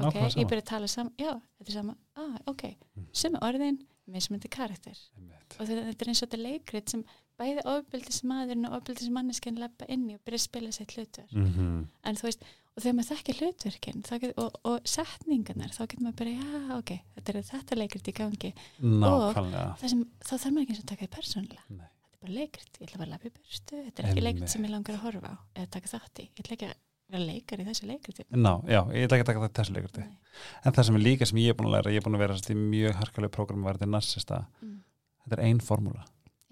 ok, 0.00 0.12
sama. 0.18 0.28
ég 0.42 0.48
byrja 0.50 0.62
að 0.64 0.68
tala 0.74 0.86
saman 0.90 1.14
já, 1.16 1.32
þetta 1.58 1.70
er 1.70 1.76
sama, 1.78 1.96
ah, 2.16 2.36
ok 2.46 2.62
Mhm. 2.96 3.06
sömu 3.14 3.40
orðin, 3.42 3.78
mismundi 4.10 4.48
karakter 4.52 4.98
Einmitt. 5.16 5.56
og 5.60 5.66
þetta, 5.66 5.88
er 6.02 6.08
eins 6.12 6.22
og 6.22 6.28
þetta 6.28 6.42
leikrit 6.42 6.90
sem 6.90 7.04
bæði 7.40 7.62
ofbeldismadurinn 7.72 8.68
og 8.68 8.74
ofbeldismanneskinn 8.78 9.60
leppa 9.60 9.86
inn 9.88 10.08
í 10.12 10.16
og 10.18 10.24
byrja 10.26 10.40
að 10.42 10.46
spila 10.46 10.72
sér 10.76 10.90
hlutverk. 10.94 11.32
Mhm. 11.32 11.86
en 12.04 12.18
þú 12.20 12.26
veist, 12.28 12.42
og 12.76 12.82
þegar 12.84 12.96
maður 12.98 13.10
þekkir 13.16 13.38
hlutverkin 13.40 14.02
get, 14.22 14.34
og, 14.38 14.58
og 14.64 14.80
setningarnar 14.84 15.72
þá 15.74 15.80
getur 15.86 16.04
maður 16.06 16.18
bara, 16.20 16.34
já, 16.36 16.76
ok, 16.78 16.92
þetta 17.16 17.32
er 17.34 17.48
þetta 17.50 17.78
leikrit 17.80 18.08
í 18.12 18.14
gangi, 18.20 18.52
nákvæmlega. 18.80 19.64
Það 19.80 19.88
sem, 19.94 20.04
þá 20.20 20.34
þarf 20.36 20.52
maður 20.52 20.62
ekki 20.66 20.74
eins 20.76 20.84
og 20.84 20.90
taka 20.92 21.06
því 21.06 21.10
persónulega. 21.16 21.64
Þetta 21.70 22.14
er 22.14 22.22
bara 22.26 22.36
leikrit, 22.36 22.70
ég 22.78 22.86
ætla 22.86 22.96
að 22.96 23.02
vera 23.04 23.10
lappi 23.14 23.32
burstu 23.34 23.82
þetta 23.88 24.02
er 24.04 24.10
ekki 24.12 24.24
leikrit 24.28 24.52
sem 24.54 24.64
ég 24.68 24.70
langar 24.74 24.94
að 24.96 25.04
horfa 25.08 25.32
á 25.34 25.36
eða 25.56 25.70
taka 25.76 25.92
þátt 25.96 26.22
í, 26.22 26.28
ég 26.30 26.44
ætla 26.44 26.56
ekki 26.58 26.68
að 26.70 26.78
vera 27.10 27.26
leikar 27.26 27.58
í 27.60 27.64
þessu 27.66 27.86
leikriti. 27.90 28.24
Ná, 28.30 28.52
já, 28.70 28.80
ég 28.94 29.06
ætla 29.08 29.16
ekki 29.18 29.24
að 29.24 29.30
taka 29.32 29.40
þetta 29.48 29.62
þessu 29.64 29.74
leikurti 29.74 30.04
Nei. 30.04 30.18
en 30.64 30.72
það 30.76 30.84
sem 30.86 30.98
er 31.00 31.02
líka 31.08 31.26
sem 31.26 31.40
ég 31.42 31.50
er 31.50 31.56
búin 31.58 31.66
að 31.70 31.74
læra 31.74 31.90
ég 31.90 31.98
er 31.98 32.04
búin 32.06 32.14
að 32.18 32.22
vera 32.22 32.36
í 32.38 32.56
mjög 32.60 32.94
harkalegu 33.00 33.32
prógram 33.34 33.64
að 33.64 33.70
vera 33.72 33.82
til 33.82 33.88
narsista 33.90 34.38
Mm. 34.62 34.76
þetta 35.24 35.38
er 35.40 35.42
ein 35.48 35.58
formúla. 35.60 36.04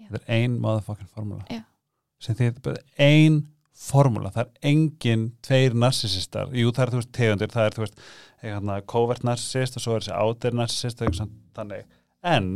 Þetta 0.09 0.19
er 0.25 0.35
ein 0.43 0.57
motherfucking 0.61 1.09
formúla 1.13 1.45
Já. 1.49 1.61
sem 2.19 2.35
því 2.35 2.49
þetta 2.49 2.59
er 2.59 2.65
bara 2.67 3.09
ein 3.09 3.39
formúla, 3.79 4.31
það 4.35 4.41
er 4.43 4.71
engin 4.73 5.27
tveir 5.45 5.75
narsisistar, 5.79 6.49
jú 6.51 6.71
það 6.75 6.83
er 6.83 6.91
þú 6.91 6.99
veist 6.99 7.13
tegundir, 7.15 7.51
það 7.53 7.65
er 7.69 7.77
þú 7.77 7.83
veist 7.85 8.01
hérna, 8.43 8.81
covert 8.93 9.23
narsist 9.23 9.77
og 9.79 9.83
svo 9.83 9.95
er 9.95 10.03
þessi 10.03 10.17
outer 10.19 10.57
narsist 10.59 10.99
og 11.01 11.07
eitthvað 11.07 11.31
þannig, 11.55 11.85
en 12.27 12.49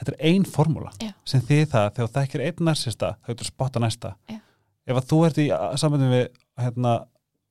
þetta 0.00 0.12
er 0.12 0.30
ein 0.30 0.44
formúla 0.44 0.92
Já. 1.00 1.12
sem 1.24 1.40
því 1.40 1.62
það, 1.72 1.88
þegar 1.96 2.10
þú 2.10 2.14
þekkir 2.18 2.44
einn 2.48 2.64
narsista 2.68 3.14
getur 3.26 3.44
þú 3.46 3.48
spotta 3.52 3.80
næsta 3.80 4.14
Já. 4.28 4.40
ef 4.86 4.96
að 5.00 5.08
þú 5.12 5.22
ert 5.28 5.40
í 5.40 5.46
sambandum 5.80 6.12
við 6.12 6.26
hérna, 6.60 6.96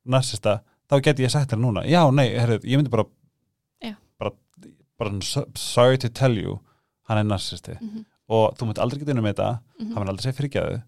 narsista, 0.05 0.59
þá 0.89 0.99
geti 1.05 1.25
ég 1.25 1.33
sagt 1.33 1.49
þér 1.53 1.63
núna, 1.63 1.85
já, 1.89 2.03
nei, 2.13 2.27
herrið, 2.37 2.69
ég 2.69 2.77
myndi 2.77 2.93
bara 2.93 3.07
bara, 4.19 4.31
bara 4.99 5.21
so- 5.21 5.47
sorry 5.55 5.97
to 5.97 6.09
tell 6.09 6.37
you 6.37 6.59
hann 7.09 7.17
er 7.17 7.23
narsisti 7.23 7.71
mm 7.81 7.89
-hmm. 7.89 8.05
Og 8.29 8.55
þú 8.57 8.67
myndi 8.69 8.81
aldrei 8.83 8.99
geta 9.01 9.11
inn 9.11 9.19
um 9.23 9.25
þetta. 9.25 9.49
Mhm. 9.79 9.93
hann 9.93 10.03
mun 10.03 10.09
aldrei 10.13 10.23
segja 10.27 10.37
fyrirgæðu 10.39 10.81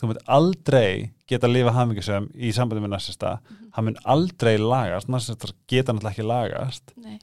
þú 0.00 0.08
myndi 0.08 0.24
aldrei 0.36 1.10
geta 1.28 1.46
að 1.46 1.52
lifa 1.54 1.72
hamingisum 1.76 2.28
í 2.34 2.52
sambandi 2.56 2.82
með 2.84 2.94
narsista 2.94 3.38
Mhm. 3.40 3.70
hann 3.72 3.84
mun 3.84 3.96
aldrei 4.04 4.56
lagast. 4.58 5.08
Narsistar 5.08 5.52
geta 5.68 5.92
náttúrulega 5.92 6.14
ekki 6.16 6.26
lagast. 6.26 6.92
Nei, 6.96 7.18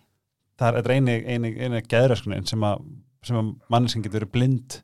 það 0.60 0.78
er 0.78 0.92
eini, 0.96 1.16
eini, 1.26 1.54
eini 1.60 1.82
geðröskunin 1.82 2.48
sem 2.48 2.60
að, 2.62 2.84
sem 3.24 3.36
að 3.36 3.56
manneskinn 3.70 4.04
getur 4.04 4.22
verið 4.26 4.32
blind. 4.32 4.82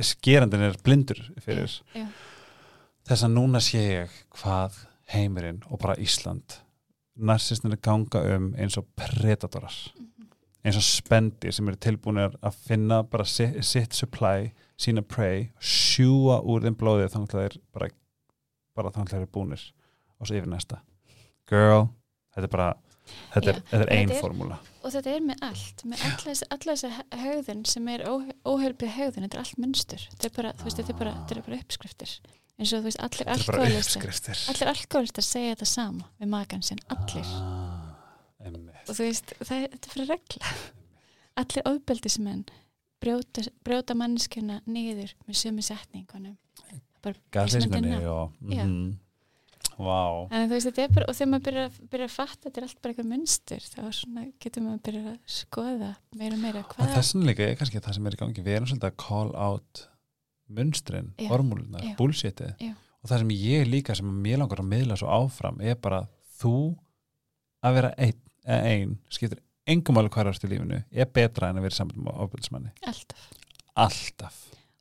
Skerandin 0.00 0.60
er 0.62 0.76
blindur 0.84 1.18
fyrir 1.42 1.66
Já. 1.96 2.06
þess. 3.08 3.24
að 3.24 3.32
núna 3.34 3.58
sé 3.58 3.78
ég 4.06 4.10
hvað 4.36 4.76
heimurinn 5.08 5.62
og 5.70 5.80
bara 5.80 5.96
Ísland. 5.96 6.60
Narsistin 7.18 7.72
er 7.72 7.80
ganga 7.82 8.22
um 8.36 8.52
eins 8.54 8.76
og 8.78 8.86
predatorar. 8.96 9.72
Mhm. 9.98 10.06
Eins 10.64 10.76
og 10.76 10.84
spendi 10.84 11.52
sem 11.52 11.68
eru 11.70 11.78
tilbúinir 11.80 12.34
að 12.44 12.58
finna 12.66 13.02
bara 13.02 13.24
sitt, 13.24 13.58
sitt 13.64 13.96
supply 13.96 14.50
sína 14.80 15.02
prey, 15.02 15.50
sjúa 15.60 16.40
úr 16.44 16.62
þeim 16.64 16.76
blóðið 16.80 17.14
þannig 17.14 17.34
að 17.34 17.40
þeir 17.44 17.56
bara, 17.76 17.88
bara 18.76 18.92
þannig 18.94 19.08
að 19.10 19.14
þeir 19.16 19.22
eru 19.24 19.32
búnir. 19.36 19.64
Og 20.20 20.28
svo 20.28 20.36
yfir 20.36 20.50
næsta. 20.52 20.80
Girl, 21.48 21.86
þetta 22.34 22.46
er 22.48 22.52
bara 22.52 22.68
þetta 23.34 23.50
er, 23.50 23.56
er 23.72 23.80
þetta 23.84 23.94
ein 23.96 24.10
er- 24.12 24.20
formúla. 24.22 24.58
og 24.84 24.92
þetta 24.94 25.14
er 25.16 25.24
með 25.24 25.40
allt 25.48 25.84
með 25.84 26.04
alla 26.06 26.24
þess- 26.26 26.48
alla 26.50 26.74
þessa 26.76 26.90
hegðun 27.24 27.64
sem 27.66 27.88
er 27.88 28.04
óhjálpið 28.08 28.92
hegðun, 28.98 29.24
þetta 29.26 29.34
er 29.40 29.44
allt 29.44 29.58
munstur. 29.58 30.04
Þetta 30.12 30.28
er 30.30 30.36
bara, 30.36 30.52
þú 30.52 30.68
veist, 30.68 30.76
þetta 30.82 30.94
er 30.94 30.98
bara, 31.00 31.14
þetta 31.24 31.36
er 31.36 31.42
bara 31.48 31.60
uppskriftir. 31.64 32.14
Eins 32.60 32.72
og 32.76 32.80
þú 32.82 32.90
veist, 32.90 33.00
allir 33.00 33.24
er 33.24 33.32
alkoholistar 33.32 34.02
allir 34.52 34.68
alkoholistar 34.74 35.24
segja 35.24 35.54
þetta 35.56 35.66
sama 35.66 36.04
við 36.20 36.28
makan 36.28 36.62
sinn, 36.62 36.78
allir. 36.92 37.24
Ah. 37.24 37.69
Og 38.40 38.94
þú 38.94 39.04
veist, 39.04 39.34
það 39.40 39.66
þetta 39.66 39.80
er 39.80 39.94
fyrir 39.94 40.10
regla. 40.14 40.54
Allir 41.40 41.68
ofbeldismenn 41.70 42.44
brjóta, 43.00 43.44
brjóta 43.64 43.96
manneskjuna 43.96 44.60
niður 44.68 45.14
með 45.28 45.38
sömu 45.42 45.64
setningunum. 45.64 46.36
Íslandina. 47.00 48.00
og 48.10 48.34
mhm. 48.44 48.98
Vá. 49.80 50.28
En 50.28 50.44
þú 50.44 50.52
veist, 50.52 50.66
þetta 50.68 50.82
er 50.82 50.90
bara, 50.92 51.06
og 51.08 51.16
þegar 51.16 51.28
maður 51.30 51.44
byrjar, 51.46 51.68
að- 51.70 51.88
byrjar 51.92 52.10
að 52.10 52.12
fatta 52.12 52.42
þetta 52.44 52.58
er 52.60 52.64
allt 52.66 52.80
bara 52.82 52.92
eitthvað 52.92 53.08
munstur 53.08 53.62
þá 53.64 53.80
svona, 53.96 54.24
getur 54.42 54.62
maður 54.66 54.82
byrjar 54.88 55.06
að 55.08 55.18
skoða 55.24 55.90
meira 56.20 56.34
og 56.36 56.42
meira, 56.42 56.62
hvað 56.68 56.90
þessan 56.98 57.24
líka 57.24 57.46
er 57.46 57.56
kannski 57.56 57.80
það 57.80 57.94
sem 57.96 58.06
er 58.10 58.16
í 58.16 58.20
gangi. 58.20 58.44
Við 58.44 58.56
erum 58.58 58.68
svolítið 58.68 58.90
að 58.90 58.98
call 59.06 59.32
out 59.34 59.88
munstrin, 60.50 61.12
formúlunar, 61.30 61.86
bullshitið. 61.96 62.74
Og 63.00 63.08
það 63.08 63.18
sem 63.22 63.30
ég 63.30 63.70
líka 63.70 63.96
sem 63.96 64.10
mér 64.22 64.42
langar 64.42 64.60
að 64.60 64.68
miðla 64.68 64.98
svo 65.00 65.08
áfram 65.08 65.60
er 65.64 65.76
bara 65.80 66.02
þú 66.42 66.76
að 67.64 67.74
vera 67.78 67.94
einn 67.96 68.20
ein. 68.50 68.96
Skiptir 69.12 69.42
engum 69.70 70.00
alveg 70.00 70.14
hvað 70.14 70.32
er 70.32 70.40
í 70.46 70.52
lífinu. 70.54 70.80
Er 70.90 71.10
betra 71.18 71.50
en 71.50 71.60
að 71.60 71.68
vera 71.68 71.78
saman 71.78 72.06
með 72.06 72.22
ofbildismanni 72.24 72.72
alltaf. 72.90 73.28
Alltaf. 73.84 74.40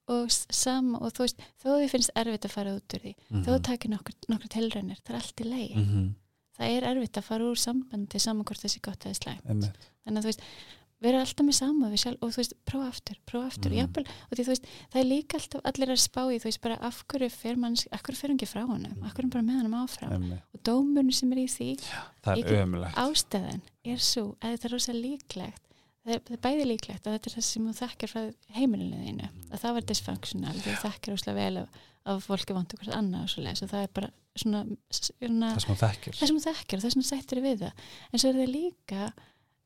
Og 0.09 0.31
sama, 0.33 0.97
og 1.05 1.13
þú 1.13 1.25
veist, 1.27 1.43
þó 1.61 1.67
þið 1.75 1.91
finnst 1.91 2.15
erfitt 2.17 2.47
að 2.47 2.55
fara 2.55 2.73
út 2.73 2.95
úr 2.97 3.03
því, 3.03 3.11
mm 3.29 3.43
þó 3.45 3.49
þú 3.51 3.59
takir 3.67 3.91
nokkur, 3.93 4.15
nokkur 4.31 4.51
tilraunir, 4.55 5.01
það 5.03 5.13
er 5.13 5.19
allt 5.19 5.43
í 5.43 5.45
leið 5.45 5.75
-hmm. 5.75 6.07
það 6.57 6.73
er 6.77 6.87
erfitt 6.91 7.19
að 7.21 7.27
fara 7.27 7.49
úr 7.51 7.59
sambandi 7.61 8.19
saman 8.19 8.45
hvort 8.49 8.63
þessi 8.63 8.81
gott 8.81 9.05
eða 9.05 9.19
slæmt. 9.19 9.45
Þannig 9.45 10.17
að 10.17 10.23
þú 10.23 10.31
veist, 10.31 10.43
vera 11.01 11.21
alltaf 11.23 11.45
með 11.47 11.55
við 11.93 12.01
sjálf 12.03 12.23
og 12.25 12.31
þú 12.33 12.39
veist, 12.41 12.53
prófa 12.67 12.87
aftur, 12.91 13.17
prófa 13.29 13.47
aftur 13.53 13.71
Mhm. 13.71 13.79
jafnvel, 13.79 14.05
og 14.29 14.33
því 14.37 14.43
þú 14.43 14.51
veist, 14.53 14.65
það 14.91 14.99
er 15.01 15.07
líka 15.09 15.37
alltaf 15.39 15.61
allir 15.69 15.89
að 15.93 16.01
spá 16.03 16.21
í, 16.27 16.39
þú 16.39 16.47
veist, 16.49 16.61
bara 16.61 16.77
af 16.81 17.03
hverju 17.07 17.29
fer 17.31 17.55
manns, 17.55 17.87
af 17.91 18.01
hverju 18.03 18.17
fer 18.19 18.29
hann 18.29 18.37
ekki 18.39 18.49
frá 18.51 18.65
honum, 18.67 18.97
af 19.03 19.13
hverju 19.13 19.19
er 19.19 19.23
hann 19.23 19.29
bara 19.29 19.47
með 19.47 19.57
honum 19.61 19.77
áfram? 19.79 20.11
Einmitt. 20.11 20.41
og 20.53 20.63
dómurinn 20.63 21.13
sem 21.13 21.31
er 21.31 21.37
í 21.37 21.47
því, 21.47 21.69
það 22.23 22.43
er 22.43 22.63
ömulegt 22.65 22.95
ástæðan 22.95 23.61
er 23.85 23.97
svo 23.97 24.35
að 24.41 24.57
þetta 24.57 24.65
er 24.65 24.71
rosa 24.75 24.93
líklegt 24.93 25.61
það 26.05 26.13
er, 26.15 26.19
það 26.19 26.31
er 26.35 26.43
bæði 26.47 26.65
líklegt 26.67 27.07
að 27.07 27.13
þetta 27.15 27.27
er 27.29 27.35
það 27.37 27.43
sem 27.47 27.67
þú 27.69 27.73
þekkir 27.79 28.09
frá 28.09 28.21
heimilinu 28.55 28.99
þínu, 29.05 29.29
að 29.51 29.59
það 29.63 29.73
var 29.73 29.81
dysfunctional 29.81 30.55
þú 30.63 30.75
þekkir 30.83 31.13
úslega 31.15 31.35
vel 31.35 31.57
af, 31.63 31.67
af 32.05 32.23
fólki 32.27 32.53
vantu 32.55 32.77
hvort 32.79 32.95
annað 32.95 33.23
og 33.23 33.29
svo 33.29 33.43
leis 33.43 33.61
og 33.63 33.69
það 33.69 33.83
er 33.83 33.91
bara 33.93 34.09
svona, 34.39 34.61
svona 34.89 35.49
það 35.55 35.59
sem 35.63 35.75
þú 35.75 35.79
þekkir. 35.83 36.13
það 36.19 36.27
sem 36.27 36.39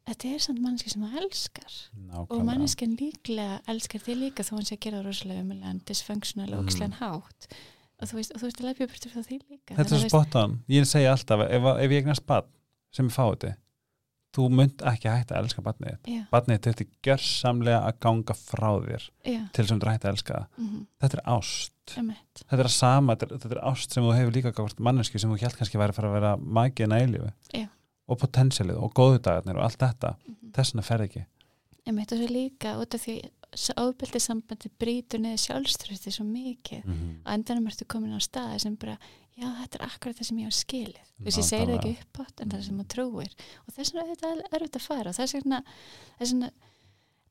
og 0.04 0.12
það 0.12 0.16
það 0.16 0.20
það 0.20 0.24
þetta 0.24 0.34
er 0.36 0.40
samt 0.44 0.62
mannski 0.64 0.90
sem 0.92 1.02
þú 1.04 1.22
elskar 1.24 1.74
og 1.74 2.28
Nákvæmlega. 2.28 2.46
manneskjan 2.50 2.96
líklega 3.00 3.60
elskar 3.72 4.02
þig 4.04 4.18
líka 4.20 4.44
þó 4.44 4.52
hann 4.58 4.66
sé 4.68 4.76
að 4.76 4.80
gera 4.86 4.98
það 5.00 5.06
rosalega 5.08 5.42
umlega 5.46 5.74
dysfunctional 5.88 6.54
og 6.54 6.60
Mm. 6.60 6.68
ókslega 6.68 6.98
hátt 7.00 7.48
og 8.04 8.08
þú 8.10 8.16
veist, 8.20 8.32
og 8.36 8.40
þú 8.42 8.44
veist 8.50 8.60
að 8.62 8.68
lefja 8.68 8.88
burtur 8.88 9.12
frá 9.14 9.22
því 9.24 9.38
líka 9.50 9.76
þetta 9.76 9.80
er 9.80 9.84
Þannig 9.84 9.86
að 9.86 9.90
svo 9.90 9.98
þú 9.98 10.04
veist- 10.04 10.10
spot 10.12 10.36
on, 10.44 10.60
ég 10.70 10.86
segi 10.86 11.08
alltaf 11.08 11.40
ef, 11.48 11.64
ef 11.64 11.92
ég 11.92 12.02
eignast 12.04 12.26
badn 12.26 12.50
sem 12.92 13.06
er 13.06 13.12
fáti 13.16 13.54
þú 14.34 14.50
munt 14.50 14.82
ekki 14.82 15.08
hætta 15.14 15.36
að 15.38 15.44
elska 15.44 15.62
badnið 15.62 15.92
þitt. 15.94 16.08
já, 16.10 16.22
badnið 16.34 16.60
þitt 16.66 16.82
er 16.82 16.88
gjörsamlega 17.06 17.82
að 17.86 18.00
ganga 18.02 18.34
frá 18.34 18.72
þér 18.82 19.04
já, 19.26 19.42
til 19.54 19.66
sem 19.68 19.80
þú 19.80 19.92
hætta 19.94 20.08
að 20.10 20.14
elska 20.18 20.34
það. 20.34 20.48
mhm, 20.58 20.88
þetta 21.00 21.14
er 21.20 21.24
ást 21.38 21.98
emitt 21.98 22.44
þetta 22.50 22.60
er 22.60 22.66
að 22.66 22.76
sama, 22.76 23.16
þetta 23.16 23.24
er, 23.32 23.38
þetta 23.38 23.52
er 23.56 23.64
ást 23.72 23.92
sem 23.94 24.04
þú 24.04 24.16
hefur 24.18 24.34
líka 24.34 24.52
gátt 24.58 24.80
manneski 24.80 25.20
sem 25.20 25.30
þú 25.32 25.38
hjælt 25.40 25.56
kannski 25.58 25.78
væri 25.78 25.94
að 25.94 25.96
fara 25.96 26.10
að 26.10 26.18
vera 26.20 26.36
magið 26.38 26.88
nælifu 26.90 27.32
Já. 27.54 27.68
Og 28.08 28.20
potensialið 28.20 28.82
og 28.84 28.94
góðu 28.98 29.22
dagarnir 29.24 29.60
og 29.60 29.68
allt 29.68 29.80
þetta. 29.80 30.16
Mhm. 30.26 30.52
þess 30.56 30.74
vegna 30.74 30.88
ferð 30.90 31.08
ekki. 31.08 31.26
Emitt 31.86 32.12
og 32.12 32.20
svo 32.20 32.28
líka 32.28 32.78
út 32.80 32.96
af 32.96 33.02
því 33.04 33.16
ábyrði 33.78 34.20
sambandi 34.20 34.70
brýtur 34.80 35.20
neður 35.22 35.42
sjálfströsti 35.44 36.12
svo 36.12 36.26
mikið. 36.26 36.86
Mm 36.86 36.94
-hmm. 36.94 37.16
og 37.26 37.34
endanum 37.34 37.68
ertu 37.68 37.86
komin 37.86 38.18
á 38.18 38.20
staði 38.20 38.60
sem 38.60 38.76
bara 38.76 38.98
já 39.38 39.48
þetta 39.62 39.78
er 39.80 39.86
akkurat 39.86 40.18
það 40.18 40.24
sem 40.24 40.38
ég 40.38 40.46
hef 40.46 40.54
skilið. 40.54 41.08
Þú 41.20 41.24
veist 41.24 41.38
ég 41.38 41.44
segir 41.44 41.68
það 41.68 41.78
ekki 41.78 41.98
uppátt 42.02 42.42
en 42.42 42.50
það 42.50 42.58
er 42.58 42.64
sem 42.64 42.78
maður 42.78 42.94
trúir. 42.94 43.34
Og 43.68 43.74
þess 43.74 43.94
vegna 43.94 44.02
er 44.04 44.16
þetta 44.16 44.56
erfitt 44.56 44.76
að 44.76 44.82
fara 44.82 45.10
og 45.10 45.16
þess 45.16 45.34
vegna, 45.34 45.64
þess 46.20 46.34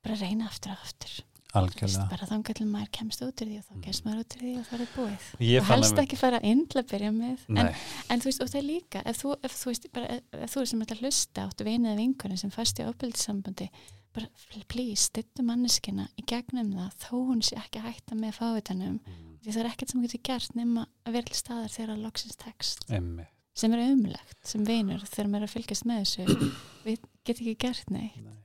bara 0.02 0.14
reyna 0.14 0.46
aftur 0.46 0.72
og 0.72 0.78
aftur 0.82 1.22
algjörlega. 1.58 2.04
Bara 2.10 2.28
þangar 2.30 2.58
til 2.58 2.66
maður 2.68 2.90
kemst 2.98 3.24
út 3.24 3.42
úr 3.44 3.50
því 3.50 3.56
og 3.60 3.64
þá 3.68 3.86
kemst 3.86 4.04
maður 4.06 4.20
út 4.22 4.36
úr 4.36 4.42
því 4.42 4.52
og 4.58 4.68
það 4.68 4.84
er 4.84 4.92
búið. 4.96 5.30
Ég 5.46 5.62
og 5.62 5.70
helst 5.70 5.96
að 5.96 6.04
ekki 6.04 6.20
fara 6.20 6.42
inn 6.52 6.62
til 6.72 6.80
að 6.82 6.92
byrja 6.92 7.14
með. 7.16 7.48
En, 7.52 7.72
en 8.12 8.22
þú 8.22 8.30
veist 8.30 8.44
og 8.44 8.52
það 8.52 8.60
er 8.62 8.68
líka 8.68 9.02
ef 9.08 9.18
þú, 9.22 9.34
ef 9.48 9.58
þú 9.58 9.72
veist 9.72 9.90
bara, 9.96 10.20
ef, 10.20 10.54
þú 10.54 10.64
sem 10.72 10.84
ert 10.84 10.94
að 10.96 11.02
hlusta 11.04 11.48
áttu 11.48 11.68
vinið 11.68 12.00
vinkunni 12.02 12.38
sem 12.40 12.54
fast 12.54 12.80
í 12.80 12.86
ábyrðisambandi 12.88 13.68
bara 14.12 14.28
please, 14.68 15.08
styttu 15.08 15.44
manneskina 15.46 16.04
í 16.20 16.24
gegnum 16.28 16.74
það 16.76 16.96
þó 17.00 17.12
hún 17.30 17.44
sé 17.44 17.56
ekki 17.56 17.80
að 17.80 17.86
hætta 17.88 18.18
með 18.18 18.34
fávitanum. 18.36 18.98
Því 19.42 19.54
það 19.54 19.62
er 19.62 19.70
ekkert 19.70 19.92
sem 19.94 20.02
getur 20.04 20.24
gert 20.28 20.58
nema 20.58 20.84
að 21.06 21.16
vera 21.16 21.30
til 21.30 21.38
staðar 21.40 21.72
þegar 21.72 21.94
að 21.94 22.04
loksins 22.04 22.36
text 22.38 22.84
emmi 22.92 23.24
sem 23.56 23.72
er 23.76 23.82
umlegt, 23.84 24.38
sem 24.48 24.64
vinur 24.64 25.02
þegar 25.04 25.28
maður 25.28 25.44
er 25.44 25.50
að 25.50 25.56
fylgjast 25.56 25.88
með 25.88 26.04
þessu. 26.04 26.52
Við 26.86 27.02
getum 27.28 27.46
ekki 27.46 27.56
gert 27.66 27.92
neitt. 27.92 28.22
Nei. 28.22 28.41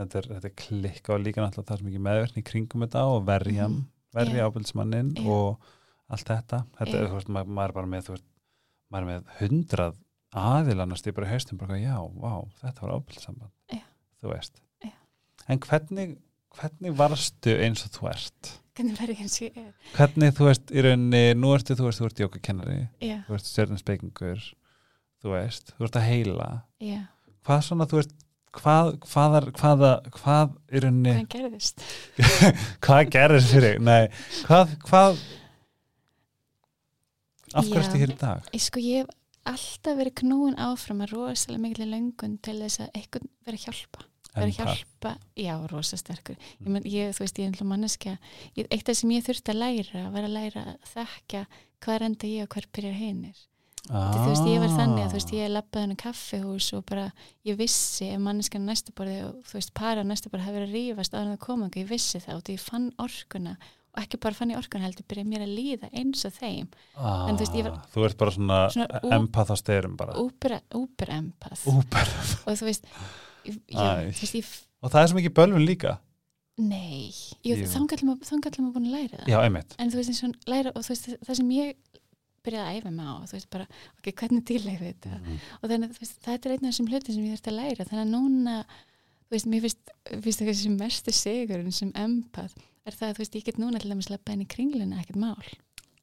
Þetta 0.00 0.18
er, 0.22 0.28
þetta 0.34 0.48
er 0.50 0.54
klikka 0.56 1.12
og 1.14 1.20
líka 1.24 1.42
náttúrulega 1.44 1.68
það 1.70 1.80
sem 1.82 1.90
ekki 1.90 2.02
meðverkni 2.06 2.40
í 2.42 2.46
kringum 2.50 2.84
þetta 2.86 3.02
og 3.14 3.24
verja 3.28 3.66
Mhm. 3.68 3.80
verja 4.16 4.38
Já. 4.40 4.46
ábyrðismannin 4.48 5.10
Já. 5.16 5.26
og 5.28 5.60
allt 6.10 6.24
þetta. 6.30 6.62
Þetta 6.78 6.94
Já. 6.96 7.02
er, 7.04 7.10
veist, 7.14 7.28
maður, 7.28 7.50
maður 7.58 7.68
er 7.68 7.76
bara 7.78 7.86
með 7.92 8.08
veist, 8.14 8.24
maður 8.90 9.02
er 9.02 9.10
með 9.10 9.36
hundrað 9.40 9.98
aðilanast 10.32 11.06
í 11.06 11.12
bara 11.14 11.26
haustum 11.30 11.58
bara, 11.58 11.76
já, 11.78 11.96
vá, 11.98 12.32
þetta 12.62 12.80
var 12.86 12.94
ábyrðisamband 12.96 13.50
Já. 13.74 13.82
þú 14.22 14.32
veist. 14.34 14.60
En 15.50 15.58
hvernig, 15.58 16.16
hvernig 16.54 16.96
varstu 16.96 17.54
eins 17.64 17.84
og 17.86 17.90
þú 17.96 18.08
ert? 18.10 18.50
Hvernig 18.76 18.96
verður 19.00 19.14
ég 19.16 19.20
eins 19.24 19.36
og 19.40 19.46
ég 19.48 19.56
er? 19.58 19.74
Hvernig 19.96 20.32
þú 20.38 20.44
veist 20.46 20.70
í 20.70 20.82
rauninni, 20.86 21.22
nú 21.34 21.50
ertu 21.56 21.74
þú 21.76 21.86
veist, 21.88 22.00
þú 22.00 22.06
ert 22.06 22.22
jókakennari 22.24 22.78
þú 23.00 23.34
ert 23.36 23.48
stjörnusbeikingur 23.50 24.40
þú 25.22 25.32
veist, 25.34 25.72
þú 25.76 25.84
ert 25.88 25.98
að 26.00 26.06
heila. 26.08 26.48
Hvað 27.44 27.62
svona, 27.66 27.86
þú 27.90 27.98
veist 28.00 28.14
hvað, 28.56 28.92
hvaðar, 29.10 29.48
hvaða, 29.58 29.92
hvað 30.16 30.56
í 30.70 30.82
rauninni 30.84 31.14
hvað 31.18 31.30
gerðist 31.36 31.84
hvað 32.84 33.12
gerðist 33.14 33.54
fyrir? 33.54 33.80
Nei, 33.84 34.10
hvað, 34.48 34.76
hvað 34.88 35.22
af 37.50 37.66
hverju 37.66 37.80
Já. 37.80 37.82
ertu 37.84 38.02
hér 38.02 38.14
í 38.14 38.20
dag? 38.20 38.52
ég 38.54 38.64
sko 38.66 38.82
ég 38.84 39.02
hef 39.02 39.16
alltaf 39.50 39.98
verið 39.98 40.18
knúin 40.20 40.60
áfram 40.60 41.02
að 41.04 41.16
rosalega 41.16 41.64
mikil 41.64 41.90
löngun 41.90 42.38
til 42.44 42.58
þess 42.60 42.84
að 42.84 42.94
eitthvað 43.00 43.28
vera 43.46 43.60
að 43.60 43.66
hjálpa 43.66 44.06
vera 44.30 44.46
að 44.46 44.58
hjálpa, 44.60 45.14
já, 45.38 45.54
rosa 45.70 45.98
sterkur 45.98 46.36
ég, 46.38 46.68
men, 46.68 46.84
ég, 46.86 47.14
þú 47.16 47.24
veist, 47.24 47.40
ég 47.40 47.50
er 47.50 47.66
manneskja 47.66 48.16
ég, 48.54 48.68
eitt 48.68 48.84
af 48.84 48.92
það 48.92 48.98
sem 49.00 49.14
ég 49.16 49.26
þurfti 49.26 49.54
að 49.54 49.62
læra 49.64 50.04
var 50.14 50.26
að 50.26 50.36
læra 50.36 50.66
að 50.70 50.92
þekka 50.92 51.44
hvað 51.82 52.06
enda 52.06 52.30
ég 52.30 52.46
og 52.46 52.54
hver 52.54 52.68
byrjar 52.76 52.98
hinir 53.00 53.40
Ah. 53.88 54.12
þú 54.12 54.26
veist, 54.28 54.44
ég 54.46 54.60
var 54.60 54.72
þannig 54.76 55.02
að 55.02 55.08
þú 55.10 55.16
veist, 55.16 55.30
ég 55.34 55.50
lappaði 55.50 55.82
henni 55.86 55.96
kaffihús 55.98 56.66
og 56.76 56.84
bara, 56.86 57.06
ég 57.48 57.56
vissi 57.58 58.10
ef 58.12 58.20
manneskjan 58.20 58.66
á 58.68 58.70
næsta 58.70 58.92
borði 58.94 59.16
og 59.24 59.38
þú 59.48 59.56
veist, 59.56 59.72
para 59.74 60.04
á 60.04 60.06
næsta 60.06 60.30
borði 60.30 60.44
hafi 60.46 60.58
verið 60.58 60.68
að 60.68 60.76
rífast 60.76 61.14
á 61.16 61.18
hann 61.22 61.32
að 61.32 61.40
koma 61.46 61.70
ég 61.74 61.88
vissi 61.88 62.20
það 62.20 62.36
og 62.36 62.42
því 62.44 62.56
ég 62.58 62.64
fann 62.66 62.90
orkuna 63.00 63.54
og 63.90 64.02
ekki 64.04 64.20
bara 64.22 64.34
fann 64.38 64.52
ég 64.52 64.60
orkuna 64.60 64.84
heldur, 64.84 65.06
byrjaði 65.10 65.30
mér 65.32 65.42
að 65.46 65.54
líða 65.56 65.88
eins 65.96 66.22
og 66.28 66.36
þeim, 66.36 66.68
ah, 67.00 67.24
en 67.26 67.34
þú 67.40 67.42
veist, 67.46 67.56
ég 67.58 67.64
var- 67.66 67.80
þú 67.94 68.04
ert 68.06 68.18
bara 68.20 68.30
svona, 68.36 68.60
Svona 68.70 69.00
ú- 69.02 69.12
empath 69.16 69.50
á 69.50 69.56
styrum 69.58 69.96
bara. 69.96 70.12
Úber, 70.20 70.60
úber 70.76 71.08
empath 71.16 71.64
Úber. 71.66 72.12
og 72.46 72.54
þú 72.60 72.68
veist, 72.68 72.84
ég, 73.48 73.58
Æ. 73.74 74.12
þú 74.12 74.20
veist, 74.20 74.34
ég 74.38 74.46
og 74.82 74.90
það 74.92 75.02
er 75.02 75.08
sem 75.08 75.18
ekki 75.24 75.34
bölvun 75.40 75.66
líka. 75.66 75.98
Nei, 76.60 77.10
ég, 77.42 77.64
þangallum 77.66 78.18
að 78.20 78.72
búin 78.74 78.86
að 78.86 78.92
læra 78.92 79.18
það. 79.24 79.28
Já, 79.32 79.38
einmitt. 79.40 79.74
En 79.78 79.90
þú 79.90 79.96
veist 79.96 80.10
eins 80.12 80.22
og 80.28 80.34
læra 80.46 80.72
og 80.76 80.82
þú 80.84 80.88
veist 80.92 81.06
það 81.24 81.36
sem 81.36 81.48
ég 81.56 81.74
byrjaði 82.46 82.68
að 82.70 82.78
æfa 82.80 82.92
mig 82.96 83.08
á 83.10 83.14
þú 83.30 83.36
veist 83.36 83.50
bara, 83.52 83.66
ok, 83.98 84.12
hvernig 84.20 84.44
ég 84.74 84.80
við 84.80 84.94
þetta? 84.94 85.16
Mhm. 85.18 85.40
og 85.60 85.70
þannig 85.70 85.90
að 85.90 85.96
þú 85.96 86.00
þetta 86.26 86.48
er 86.48 86.54
einn 86.54 86.64
af 86.64 86.70
þessum 86.70 86.90
hlutin 86.90 87.14
sem 87.14 87.24
ég 87.26 87.34
þurfti 87.34 87.52
að 87.52 87.58
læra. 87.60 87.88
Þannig 87.90 88.04
að 88.04 88.14
núna 88.14 88.56
þú 89.30 89.36
veist, 89.36 89.46
mér 89.46 89.64
finnst, 89.66 89.92
það 90.10 90.48
þessi 90.50 90.72
mestu 90.74 91.12
sigurinn 91.14 91.74
sem 91.74 91.92
empath 91.94 92.56
er 92.88 92.96
það 92.96 93.08
að 93.10 93.14
þú 93.14 93.22
veist, 93.22 93.36
ég 93.38 93.46
get 93.46 93.60
núna 93.62 93.78
til 93.80 93.92
dæmis 93.92 94.10
lappa 94.10 94.34
inn 94.34 94.42
í 94.42 94.48
kringluna 94.50 94.98
ekkert 95.02 95.20
mál. 95.20 95.50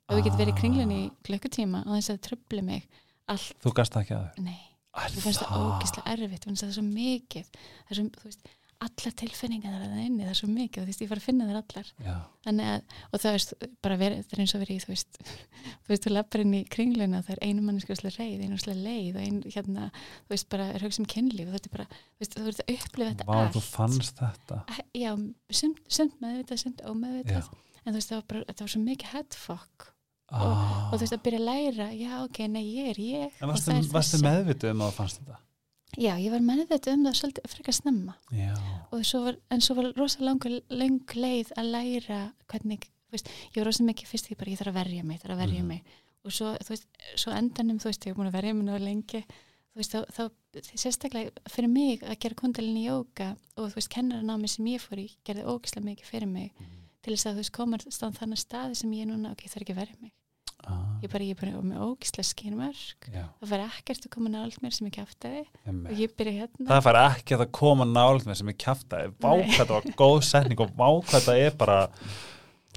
Og 0.07 0.15
við 0.15 0.27
getum 0.27 0.39
verið 0.39 0.53
í 0.53 0.59
kringlunni 0.61 0.99
í 1.01 1.11
klukkutíma 1.27 1.83
og 1.83 1.97
þess 1.97 2.13
að 2.13 2.15
það 2.15 2.25
tröfli 2.29 2.63
mig 2.63 2.85
allt, 3.27 3.57
þú 3.63 3.73
gast 3.75 3.95
það 3.95 4.05
ekki 4.05 4.15
að 4.15 4.27
þér? 4.27 4.45
Nei. 4.45 4.61
Mér 4.97 5.25
finnst 5.25 5.43
það 5.43 5.65
ógislega 5.65 6.13
erfitt, 6.13 6.45
mér 6.45 6.53
finnst 6.53 6.63
það 6.63 6.71
svo 6.77 6.85
mikið. 6.88 7.49
Það 7.57 7.91
er 7.91 7.99
svo, 7.99 8.05
þú 8.15 8.29
veist, 8.29 8.47
allar 8.78 9.13
tilfinningar 9.17 9.73
það 9.73 9.84
er 9.84 9.91
það 9.93 10.01
inni, 10.05 10.23
það 10.23 10.32
er 10.32 10.38
svo 10.38 10.47
mikið, 10.51 10.84
þú 10.84 10.89
veist, 10.91 11.01
ég 11.01 11.09
fara 11.09 11.21
að 11.21 11.25
finna 11.25 11.47
þær 11.47 11.57
allar. 11.61 11.88
Að, 12.47 12.93
og 13.09 13.21
það 13.23 13.36
veist, 13.36 13.53
bara 13.84 13.97
verið, 13.97 14.19
það 14.28 14.36
er 14.36 14.43
eins 14.43 14.53
og 14.53 14.61
verið 14.61 14.82
þú 14.84 14.91
veist 14.91 15.19
þú 15.23 15.91
veist, 15.91 16.05
þú 16.05 16.13
lappar 16.13 16.43
inn 16.43 16.53
í 16.53 16.61
kringluna, 16.75 17.21
það 17.25 17.36
er 17.36 17.41
einu 17.47 17.65
mannskjöfslega 17.65 18.21
reið, 18.21 18.43
einu 18.45 18.59
slega 18.61 18.84
leið 18.86 19.17
og 19.17 19.25
ein, 19.25 19.41
hérna, 19.55 19.89
þú 20.28 20.36
veist, 20.36 20.49
bara 20.53 20.69
er 20.75 20.86
hugsa 20.86 21.01
um 21.01 21.09
kynlíf 21.09 21.49
og 21.49 21.57
þetta 21.57 21.71
er 21.71 21.75
bara, 21.78 21.88
þú 21.89 22.23
veist, 22.23 22.38
þú 22.38 22.45
verður 22.45 22.63
að 22.63 22.73
upplifa 22.75 23.09
þetta 23.13 23.28
Vá, 23.32 23.36
allt. 23.39 23.57
þú 23.57 23.63
fannst 23.65 24.21
þetta. 24.21 24.61
Já, 24.93 25.11
sumt, 25.63 26.17
meðvitað, 26.21 26.63
sumt 26.63 26.86
ómeðvitað. 26.86 27.51
En 27.82 27.93
þú 27.93 27.97
veist, 27.97 28.11
það 28.13 28.21
var 28.21 28.30
bara, 28.34 28.45
þetta 28.51 28.67
var 28.67 28.73
svo 28.75 28.84
mikið 28.84 29.13
headfuck 29.15 29.89
ah. 30.30 30.88
og 30.91 30.95
þú 30.97 31.03
veist, 31.05 31.17
að 31.17 31.25
byrja 31.25 31.41
að 31.41 31.49
læra 31.49 31.89
já, 31.95 32.13
ok, 32.21 32.39
nei, 32.51 32.63
ég 32.78 32.93
er 32.93 33.01
ég. 33.01 33.36
En 33.41 33.47
og 33.47 33.53
varstu, 33.55 33.73
það 33.73 33.91
varstu 33.95 34.23
meðvituð 34.25 34.73
um 34.75 34.88
að 34.88 34.97
fannst 34.99 35.21
þetta? 35.21 35.41
Já, 35.98 36.14
ég 36.22 36.30
var 36.30 36.43
meðvitað 36.45 36.93
um 36.93 37.06
það 37.08 37.16
svolítið 37.18 37.48
frekar 37.50 37.74
snemma. 37.74 38.14
Svo 39.04 39.22
var, 39.24 39.38
en 39.50 39.62
svo 39.66 39.76
var 39.80 39.88
rosa 39.98 40.22
langur 40.22 40.60
löng 40.70 41.00
leið 41.18 41.52
að 41.58 41.72
læra 41.74 42.20
hvernig, 42.52 42.86
veist, 43.12 43.30
ég 43.54 43.58
var 43.62 43.66
rosa 43.72 43.84
mikið 43.88 44.12
fyrst 44.12 44.30
ég 44.32 44.38
bara, 44.38 44.52
ég 44.54 44.60
þarf 44.62 44.74
að 44.76 44.80
verja 44.84 45.04
mig, 45.04 45.20
þarf 45.24 45.34
að 45.36 45.41
verja 45.41 45.64
Mhm. 45.64 45.68
mig. 45.68 45.84
Og 46.26 46.32
svo, 46.32 46.54
veist, 46.70 46.88
svo 47.16 47.32
endanum 47.32 47.80
þú 47.80 47.89
veist, 47.89 48.06
ég 48.06 48.12
er 48.12 48.16
búin 48.16 48.28
að 48.30 48.38
verja 48.38 48.54
mig 48.54 48.66
náðu 48.68 48.84
lengi 48.84 49.24
þú 49.24 49.76
veist, 49.82 49.91
þá, 49.93 50.06
þá 50.12 50.24
sérstaklega 50.76 51.32
fyrir 51.50 51.70
mig 51.70 52.02
að 52.02 52.20
gera 52.20 52.36
kundalinni 52.36 52.86
jóka 52.88 53.38
og 53.58 53.70
þú 53.72 53.76
veist, 53.76 53.89
kennaranámi 53.93 54.50
sem 54.50 54.66
ég 54.66 54.82
fór 54.82 54.98
í 55.00 55.10
gerði 55.26 55.45
ógislega 55.45 55.86
mikið 55.86 56.06
fyrir 56.06 56.28
mig 56.28 56.52
til 57.02 57.14
þess 57.14 57.26
að 57.26 57.34
þú 57.34 57.41
veist, 57.41 57.52
komar 57.54 57.80
stáð 57.80 58.18
þannig 58.20 58.38
staði 58.41 58.76
sem 58.76 58.91
ég 58.91 59.06
núna, 59.08 59.32
ok, 59.32 59.43
þarf 59.48 59.62
ekki 59.62 59.74
að 59.74 59.82
verja 59.82 59.98
mig 60.02 60.12
ah, 60.68 60.86
ég 61.03 61.11
bara, 61.11 61.26
ég 61.28 61.36
er 61.36 61.41
bara 61.41 61.63
með 61.65 61.84
ógislega 61.88 62.30
skýrmörk 62.30 63.09
það 63.09 63.51
var 63.51 63.65
ekkert 63.65 64.07
að 64.07 64.13
koma 64.13 64.32
nált 64.34 64.61
mér 64.63 64.78
sem 64.78 64.89
ég 64.89 65.01
einmitt. 65.01 65.91
og 65.91 66.01
ég 66.03 66.15
byrja 66.20 66.36
hérna. 66.41 66.70
Það 66.70 66.82
fær 66.88 66.99
ekki 67.01 67.38
að 67.38 67.45
koma 67.57 67.88
nált 67.89 68.28
með 68.28 68.39
sem 68.41 68.51
ég 68.53 68.59
kjaftaði. 68.63 69.11
Vá 69.18 69.30
Nei. 69.34 69.43
hvað 69.51 69.59
þetta 69.59 69.78
var 69.78 69.99
góð 70.03 70.18
setning 70.30 70.63
og 70.63 70.74
vá 70.78 70.88
hvað 70.88 71.13
þetta 71.18 71.38
er 71.43 71.59
bara 71.59 71.78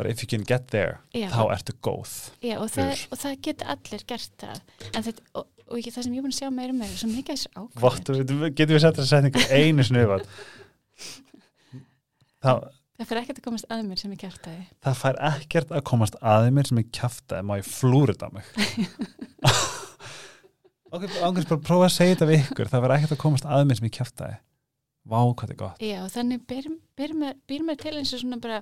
bara 0.00 0.10
if 0.10 0.22
you 0.22 0.28
can 0.30 0.44
get 0.46 0.68
there 0.72 0.98
Já. 1.12 1.28
þá 1.34 1.42
ertu 1.56 1.76
góð. 1.84 2.12
Já, 2.40 2.56
og, 2.58 2.68
það, 2.72 3.06
og 3.10 3.20
það 3.20 3.40
geta 3.44 3.72
allir 3.74 4.04
gert 4.08 4.36
það. 4.40 4.62
En 4.94 5.04
þetta, 5.04 5.26
og, 5.34 5.48
og 5.70 5.80
ég, 5.80 5.90
það 5.94 6.06
sem 6.06 6.14
ég 6.14 6.22
er 6.22 6.26
búin 6.26 6.34
að 6.34 6.38
sjá 6.40 6.50
meira 6.54 6.74
og 6.74 6.78
meira, 6.80 6.96
svo 6.98 7.10
mikið 7.10 7.36
þessar 7.36 7.82
Vottu, 7.84 8.16
ákvæðin 8.16 8.54
getum 8.58 8.76
við 8.76 8.84
sett 8.84 9.00
þessa 9.00 9.18
setningu 9.18 9.44
einu 9.54 9.86
snuðvat 9.86 10.26
það, 12.44 12.64
það 13.00 13.08
fyrir 13.10 13.22
ekkert 13.24 13.40
að 13.40 13.46
komast 13.48 13.70
að 13.72 13.82
mér 13.88 14.00
sem 14.02 14.12
ég 14.14 14.20
gert 14.22 14.44
það 14.46 14.62
það 14.86 14.98
fær 15.02 15.20
ekkert 15.30 15.74
að 15.78 15.84
komast 15.90 16.18
að 16.34 16.50
mér 16.58 16.68
sem 16.70 16.80
ég 16.82 16.90
kjaftaði 17.00 17.46
má 17.50 17.54
ég 17.60 17.68
flúrið 17.70 18.24
á 18.24 18.28
mig? 18.36 18.44
Ok, 20.90 21.04
ángurs 21.22 21.46
bara 21.46 21.62
prófa 21.62 21.86
að 21.86 21.92
segja 21.94 22.14
þetta 22.16 22.26
við 22.26 22.40
ykkur. 22.48 22.66
Það 22.70 22.80
fær 22.84 22.92
ekkert 22.96 23.12
að 23.14 23.20
komast 23.22 23.44
að 23.46 23.60
mér 23.68 23.78
sem 23.78 23.86
ég 23.86 23.92
kjaftaði. 23.94 24.38
Vá 25.10 25.18
hvað 25.22 25.36
þetta 25.44 25.54
er 25.54 25.58
gott. 25.60 25.84
Já, 25.86 26.00
þannig 26.12 26.40
byr, 26.50 26.66
mér, 26.98 27.62
mér 27.68 27.78
til 27.80 27.92
eins 28.00 28.10
og 28.16 28.20
svona 28.24 28.38
bara 28.42 28.56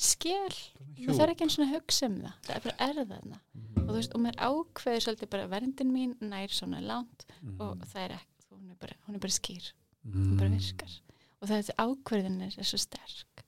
skell 0.00 0.56
það 0.96 1.18
þarf 1.20 1.34
ekki 1.34 1.44
eins 1.46 1.58
og 1.60 1.70
hugsa 1.74 2.08
um 2.08 2.16
það. 2.22 2.38
Það 2.48 2.56
er 2.56 2.64
bara 2.64 2.88
erðaðna 2.88 3.38
og 3.84 3.84
þú 3.90 3.98
veist, 3.98 4.16
og 4.16 4.24
maður 4.24 4.40
ákveður 4.48 5.04
svolítið 5.04 5.30
bara 5.36 5.50
verndin 5.52 5.92
mín 5.92 6.16
nær 6.24 6.56
svona 6.56 6.80
langt 6.80 7.26
Mhm. 7.44 7.60
og 7.60 7.84
það 7.92 8.00
er 8.06 8.16
ekki, 8.16 8.48
hún 8.48 8.70
er 8.72 8.76
bara, 8.80 8.96
hún 9.06 9.14
er 9.14 9.20
bara 9.28 9.36
skýr. 9.36 9.70
Hún 10.08 10.36
bara 10.40 10.50
virkar. 10.56 10.94
Og 11.42 11.48
það 11.52 11.68
er 11.68 11.84
ákveðinir 11.84 12.58
er 12.58 12.64
svo 12.72 12.80
sterk 12.80 13.43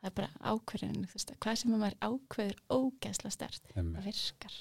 það 0.00 0.10
er 0.10 0.14
bara 0.20 0.30
þú 0.54 1.16
veist, 1.16 1.32
hvað 1.42 1.58
sem 1.60 1.74
maður 1.74 1.98
ákveður 2.04 2.56
ógeðslega 2.70 3.34
sterkt 3.34 3.72
Einmitt. 3.74 3.96
það 3.96 4.06
virkar 4.10 4.56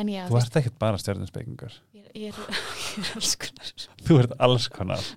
en 0.00 0.08
já, 0.08 0.22
þú 0.30 0.38
ert 0.40 0.60
ekkert 0.62 0.78
bara 0.80 1.00
stjörnusbyggingar 1.00 1.74
ég, 1.96 2.06
ég, 2.16 2.42
ég 2.96 3.02
er 3.02 3.16
alls 3.18 3.34
konar. 3.40 3.72
Þú 4.02 4.20
ert 4.22 4.36
alls 4.40 4.68
konar. 4.72 5.08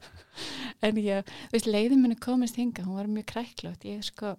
En 0.84 0.98
já, 1.00 1.22
þú 1.24 1.54
veist, 1.54 1.70
leiðin 1.70 2.02
minni 2.04 2.18
komist 2.20 2.58
hinga 2.60 2.84
hún 2.84 3.00
var 3.00 3.08
mjög 3.08 3.30
kræklótt. 3.32 3.86
Ég 3.88 4.04
sko 4.04 4.34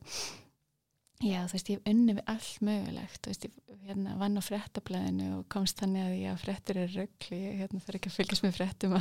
já, 1.24 1.40
þú 1.48 1.54
veist, 1.56 1.70
ég 1.72 1.78
hef 1.78 1.88
unni 1.88 2.18
við 2.18 2.26
allt 2.34 2.58
mögulegt. 2.68 3.22
Þú 3.24 3.32
veist, 3.32 3.46
ég 3.48 3.76
hérna, 3.86 4.16
vann 4.20 4.38
á 4.38 4.42
frettablaðinu 4.42 5.28
og 5.38 5.44
komst 5.52 5.80
þannig 5.80 6.04
að 6.04 6.16
ég 6.18 6.32
að 6.32 6.42
frettir 6.42 6.80
er 6.82 6.94
röggli 6.96 7.38
ég 7.38 7.60
hérna, 7.62 7.82
þarf 7.84 7.98
ekki 8.00 8.10
að 8.10 8.16
fylgjast 8.18 8.46
með 8.46 8.56
frettum 8.58 8.96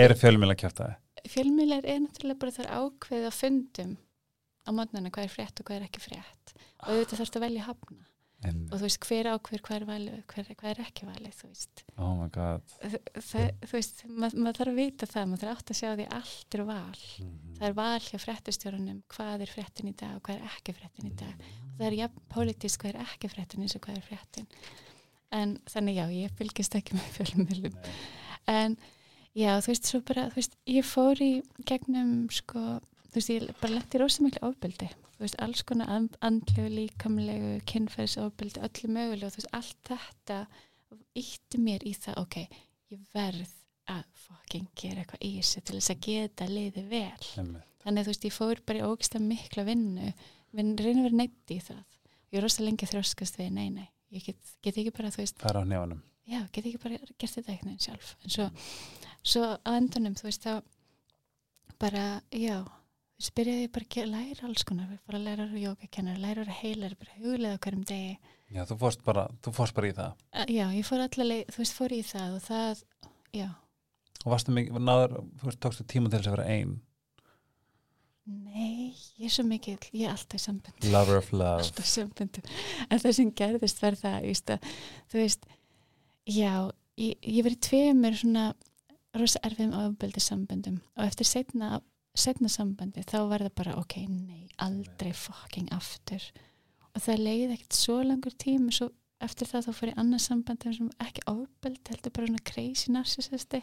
er 0.00 0.14
fjölmjöla 0.18 0.56
kjaftaði 0.58 0.96
fjölmiðlar 1.32 1.88
er 1.88 2.04
náttúrulega 2.04 2.42
bara 2.42 2.56
þar 2.58 2.70
ákveð 2.82 3.26
að 3.28 3.38
fundum 3.38 3.96
á 4.68 4.70
mótnana 4.76 5.10
hvað 5.14 5.28
er 5.28 5.32
frétt 5.32 5.60
og 5.60 5.68
hvað 5.68 5.80
er 5.80 5.88
ekki 5.88 6.04
frétt. 6.04 6.54
Og 6.84 6.92
auðvitað 6.92 7.20
þarfst 7.22 7.38
að 7.38 7.44
velja 7.46 7.66
hafna. 7.68 8.08
Og 8.46 8.76
þú 8.76 8.84
veist, 8.84 9.06
hver 9.08 9.26
ákveður 9.32 9.62
hvað 9.66 9.76
er 9.76 9.84
valið 9.88 10.18
hver, 10.30 10.50
hvað 10.60 10.68
er 10.70 10.80
ekki 10.84 11.06
valið, 11.08 11.32
þú 11.40 11.48
veist. 11.48 11.80
Oh 11.98 12.20
þú 13.18 13.70
veist, 13.72 14.04
maður 14.06 14.44
mað 14.44 14.60
þarf 14.60 14.70
að 14.70 14.78
vita 14.78 15.08
það 15.10 15.24
maður 15.26 15.42
þarf 15.42 15.62
átt 15.62 15.72
að 15.72 15.78
sjá 15.80 15.88
því 15.88 16.06
allt 16.18 16.56
er 16.58 16.62
val. 16.68 17.00
Það 17.56 17.64
er 17.68 17.74
val 17.80 18.04
hjá 18.06 18.18
fréttustjórunum 18.22 19.00
hvað 19.16 19.42
er 19.42 19.54
fréttin 19.56 19.90
í 19.90 19.94
dag 19.98 20.12
og 20.14 20.22
hvað 20.28 20.38
er 20.38 20.52
ekki 20.52 20.76
fréttin 20.76 21.10
í 21.10 21.16
dag. 21.18 21.48
Og 21.64 21.80
það 21.80 21.88
er 21.88 21.98
jafn 21.98 22.28
pólitísk 22.36 22.84
hvað 22.84 22.94
er 22.94 23.08
ekki 23.08 23.32
fréttin 23.32 23.66
eins 23.66 23.74
og 23.74 23.82
hvað 23.88 23.98
er 23.98 24.06
fréttin. 24.06 24.48
En 25.34 25.58
þannig 25.66 25.98
já, 25.98 26.06
ég 26.14 26.38
fylgist 26.38 26.78
ekki 26.78 26.94
með 26.94 27.10
fjölumilum 27.18 27.82
en 28.48 28.78
já, 29.36 29.56
þú 29.60 29.72
veist, 29.72 29.88
svo 29.90 30.00
bara 30.06 30.28
þú 30.32 30.40
veist, 30.40 30.56
ég 30.70 30.86
fór 30.86 31.20
í 31.24 31.30
gegnum 31.68 32.14
sko, 32.32 32.62
þú 33.10 33.18
veist, 33.20 33.32
ég 33.34 33.50
bara 33.60 33.74
lendi 33.74 34.00
rosa 34.00 34.24
miklu 34.24 34.48
ofbeldi. 34.48 34.88
Þú 35.18 35.24
veist, 35.26 35.38
alls 35.42 35.62
konar 35.66 35.90
and- 35.90 36.16
andlegu, 36.22 36.68
líkamlegu 36.70 37.52
kynferðisofbeldi, 37.66 38.62
öllu 38.62 38.90
mögulega 38.94 39.26
og 39.26 39.34
þú 39.34 39.40
veist, 39.42 39.54
allt 39.58 39.90
þetta 39.90 40.40
ítti 41.18 41.58
mér 41.60 41.84
í 41.84 41.94
það, 41.98 42.20
ok, 42.22 42.36
ég 42.94 43.00
verð 43.14 43.54
að 43.88 44.04
fucking 44.14 44.68
gera 44.78 45.02
eitthvað 45.02 45.24
í 45.26 45.30
þessu 45.38 45.62
til 45.64 45.78
þess 45.78 45.90
að 45.94 46.02
geta 46.06 46.46
liðið 46.46 46.88
vel. 46.92 47.28
Einmitt. 47.40 47.64
þannig 47.82 48.00
að 48.02 48.04
þú 48.04 48.12
veist, 48.12 48.26
ég 48.28 48.36
fór 48.36 48.60
bara 48.66 48.78
í 48.78 48.86
ógislega 48.88 49.24
mikla 49.24 49.64
vinnu, 49.64 50.12
vinn 50.52 50.76
reyna 50.76 51.00
að 51.00 51.06
vera 51.08 51.16
neitt 51.22 51.52
í 51.54 51.58
það. 51.64 51.84
Ég 52.28 52.38
er 52.38 52.44
rosa 52.44 52.62
lengi 52.62 52.86
þróskast 52.86 53.38
við, 53.40 53.50
nei, 53.56 53.68
nei, 53.72 53.88
ég 54.12 54.24
get, 54.28 54.54
get 54.62 54.76
ekki 54.76 54.92
bara, 54.92 55.10
þú 55.10 55.22
veist, 55.24 55.38
fara 55.40 55.62
á 55.62 55.64
nefnum 55.64 56.02
já, 56.28 56.42
get 56.52 56.66
ekki 56.68 56.80
bara 56.82 56.98
gert 57.18 57.34
þetta 57.38 57.54
eitthvað 57.54 57.78
sjálf. 57.86 58.10
En 58.24 58.30
svo, 58.34 58.46
svo 59.26 59.44
á 59.58 59.70
endunum, 59.76 60.16
þú 60.18 60.28
veist, 60.28 60.46
þá 60.46 60.62
bara, 61.78 62.06
já 62.32 62.58
þú 62.64 63.22
veist, 63.22 63.34
byrjaði 63.38 63.66
ég 63.66 63.72
bara 63.76 64.02
að 64.02 64.10
læra 64.14 64.48
alls 64.48 64.66
konar 64.68 64.90
við 64.90 65.00
fór 65.04 65.18
að 65.18 65.28
læra 65.28 65.46
að 65.46 65.62
jókakennar, 65.62 66.18
læra 66.22 66.44
að 66.46 66.58
heilar 66.62 66.98
bara 66.98 67.16
huglega 67.20 67.58
á 67.58 67.62
hverjum 67.64 67.86
degi. 67.88 68.18
Já, 68.48 68.62
þú 68.64 68.78
fórst 68.80 69.04
bara, 69.04 69.28
þú 69.44 69.54
fórst 69.56 69.76
bara 69.76 69.88
í 69.88 69.96
það. 69.96 70.26
Uh, 70.32 70.44
já, 70.48 70.66
ég 70.72 70.86
fór 70.88 71.04
allavega, 71.04 71.52
þú 71.52 71.64
veist, 71.64 71.78
fór 71.78 71.94
í 71.94 72.02
það 72.08 72.36
og 72.38 72.44
það, 72.46 72.84
já, 73.36 73.48
og 74.24 74.34
varstu 74.34 74.54
mikið, 74.54 74.78
náður, 74.82 75.16
þú 75.40 75.48
veist, 75.48 75.60
tókstu 75.64 75.86
tíma 75.88 76.10
til 76.10 76.20
þess 76.20 76.30
að 76.30 76.38
vera 76.38 76.54
ein? 76.54 76.78
Nei 78.28 78.92
ég 79.16 79.28
er 79.28 79.32
svo 79.32 79.44
mikið, 79.48 79.86
ég 79.96 80.08
er 80.08 80.12
alltaf 80.12 80.36
í 80.36 80.42
sambönd 80.42 80.88
lover 80.92 81.20
of 81.22 81.30
love. 81.40 81.62
Alltaf 81.62 81.88
samböndum 81.88 82.48
en 82.88 83.00
það 83.00 83.14
sem 83.16 83.30
gerðist 83.40 83.80
var 83.80 83.96
það 83.96 84.26
þú 85.08 85.22
veist 85.22 85.46
já, 86.28 86.52
ég, 87.00 87.14
ég 87.22 87.46
verið 87.46 87.62
tveimur 87.68 88.18
svona 88.20 88.50
rosa 89.18 89.40
erfiðum 89.46 89.76
ofbeldi 89.78 90.22
samböndum 90.22 90.78
og 90.96 91.04
eftir 91.06 91.28
setna, 91.28 91.80
setna 92.18 92.50
sambandi 92.52 93.04
þá 93.06 93.18
var 93.30 93.46
það 93.46 93.56
bara 93.60 93.76
ok, 93.80 93.96
nei, 94.08 94.46
aldrei 94.64 95.12
fucking 95.16 95.72
aftur. 95.74 96.22
Og 96.94 97.02
það 97.04 97.24
leiði 97.24 97.52
ekkert 97.56 97.78
svo 97.78 98.00
langur 98.02 98.34
tími 98.34 98.74
svo 98.74 98.90
eftir 99.20 99.48
það 99.50 99.64
þá 99.66 99.72
fór 99.74 99.90
ég 99.90 99.96
annað 99.98 100.20
sambandi 100.22 100.72
sem 100.76 100.90
ekki 101.02 101.22
ofbeldi, 101.26 101.80
heldur 101.90 102.12
bara 102.14 102.26
svona 102.28 102.42
crazy 102.46 102.92
narcissisti. 102.94 103.60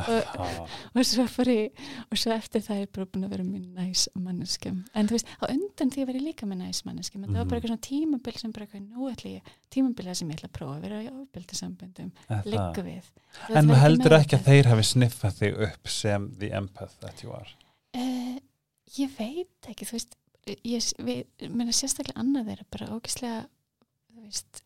Ah, 0.00 0.62
og 0.94 1.04
svo 1.04 1.26
ég 1.52 1.82
og 2.08 2.16
svo 2.18 2.32
eftir 2.32 2.64
það 2.64 2.80
er 2.80 2.88
bara 2.96 3.06
búin 3.12 3.26
að 3.26 3.34
vera 3.34 3.44
mjög 3.44 3.66
næs 3.76 4.04
manneskjum 4.16 4.78
en 4.94 5.10
þú 5.10 5.16
veist, 5.18 5.28
á 5.38 5.44
undan 5.52 5.92
því 5.92 6.06
var 6.08 6.18
ég 6.18 6.24
líka 6.24 6.48
með 6.48 6.62
næs 6.64 6.80
manneskjum 6.88 7.24
en 7.24 7.28
það 7.30 7.36
var 7.36 7.44
Mhm. 7.44 7.50
bara 7.50 7.60
eitthvað 7.60 7.74
svona 7.74 7.88
tímabil 7.90 8.38
sem 8.40 8.52
bara 8.56 8.66
eitthvað, 8.66 8.88
nú 8.88 9.10
ætla 9.12 9.30
ég 9.34 9.52
tímabil 9.70 10.06
það 10.08 10.16
sem 10.16 10.28
ég 10.30 10.36
ætla 10.40 10.48
að 10.48 10.56
prófa 10.58 10.76
að 10.78 10.80
vera 10.88 11.02
samböndum 11.60 12.10
er 12.28 12.42
það? 12.42 12.50
liggu 12.54 12.82
við. 12.88 13.12
Þú 13.44 13.56
en 13.60 13.68
heldur 13.84 14.16
ekki 14.18 14.36
að 14.40 14.44
þeir 14.48 14.70
hafi 14.72 14.82
sniffað 14.88 15.38
þig 15.42 15.62
upp 15.68 15.88
sem 15.88 16.30
the 16.38 16.50
empath 16.50 16.98
that 17.00 17.22
you 17.22 17.32
are? 17.32 17.48
Eh, 17.94 18.38
ég 18.98 19.10
veit 19.18 19.68
ekki, 19.68 19.84
þú 19.84 19.92
veist 19.98 20.16
ég 20.64 20.92
við, 20.98 21.24
meina 21.50 21.72
sérstaklega 21.72 22.20
annað 22.20 22.48
þeirra 22.50 22.64
bara 22.70 22.88
ógislega 22.96 23.46
þú 24.14 24.22
veist, 24.24 24.63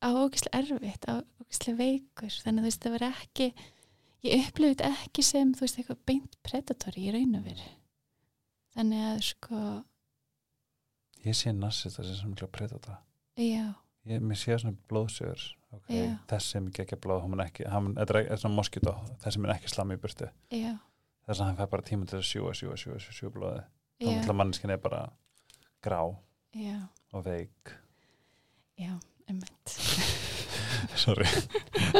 á 0.00 0.08
ógislega 0.08 0.62
erfitt 0.62 1.06
á 1.06 1.14
ógislega 1.20 1.78
veikur, 1.80 2.40
þannig 2.44 2.60
að 2.60 2.64
þú 2.64 2.70
veist 2.70 2.86
það 2.86 2.96
var 2.96 3.06
ekki 3.10 3.50
ég 4.24 4.48
upplifði 4.48 4.74
þetta 4.74 5.04
ekki 5.04 5.24
sem 5.26 5.52
þú 5.54 5.66
veist 5.66 5.78
eitthvað 5.80 6.02
beint 6.10 6.40
predatori 6.46 7.06
í 7.06 7.14
raun 7.14 7.38
og 7.38 7.46
veru. 7.46 7.70
Þannig 8.76 9.06
að 9.10 9.22
sko 9.30 9.60
ég 11.26 11.36
sé 11.36 11.52
nassist 11.54 11.98
þessi 11.98 12.18
sem 12.18 12.32
mikla 12.32 12.48
predator. 12.52 13.00
Já, 13.40 13.72
ég, 14.08 14.22
mér 14.22 14.38
sé 14.38 14.56
svona 14.60 14.76
blóðsögur 14.90 15.42
okay. 15.76 16.04
Já. 16.04 16.14
þessi 16.30 16.62
mikið 16.66 16.84
ekki 16.84 17.00
blóð 17.04 17.24
hann 17.24 17.44
ekki, 17.44 17.66
hann, 17.70 17.92
þetta 17.98 18.16
er, 18.16 18.30
er 18.34 18.40
svona 18.42 18.58
moskító 18.58 18.94
þessi 19.24 19.42
mun 19.42 19.54
ekki 19.54 19.72
slamma 19.72 19.96
í 19.96 20.00
burtu. 20.02 20.30
Já, 20.54 20.72
þess 21.26 21.36
að 21.38 21.46
hann 21.46 21.60
fær 21.60 21.70
bara 21.74 21.86
tíma 21.90 22.08
til 22.10 22.20
að 22.20 22.26
sjúa, 22.30 22.54
sjúa, 22.56 22.78
sjúa, 22.80 23.00
sjúa, 23.04 23.34
blóði 23.34 23.62
þá 24.00 24.08
já, 24.08 24.16
ætla 24.22 24.36
manneskin 24.36 24.74
er 24.74 24.82
bara 24.82 25.04
grá 25.84 26.02
já, 26.56 26.76
og 27.12 27.24
veik. 27.26 27.74
Já, 28.80 28.94
sorry, 31.04 31.26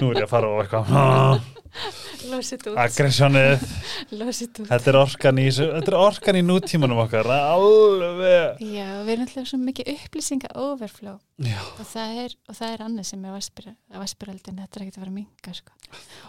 nú 0.01 0.11
er 0.11 0.23
ég 0.23 0.27
að 0.27 0.31
fara 0.33 0.51
á 0.51 0.55
eitthvað. 0.63 1.49
Losið 2.31 2.67
út, 2.73 2.79
aggressjónið, 2.83 3.63
þetta 4.71 4.91
er 4.91 4.99
orkan 4.99 5.39
í 5.41 5.47
er 5.49 5.97
í 6.37 6.43
nútímanum 6.45 6.99
okkar 7.05 7.31
alveg 7.31 8.61
Já, 8.67 8.89
við 9.07 9.13
erum 9.15 9.25
alltaf 9.25 9.49
svo 9.49 9.61
mikið 9.63 9.93
upplýsinga 9.95 10.51
overflow 10.59 11.17
Já. 11.47 11.57
og 11.79 11.87
það 11.93 12.21
er, 12.25 12.37
og 12.51 12.59
það 12.59 12.75
er 12.75 12.85
annað 12.89 13.09
sem 13.13 13.25
er 13.25 13.37
vaspiraldin, 14.03 14.61
þetta 14.65 14.81
er 14.81 14.85
ekkert 14.85 14.99
að 14.99 15.07
vera 15.07 15.17
minga 15.17 15.57
sko. 15.57 15.79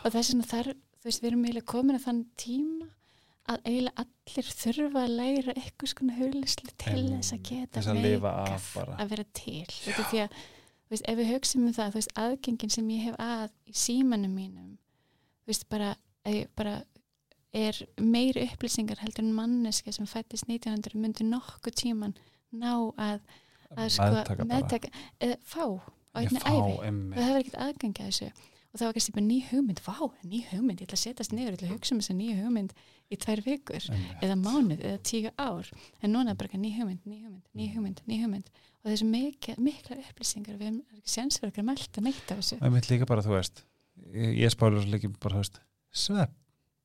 og 0.06 0.08
það 0.08 0.22
er 0.22 0.28
svona 0.30 0.50
þar, 0.54 0.72
þú 1.02 1.10
veist, 1.10 1.24
við 1.24 1.32
erum 1.32 1.46
eiginlega 1.48 1.72
komin 1.74 1.98
að 2.00 2.08
þann 2.08 2.24
tíma 2.46 2.92
að 3.52 3.62
eiginlega 3.66 4.06
allir 4.06 4.50
þurfa 4.62 5.04
að 5.04 5.14
læra 5.18 5.54
eitthvað 5.58 5.92
skona 5.92 6.18
huglisli 6.20 6.74
til 6.78 6.98
Em, 7.02 7.14
þess 7.18 7.36
að 7.36 7.44
geta 7.50 7.80
þess 7.80 7.92
að 7.92 8.02
að 9.02 9.14
vera 9.16 9.26
til. 9.34 9.66
Þetta 9.82 9.98
er 9.98 10.10
því 10.12 10.22
að, 10.24 10.36
veist, 10.96 11.08
ef 11.08 11.20
við 11.20 11.34
hugsim 11.34 11.68
um 11.68 11.76
það, 11.76 11.92
þú 11.94 12.00
veist, 12.02 12.16
aðgengin 12.26 12.74
sem 12.74 12.90
ég 12.94 13.06
hef 13.10 13.20
að 13.22 13.52
í 13.68 13.76
símanum 13.84 14.34
mínum 14.36 14.72
þú 15.42 15.54
veist, 15.54 15.68
bara, 15.72 15.94
eh, 16.28 16.46
bara 16.58 16.82
er 17.52 17.78
meiri 18.00 18.46
upplýsingar 18.48 19.02
heldur 19.04 19.26
en 19.26 19.34
manneska 19.36 19.92
sem 19.92 20.08
fættist 20.08 20.48
1900 20.48 20.96
myndi 21.00 21.28
nokkuð 21.28 21.76
tíman 21.84 22.16
ná 22.52 22.72
að, 22.96 23.20
að 23.76 23.90
sko, 23.96 24.46
meðtaka 24.48 24.92
eða 25.20 25.38
fá 25.44 25.66
á 26.16 26.18
ég 26.24 26.32
einni 26.32 26.44
fá 26.44 26.52
æfi 26.52 26.94
það 27.12 27.28
hefur 27.28 27.42
ekkert 27.42 27.60
aðgangi 27.66 28.06
að 28.06 28.12
þessu 28.12 28.32
og 28.72 28.80
það 28.80 28.88
var 28.88 28.96
kannski 28.96 29.14
bara 29.18 29.28
ný 29.28 29.38
hugmynd, 29.50 29.82
vá, 29.84 29.96
ný 30.24 30.42
hugmynd. 30.48 30.82
Ég 30.82 30.88
ætla 30.88 30.98
að 30.98 31.04
setjast 31.04 31.34
niður, 31.36 31.52
ég 31.52 31.58
ætla 31.60 31.68
að 31.68 31.74
hugsa 31.76 31.96
um 31.96 32.02
þessa 32.02 32.16
ný 32.16 32.28
hugmynd 32.38 32.76
í 33.12 33.18
tvær 33.20 33.42
vikur, 33.44 33.88
eða 34.24 34.38
mánuð 34.40 34.86
eða 34.88 35.02
tíu 35.08 35.32
ár, 35.36 35.72
en 36.02 36.14
núna 36.16 36.32
er 36.32 36.40
bara 36.40 36.60
ný 36.62 36.72
hugmynd 36.78 37.04
ný 37.04 37.18
hugmynd, 37.26 37.44
ný 37.58 37.68
hugmynd, 37.74 38.04
ný 38.08 38.20
hugmynd. 38.22 38.54
Og 38.82 38.90
þessu 38.94 39.10
mikla, 39.12 39.98
upplýsingar 40.08 40.56
við 40.58 40.70
erum 40.72 40.80
ekki 40.96 41.12
sénsverkar 41.18 41.62
að 41.62 41.68
melda 41.68 42.06
neitt 42.06 42.32
af 42.32 42.40
þessu. 42.40 42.58
Og 42.64 42.74
mitt 42.74 42.88
líka 42.90 43.10
bara, 43.10 43.26
þú 43.26 43.36
veist 43.36 43.62
ég, 44.16 44.32
ég 44.40 44.54
spáður 44.56 44.88
líka 44.90 45.12
bara, 45.20 45.36
þú 45.36 45.44
veist 45.44 45.62
svepp, 45.92 46.34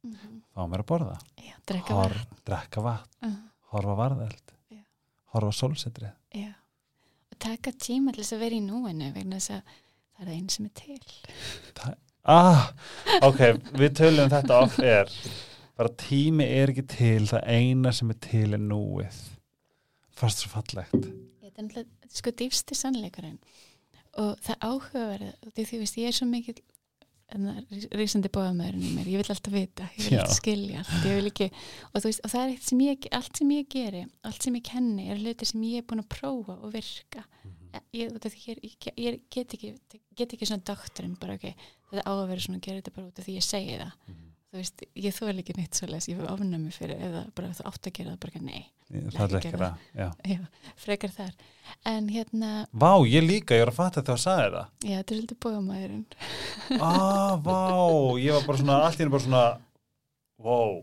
mm 0.03 0.43
fá 0.57 0.64
mér 0.70 0.82
að 0.82 0.89
borða. 0.89 1.16
Já, 1.37 1.55
drekka 1.68 1.97
Hor, 1.97 2.12
vatn. 2.16 2.37
drekka 2.49 2.82
vatn, 2.84 3.26
uh, 3.28 3.41
horfa 3.72 3.93
á 3.93 4.01
varðeld. 4.01 4.53
Já. 4.72 4.82
horfa 5.34 5.53
sólsetrið. 5.53 6.14
Já. 6.32 6.53
og 7.32 7.39
taka 7.45 7.72
tíma 7.76 8.14
til 8.14 8.22
þess 8.24 8.37
að 8.37 8.45
vera 8.47 8.57
í 8.57 8.62
núinu 8.64 9.11
vegna 9.12 9.37
þess 9.37 9.51
að 9.59 9.74
það 10.17 10.27
er 10.27 10.35
einn 10.35 10.51
sem 10.53 10.69
er 10.69 10.75
til. 10.81 11.95
Ah, 12.27 12.73
ok, 13.23 13.43
við 13.79 13.93
tölum 14.01 14.33
þetta 14.33 14.61
off 14.64 14.81
er 14.83 15.12
bara 15.77 15.93
tími 16.01 16.47
er 16.57 16.73
ekki 16.73 16.87
til 16.91 17.29
það 17.31 17.51
eina 17.53 17.93
sem 17.95 18.11
er 18.11 18.21
til 18.25 18.49
er 18.57 18.62
núið. 18.62 19.21
Fast 20.17 20.43
svo 20.43 20.51
fallegt. 20.57 21.11
Þetta 21.45 21.83
er 21.83 21.87
sko 22.17 22.33
dýfsti 22.33 22.77
sannleikurinn. 22.79 23.39
Og 24.17 24.33
það 24.43 24.64
áhugaverð 24.64 25.53
því 25.53 25.69
þú 25.69 25.83
veist 25.83 26.01
ég 26.01 26.11
er 26.11 26.17
svo 26.17 26.27
mikið 26.31 26.64
rísandi 27.27 28.31
bóðamæðurinn 28.31 28.85
í 28.87 28.91
mér, 28.95 29.09
ég 29.11 29.19
vil 29.19 29.33
alltaf 29.35 29.51
vita 29.51 29.89
ég 29.97 30.07
vil 30.07 30.19
alltaf 30.21 30.37
skilja 30.39 30.83
allt, 30.85 31.07
vil 31.11 31.31
ekki 31.33 31.49
og, 31.51 32.05
veist, 32.05 32.21
og 32.23 32.31
það 32.31 32.43
er 32.43 32.53
eitt 32.53 32.69
sem 32.69 32.83
ég, 32.85 33.09
allt 33.19 33.41
sem 33.41 33.51
ég 33.51 33.67
geri 33.73 34.03
allt 34.23 34.47
sem 34.47 34.55
ég 34.55 34.64
kenni 34.69 35.09
er 35.11 35.19
hlutir 35.19 35.51
sem 35.51 35.64
ég 35.67 35.83
er 35.83 35.89
búin 35.91 36.05
að 36.05 36.12
prófa 36.14 36.55
og 36.55 36.71
virka. 36.71 37.25
Því 37.43 37.55
ég, 37.97 38.14
ég, 38.16 38.89
ég 38.97 39.18
get 39.33 39.57
ekki 39.57 39.74
get 40.16 40.33
ekki 40.33 40.49
svona 40.49 40.64
doktorinn 40.66 41.18
bara 41.20 41.37
ok 41.37 41.51
þetta 41.91 42.07
á 42.07 42.12
að 42.12 42.24
vera 42.31 42.47
svona 42.47 42.61
að 42.61 42.64
gera 42.66 42.81
þetta 42.81 42.95
bara 42.97 43.11
út 43.11 43.20
af 43.20 43.27
því 43.27 43.37
ég 43.37 43.47
segi 43.47 43.77
það. 43.81 43.93
Þú 44.47 44.61
veist, 44.61 44.83
ég 45.03 45.14
þú 45.16 45.29
er 45.29 45.39
ekki 45.43 45.55
neitt 45.57 45.77
svoleiðis 45.77 46.09
ég 46.09 46.18
vil 46.20 46.29
ofnæmi 46.31 46.72
fyrir 46.72 47.01
eða 47.03 47.22
bara 47.37 47.53
þú 47.59 47.66
átt 47.68 47.89
að 47.91 47.95
gera 47.99 48.12
það 48.14 48.20
bara 48.24 48.43
nei, 48.47 48.62
það 49.12 49.24
er 49.27 49.37
ekki 49.41 49.53
það 49.59 50.47
frekar 50.85 51.14
þar. 51.16 51.33
En 51.91 52.09
hérna, 52.14 52.51
vá, 52.70 52.93
ég 53.11 53.27
líka, 53.27 53.59
ég 53.59 53.66
var 53.66 53.72
að 53.74 53.79
fatta 53.81 54.05
þegar 54.05 54.12
það 54.12 54.22
sagði 54.22 54.53
það. 54.55 54.68
Já, 54.87 54.97
þetta 54.97 55.14
er 55.16 55.20
svolítið 55.20 55.41
bóðamæðurinn 55.45 56.05
ah, 56.79 57.35
vá, 57.43 57.61
ég 58.22 58.39
var 58.39 58.47
bara 58.47 58.62
svona 58.62 58.79
allt 58.87 59.01
í 59.01 59.03
henni 59.03 59.16
bara 59.16 59.27
svona 59.27 59.45
wow, 60.47 60.77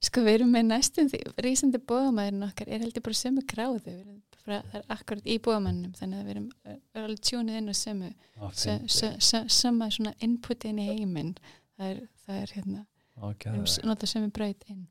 Sko 0.00 0.22
við 0.24 0.38
erum 0.38 0.54
með 0.54 0.68
næstum 0.70 1.10
því, 1.12 1.18
rísandi 1.44 1.82
bóðamæðurinn 1.90 2.46
okkar 2.46 2.70
er 2.72 2.86
heldur 2.86 3.04
bara 3.04 3.18
sömu 3.20 3.42
gráðu, 3.44 3.82
við 3.84 3.98
erum 3.98 4.20
það 4.44 4.76
er 4.78 4.84
akkurat 4.94 5.26
í 5.28 5.36
bóðamænnum, 5.44 5.94
þannig 5.98 6.20
að 6.20 6.28
við 6.28 6.34
erum, 6.34 6.46
erum 6.64 7.04
alveg 7.04 7.22
tjúnið 7.28 7.58
inn 7.60 7.72
á 7.72 7.74
sömu, 7.76 8.10
sö, 8.52 8.76
sö, 8.86 9.10
sö, 9.22 9.42
söma 9.52 9.90
svona 9.92 10.12
input 10.24 10.66
inn 10.68 10.80
í 10.80 10.86
heiminn, 10.90 11.34
það 11.76 11.90
er, 11.90 12.04
það 12.26 12.42
er 12.42 12.54
hérna, 12.56 12.84
við 13.16 13.48
erum 13.52 13.90
notað 13.90 14.12
sömu 14.14 14.30
braut 14.36 14.64
inn. 14.72 14.86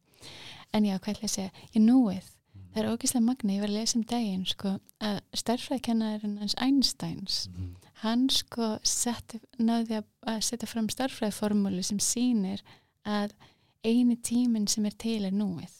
En 0.75 0.85
já, 0.85 0.97
hvað 0.97 1.15
ætla 1.15 1.25
ég 1.25 1.31
að 1.31 1.35
segja, 1.35 1.67
ég 1.73 1.85
núið, 1.85 2.31
það 2.73 2.81
er 2.83 2.89
ógeðslega 2.93 3.25
magna, 3.25 3.55
ég 3.55 3.63
var 3.63 3.73
að 3.73 3.79
lesa 3.79 3.97
um 3.99 4.05
daginn, 4.13 4.45
sko, 4.49 4.75
að 5.09 5.19
starffræðkennarinn 5.43 6.37
hans 6.43 6.57
Einsteins, 6.61 7.39
hann 8.03 8.27
sko 8.33 8.75
setti, 8.85 9.41
náði 9.57 10.03
að, 10.03 10.43
setja 10.45 10.69
fram 10.69 10.91
starffræðformúlu 10.93 11.83
sem 11.83 11.99
sýnir 12.03 12.63
að 13.07 13.33
eini 13.83 14.19
tíminn 14.19 14.67
sem 14.67 14.85
er 14.85 14.95
til 14.99 15.23
er 15.25 15.35
núið 15.35 15.78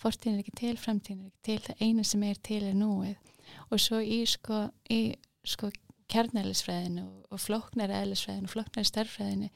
fortíðin 0.00 0.38
er 0.38 0.44
ekki 0.44 0.56
til, 0.60 0.74
framtíðin 0.80 1.22
er 1.22 1.30
ekki 1.30 1.46
til 1.50 1.60
það 1.66 1.84
eina 1.86 2.06
sem 2.08 2.24
er 2.26 2.40
til 2.50 2.62
er 2.64 2.76
núið. 2.78 3.30
Og 3.70 3.82
svo 3.82 4.00
í 4.02 4.20
sko, 4.30 4.64
í, 4.90 5.00
sko 5.46 5.70
kjarnælisfræðinu 6.10 7.06
og, 7.30 7.38
flóknari 7.42 7.96
eðlisfræðinu 8.00 8.48
og 8.48 8.54
flóknari 8.54 8.88
starffræðinu 8.88 9.50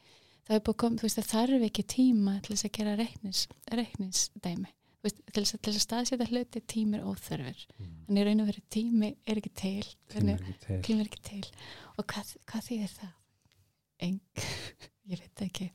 það 0.44 0.56
er 0.56 0.64
búið 0.64 0.74
að 0.74 0.80
koma, 0.82 1.00
þú 1.00 1.06
veist 1.08 1.20
það 1.20 1.30
þarf 1.32 1.66
ekki 1.68 1.84
tíma 1.94 2.34
til 2.44 2.54
þess 2.54 2.68
að 2.68 2.74
gera 2.78 2.96
reiknis, 3.00 3.44
reiknisdæmi 3.72 4.72
Þú 5.04 5.10
veist, 5.10 5.18
til 5.28 5.42
þess 5.44 5.54
að, 5.54 5.66
að 5.68 5.82
staðsetja 5.84 6.26
hluti 6.30 6.60
tími 6.72 6.96
er 6.96 7.02
óþörfur 7.04 7.64
en 7.84 8.16
í 8.16 8.22
raun 8.24 8.40
og 8.40 8.46
verið 8.48 8.68
tími 8.72 9.10
er 9.28 9.40
ekki 9.40 9.50
til 9.60 9.88
tími 10.14 10.32
er 10.32 10.38
ekki 10.38 10.54
til. 10.62 10.78
tími 10.86 11.02
er 11.04 11.10
ekki 11.10 11.20
til. 11.26 11.40
Og 12.00 12.06
hvað, 12.08 12.30
hvað 12.48 12.64
þýðir 12.70 12.94
það? 12.94 13.10
Eng, 14.06 14.16
ég 15.12 15.20
veit 15.20 15.42
ekki. 15.44 15.68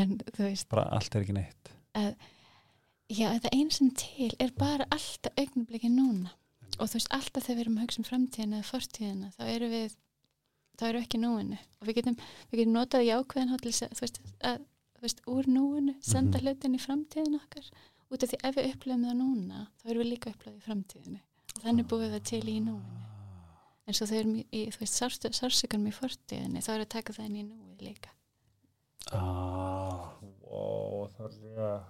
En 0.00 0.16
þú 0.30 0.46
veist, 0.46 0.68
bara 0.72 0.86
allt 0.96 1.12
er 1.12 1.26
ekki 1.26 1.36
neitt 1.36 1.74
já, 3.10 3.28
það 3.38 3.50
einu 3.52 3.70
sem 3.70 3.90
til 3.90 4.30
er 4.40 4.52
bara 4.58 4.86
alltaf 4.90 5.32
augnabliki 5.38 5.90
núna. 5.92 6.30
Og 6.78 6.88
þú 6.90 6.98
veist, 6.98 7.10
alltaf 7.14 7.44
þegar 7.46 7.56
við 7.58 7.64
erum 7.64 7.76
að 7.78 7.84
hugsa 7.84 8.00
um 8.00 8.06
framtíðina 8.08 8.58
eða 8.60 8.70
fortíðina, 8.70 9.32
þá 9.36 9.42
erum 9.54 9.70
við 9.74 9.96
þá 10.74 10.82
erum 10.88 11.00
við 11.00 11.04
ekki 11.06 11.20
núinu. 11.22 11.58
Og 11.80 11.86
við 11.88 11.98
getum, 12.00 12.16
við 12.50 12.58
getum 12.62 12.74
notað 12.74 13.04
í 13.06 13.12
ákveðin 13.14 13.52
þú 13.54 14.00
veist, 14.02 14.18
að, 14.42 14.64
þú 14.96 15.04
veist, 15.06 15.20
úr 15.30 15.46
núinu 15.46 15.94
senda 16.02 16.38
Mhm. 16.38 16.44
hlutin 16.48 16.74
í 16.74 16.80
framtíðin 16.82 17.38
okkar. 17.38 17.68
Út 18.10 18.22
af 18.22 18.30
því 18.30 18.38
ef 18.42 18.54
við 18.56 18.68
upplöfum 18.74 19.04
það 19.06 19.16
núna 19.20 19.66
þá 19.78 19.86
erum 19.90 20.02
við 20.02 20.10
líka 20.10 20.30
upplöfið 20.34 20.58
í 20.58 20.66
framtíðinni. 20.66 21.20
Og 21.54 21.62
þannig 21.62 21.86
búið 21.88 22.10
það 22.16 22.24
til 22.24 22.48
í 22.48 22.58
núinu. 22.60 23.00
En 23.86 23.94
svo 23.94 24.06
þegar 24.06 24.24
við, 24.24 24.44
í, 24.50 24.60
þú 24.72 24.78
veist, 24.80 24.98
sársökunum 25.38 25.86
í 25.88 25.92
fortíðinni, 25.94 26.62
þá 26.64 26.68
erum 26.74 26.80
við 26.82 26.86
að 26.88 26.94
taka 26.96 27.12
það 27.12 27.26
inn 27.26 27.36
í 27.36 27.44
núið 27.44 27.82
líka. 27.86 28.10
Ah, 29.12 30.10
wow, 30.42 31.06
það 31.18 31.38
er 31.58 31.82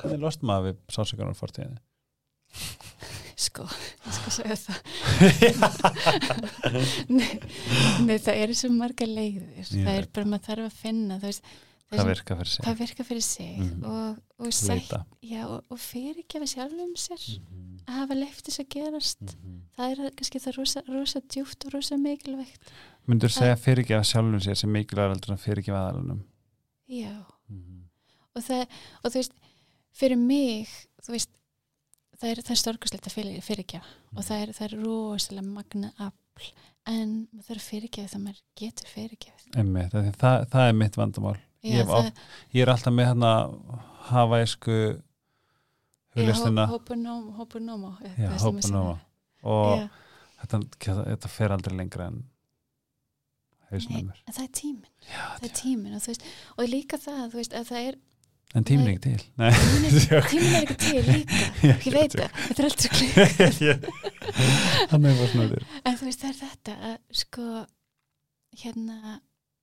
hvernig 0.00 0.20
lost 0.20 0.42
maður 0.42 0.70
við 0.72 0.76
sásökunar 0.96 1.34
fortíðinni 1.38 1.80
sko, 3.42 3.64
ég 3.64 4.12
skal 4.12 4.32
segja 4.36 4.56
það. 4.60 5.82
Nei, 7.16 7.28
nei, 8.06 8.16
það 8.22 8.40
eru 8.44 8.54
svo 8.56 8.70
marga 8.74 9.06
leiðir. 9.08 9.46
Ég 9.58 9.70
það 9.72 9.98
er 9.98 10.08
bara 10.14 10.28
maður 10.32 10.46
þarf 10.50 10.66
að 10.68 10.76
finna 10.82 11.16
þú 11.22 11.30
veist, 11.30 11.48
það 11.92 12.08
virka 12.12 12.36
fyrir 12.38 12.50
sig? 12.52 12.64
hvað 12.66 12.78
virka 12.82 13.04
fyrir 13.08 13.24
sig 13.26 13.56
Mhm. 13.58 13.82
og, 13.88 14.20
og, 14.38 14.52
leita 14.68 15.00
já, 15.28 15.42
og, 15.48 15.64
og 15.72 15.80
fyrirgefa 15.82 16.46
sjálfum 16.52 16.94
sér 16.96 17.24
Mhm, 17.40 17.82
að 17.88 17.98
hafa 17.98 18.14
leift 18.20 18.46
þess 18.48 18.62
að 18.62 18.68
gerast. 18.76 19.20
Mhm. 19.22 19.58
það 19.76 19.90
er 20.06 20.14
kannski 20.20 20.40
það 20.46 20.56
rosa, 20.60 20.82
rosa 20.88 21.20
djúft 21.28 21.66
og 21.66 21.74
rosa 21.74 21.96
mikilvægt. 22.00 22.72
Myndur 23.08 23.32
segja 23.32 23.56
fyrirgefa 23.56 24.04
sjálfum 24.12 24.40
sér 24.40 24.56
sem 24.56 24.70
mikilvægur 24.72 25.12
heldur 25.16 25.32
en 25.34 25.42
fyrirgefa 25.44 25.82
aðalunum 25.88 26.22
já, 26.88 27.12
Mhm. 27.48 27.84
og 28.36 28.42
það, 28.42 28.66
og 29.04 29.10
þú 29.10 29.16
veist 29.20 29.32
fyrir 29.96 30.20
mig, 30.20 30.72
þú 31.04 31.14
veist 31.16 31.30
það 32.22 32.28
er, 32.30 32.42
það 32.46 32.54
er 32.54 32.60
stórkuslegt 32.62 33.08
að 33.08 33.16
fyrir, 33.16 33.38
fyrirgefa 33.44 33.94
og 34.16 34.26
það 34.26 34.42
er, 34.44 34.52
það 34.56 34.66
er 34.68 34.74
rosalega 34.82 35.46
magna 35.48 35.92
afl, 35.98 36.50
en 36.90 37.14
maður 37.30 37.48
þarf 37.48 37.62
að 37.62 37.70
fyrirgefa 37.70 38.12
það 38.14 38.26
maður 38.26 38.42
getur 38.62 38.92
Einmitt, 39.52 39.94
það, 39.94 40.10
það, 40.20 40.44
það 40.52 40.68
er 40.68 40.76
mitt 40.80 40.98
vandamál. 40.98 41.38
Ég 41.62 41.76
já, 41.76 41.82
hef 41.82 41.90
það, 41.92 42.06
ég 42.56 42.64
er 42.64 42.72
alltaf 42.72 42.94
með 42.96 43.08
hérna 43.10 43.32
hafæsku 44.08 44.78
huglistina 46.16 46.66
hópunómo. 46.70 47.92
og 49.42 49.78
Já. 49.78 49.88
þetta, 50.42 50.60
þetta 51.10 51.30
fer 51.32 51.54
aldrei 51.54 51.76
lengra 51.78 52.08
en 52.10 52.22
Nei, 52.22 53.78
hausnum 53.78 54.08
mér 54.10 54.18
en 54.26 54.36
það 54.36 54.42
er 54.44 54.54
tíminn. 54.58 54.90
Já, 55.06 55.22
það 55.38 55.46
er 55.48 55.54
tíminn 55.60 55.96
og, 55.96 56.06
veist, 56.08 56.26
og 56.56 56.68
líka 56.68 56.98
það, 57.00 57.22
veist, 57.38 57.54
að 57.56 57.70
það 57.70 57.86
er 57.90 58.00
en 58.52 58.66
tíminn 58.68 58.88
er 58.88 58.92
ekki 58.92 59.02
til. 59.06 59.22
Nei, 59.40 59.50
tíminn 60.30 60.56
er, 60.56 60.62
er 60.62 60.66
ekki 60.66 60.76
til 60.82 61.02
líka. 61.12 61.36
Ég 61.72 61.94
veit 61.94 62.16
það, 62.18 62.30
þetta 62.46 62.62
er 62.62 62.72
klík 62.96 63.12
er 65.08 65.18
bara 65.18 65.30
snöður 65.32 65.66
en 65.84 65.96
þú 65.98 66.08
veist, 66.08 66.20
það 66.22 66.30
er 66.32 66.38
þetta 66.42 66.76
að 66.90 66.96
sko 67.22 67.46
hérna 68.62 68.98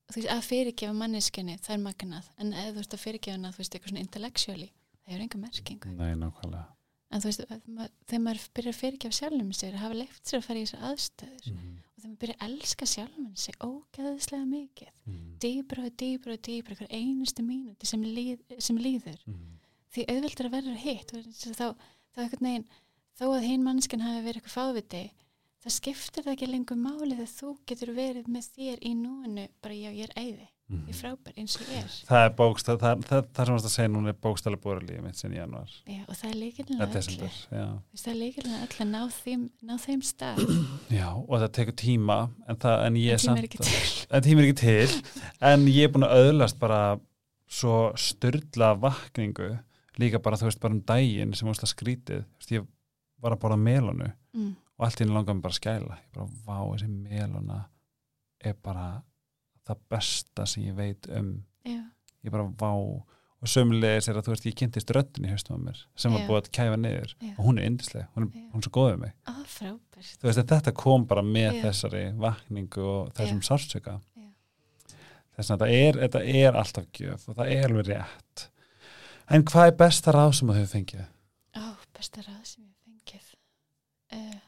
þú 0.09 0.17
veist, 0.17 0.31
að 0.33 0.43
fyrirgefa 0.49 0.97
manneskinni 0.97 1.59
það 1.61 1.75
er 1.75 1.83
magnað, 1.85 2.29
en 2.41 2.53
ef 2.55 2.71
þú 2.73 2.81
veist 2.81 2.97
að 2.97 3.03
fyrirgefa 3.05 3.37
hana 3.37 3.53
þú 3.53 3.63
veist, 3.63 3.77
eitthvað 3.77 3.93
svona 3.93 4.05
intellectually 4.05 4.69
það 4.69 5.13
hefur 5.13 5.25
enga 5.27 5.41
merkingu, 5.43 5.93
Nei, 5.97 6.11
nákvæmlega. 6.23 6.65
En 7.09 7.21
þú 7.23 7.29
veist 7.31 7.41
þegar 7.49 8.23
maður 8.25 8.43
byrjar 8.57 8.73
að 8.75 8.81
fyrirgefa 8.83 9.17
sjálfum 9.19 9.53
sér, 9.57 9.77
hafa 9.81 9.97
leift 9.97 10.23
sér 10.29 10.41
að 10.41 10.47
fara 10.49 10.59
í 10.61 10.65
þessar 10.67 10.83
aðstöður 10.91 11.47
og 11.99 12.03
þegar 12.03 12.11
maður 12.13 12.21
byrja 12.23 12.35
að 12.39 12.49
elska 12.49 12.87
sjálfan 12.87 13.31
sig 13.35 13.55
ógeðislega 13.59 14.45
mikið 14.47 14.91
mm. 15.05 15.21
dýbra 15.43 15.85
og 15.85 15.95
dýbra 15.99 16.35
og 16.37 16.43
dýbra 16.47 16.77
hver 16.79 16.91
einustu 16.95 17.43
mínúti 17.43 17.89
sem, 17.89 18.03
líð, 18.03 18.43
sem 18.57 18.79
líður 18.79 19.19
Mm. 19.27 19.57
því 19.93 20.05
auðveldur 20.13 20.47
að 20.47 20.55
vera 20.55 20.75
hitt 20.79 21.11
þá, 21.11 21.65
þá 22.15 22.21
einhvern 22.23 22.45
veginn 22.47 22.67
þó 23.19 23.25
að 23.33 23.47
hinn 23.49 23.65
mannskinn 23.65 24.05
hafi 24.05 24.21
verið 24.23 24.39
eitthvað 24.39 24.55
fáviti 24.55 25.03
það 25.59 25.75
skiptir 25.75 26.23
það 26.23 26.35
ekki 26.35 26.49
lengur 26.49 26.79
máli 26.79 27.17
þegar 27.17 27.33
þú 27.33 27.49
getur 27.67 27.91
verið 27.97 28.29
með 28.31 28.49
þér 28.55 28.83
í 28.85 28.93
núinu 28.95 29.47
bara 29.59 29.75
já 29.75 29.89
ég 29.91 30.05
er 30.07 30.13
æði, 30.15 30.47
Mm. 30.69 30.83
ég 30.85 30.93
er 30.93 30.97
frábær 30.99 31.37
eins 31.41 31.55
og 31.57 31.69
ég 31.73 31.77
er. 31.81 31.93
Það 32.05 32.23
er 32.27 32.33
bókstaf 32.37 32.75
það, 32.77 32.99
það, 33.09 33.21
það 33.33 33.47
sem 33.47 33.55
varst 33.55 33.67
að 33.67 33.71
segja 33.73 33.89
núna 33.89 34.11
er 34.11 34.17
bókstaflega 34.21 34.61
búið 34.61 34.83
lífið 34.85 35.05
mitt 35.07 35.17
sinni 35.17 35.37
í 35.37 35.39
januar 35.39 35.71
já, 35.89 36.01
og 36.03 36.19
það 36.19 36.29
er 36.29 36.91
desember 36.93 37.39
já. 37.49 37.63
það 38.03 38.11
er 38.11 38.19
líkilega 38.19 38.59
öllu 38.67 38.85
að 38.85 38.91
ná 38.91 38.99
þeim, 39.15 39.47
ná 39.65 39.73
þeim 39.81 40.03
stað. 40.05 40.43
Já, 40.99 41.07
og 41.17 41.33
það 41.33 41.47
tekur 41.57 41.77
tíma 41.81 42.19
en, 42.45 42.61
það, 42.61 42.85
en 42.85 43.01
ég 43.01 43.17
en 43.17 43.23
samt 43.25 43.57
en 44.13 44.27
tíma 44.27 44.43
er 44.43 44.51
ekki 44.51 44.59
til. 44.61 45.17
En 45.49 45.65
ég 45.73 45.89
er 45.89 45.95
búin 45.95 46.05
að 46.05 46.21
öðlast 46.27 46.61
bara 46.61 46.83
svo 47.49 47.81
styrla 47.97 48.75
vakningu 48.77 49.55
líka 49.97 50.21
bara 50.21 50.37
þú 50.37 50.51
veist 50.51 50.61
bara 50.61 50.77
um 50.77 50.85
daginn 50.85 51.33
sem 51.33 51.49
varst 51.49 51.65
að 51.65 51.73
skrítið 51.73 52.21
veist, 52.21 52.53
ég 52.53 52.69
var 53.19 53.33
að 53.33 53.41
borða 53.41 53.57
melonu 53.59 54.13
mm. 54.37 54.53
og 54.77 54.85
allt 54.85 55.01
í 55.01 55.07
henni 55.07 55.17
langar 55.17 55.33
mig 55.33 55.49
bara 55.49 55.57
að 55.57 55.61
skæla. 55.63 56.01
Ég 56.05 56.13
bara, 56.13 56.29
vá, 56.45 56.57
þessi 56.75 56.93
melona 56.93 57.63
er 58.39 58.59
bara 58.61 58.89
það 59.69 59.85
besta 59.93 60.49
sem 60.49 60.65
ég 60.67 60.75
veit 60.77 61.07
um. 61.15 61.31
Já, 61.67 61.79
ég 62.25 62.35
bara, 62.35 62.49
vá. 62.59 62.73
Og 63.39 63.47
sömulegis 63.47 64.09
er 64.11 64.17
að 64.19 64.25
þú 64.27 64.33
veist, 64.33 64.45
ég 64.49 64.55
kynntist 64.59 64.89
röddin 64.91 65.29
í 65.29 65.29
haustum 65.31 65.61
á 65.63 65.65
mér 65.69 65.77
sem 65.95 66.11
var 66.11 66.25
búið 66.27 66.41
að 66.41 66.49
kæfa 66.57 66.75
niður. 66.75 67.13
Já. 67.23 67.29
og 67.37 67.45
hún 67.45 67.61
er 67.61 67.69
yndisleg, 67.69 68.09
hún 68.17 68.25
hún 68.35 68.59
er 68.59 68.65
svo 68.65 68.73
góð 68.75 68.89
við 68.89 68.97
mig. 69.05 69.13
Frábært. 69.53 70.09
Þú 70.19 70.27
veist, 70.27 70.41
en 70.41 70.49
þetta 70.49 70.73
kom 70.75 71.05
bara 71.07 71.23
með 71.23 71.61
þessari 71.63 72.01
vakningu 72.19 72.83
og 72.83 73.13
þessum 73.15 73.39
sársöka 73.47 73.95
þess 75.39 75.53
að 75.53 75.63
þetta 75.63 75.69
er, 75.87 75.99
þetta 76.03 76.21
er 76.41 76.59
alltaf 76.59 76.89
gjöf 76.95 77.27
og 77.29 77.37
það 77.39 77.53
er 77.55 77.69
alveg 77.69 77.89
rétt. 77.93 78.45
En 79.29 79.45
hvað 79.47 79.71
er 79.71 79.79
besta 79.79 80.13
ráð 80.15 80.33
sem 80.39 80.51
þú 80.51 80.65
fengið? 80.73 81.03
Ó, 81.55 81.63
besta 81.95 82.23
ráð 82.25 82.43
sem 82.49 82.65
ég 82.65 82.71
hef 82.73 82.83
fengið. 82.89 83.33
Uh, 84.09 84.39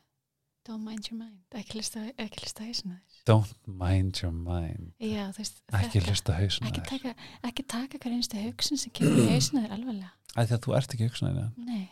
Don't 0.68 0.86
mind 0.86 1.08
your 1.10 1.18
mind. 1.18 1.40
Ekki 1.58 1.80
lista, 1.80 2.04
lista 2.20 2.68
hausina 2.68 3.00
þér 3.00 3.11
Don't 3.30 3.52
mind 3.68 4.18
your 4.24 4.32
mind. 4.34 4.94
Já, 5.00 5.28
veist 5.38 5.60
ekki 5.78 6.00
hlusta 6.02 6.34
hausna 6.40 6.68
ekki 6.72 6.82
þér. 6.82 6.90
taka, 6.90 7.14
ekki 7.52 7.64
taka 7.70 8.00
hver 8.02 8.16
einstu 8.16 8.40
hugsun 8.42 8.78
sem 8.82 8.92
kemur 8.98 9.20
í 9.22 9.28
hausina 9.36 9.62
þér 9.68 9.76
alvarlega. 9.78 10.12
Að 10.42 10.54
þú 10.66 10.76
ert 10.80 10.96
ekki 10.96 11.08
hugsaðina 11.10 11.52
Nei. 11.58 11.90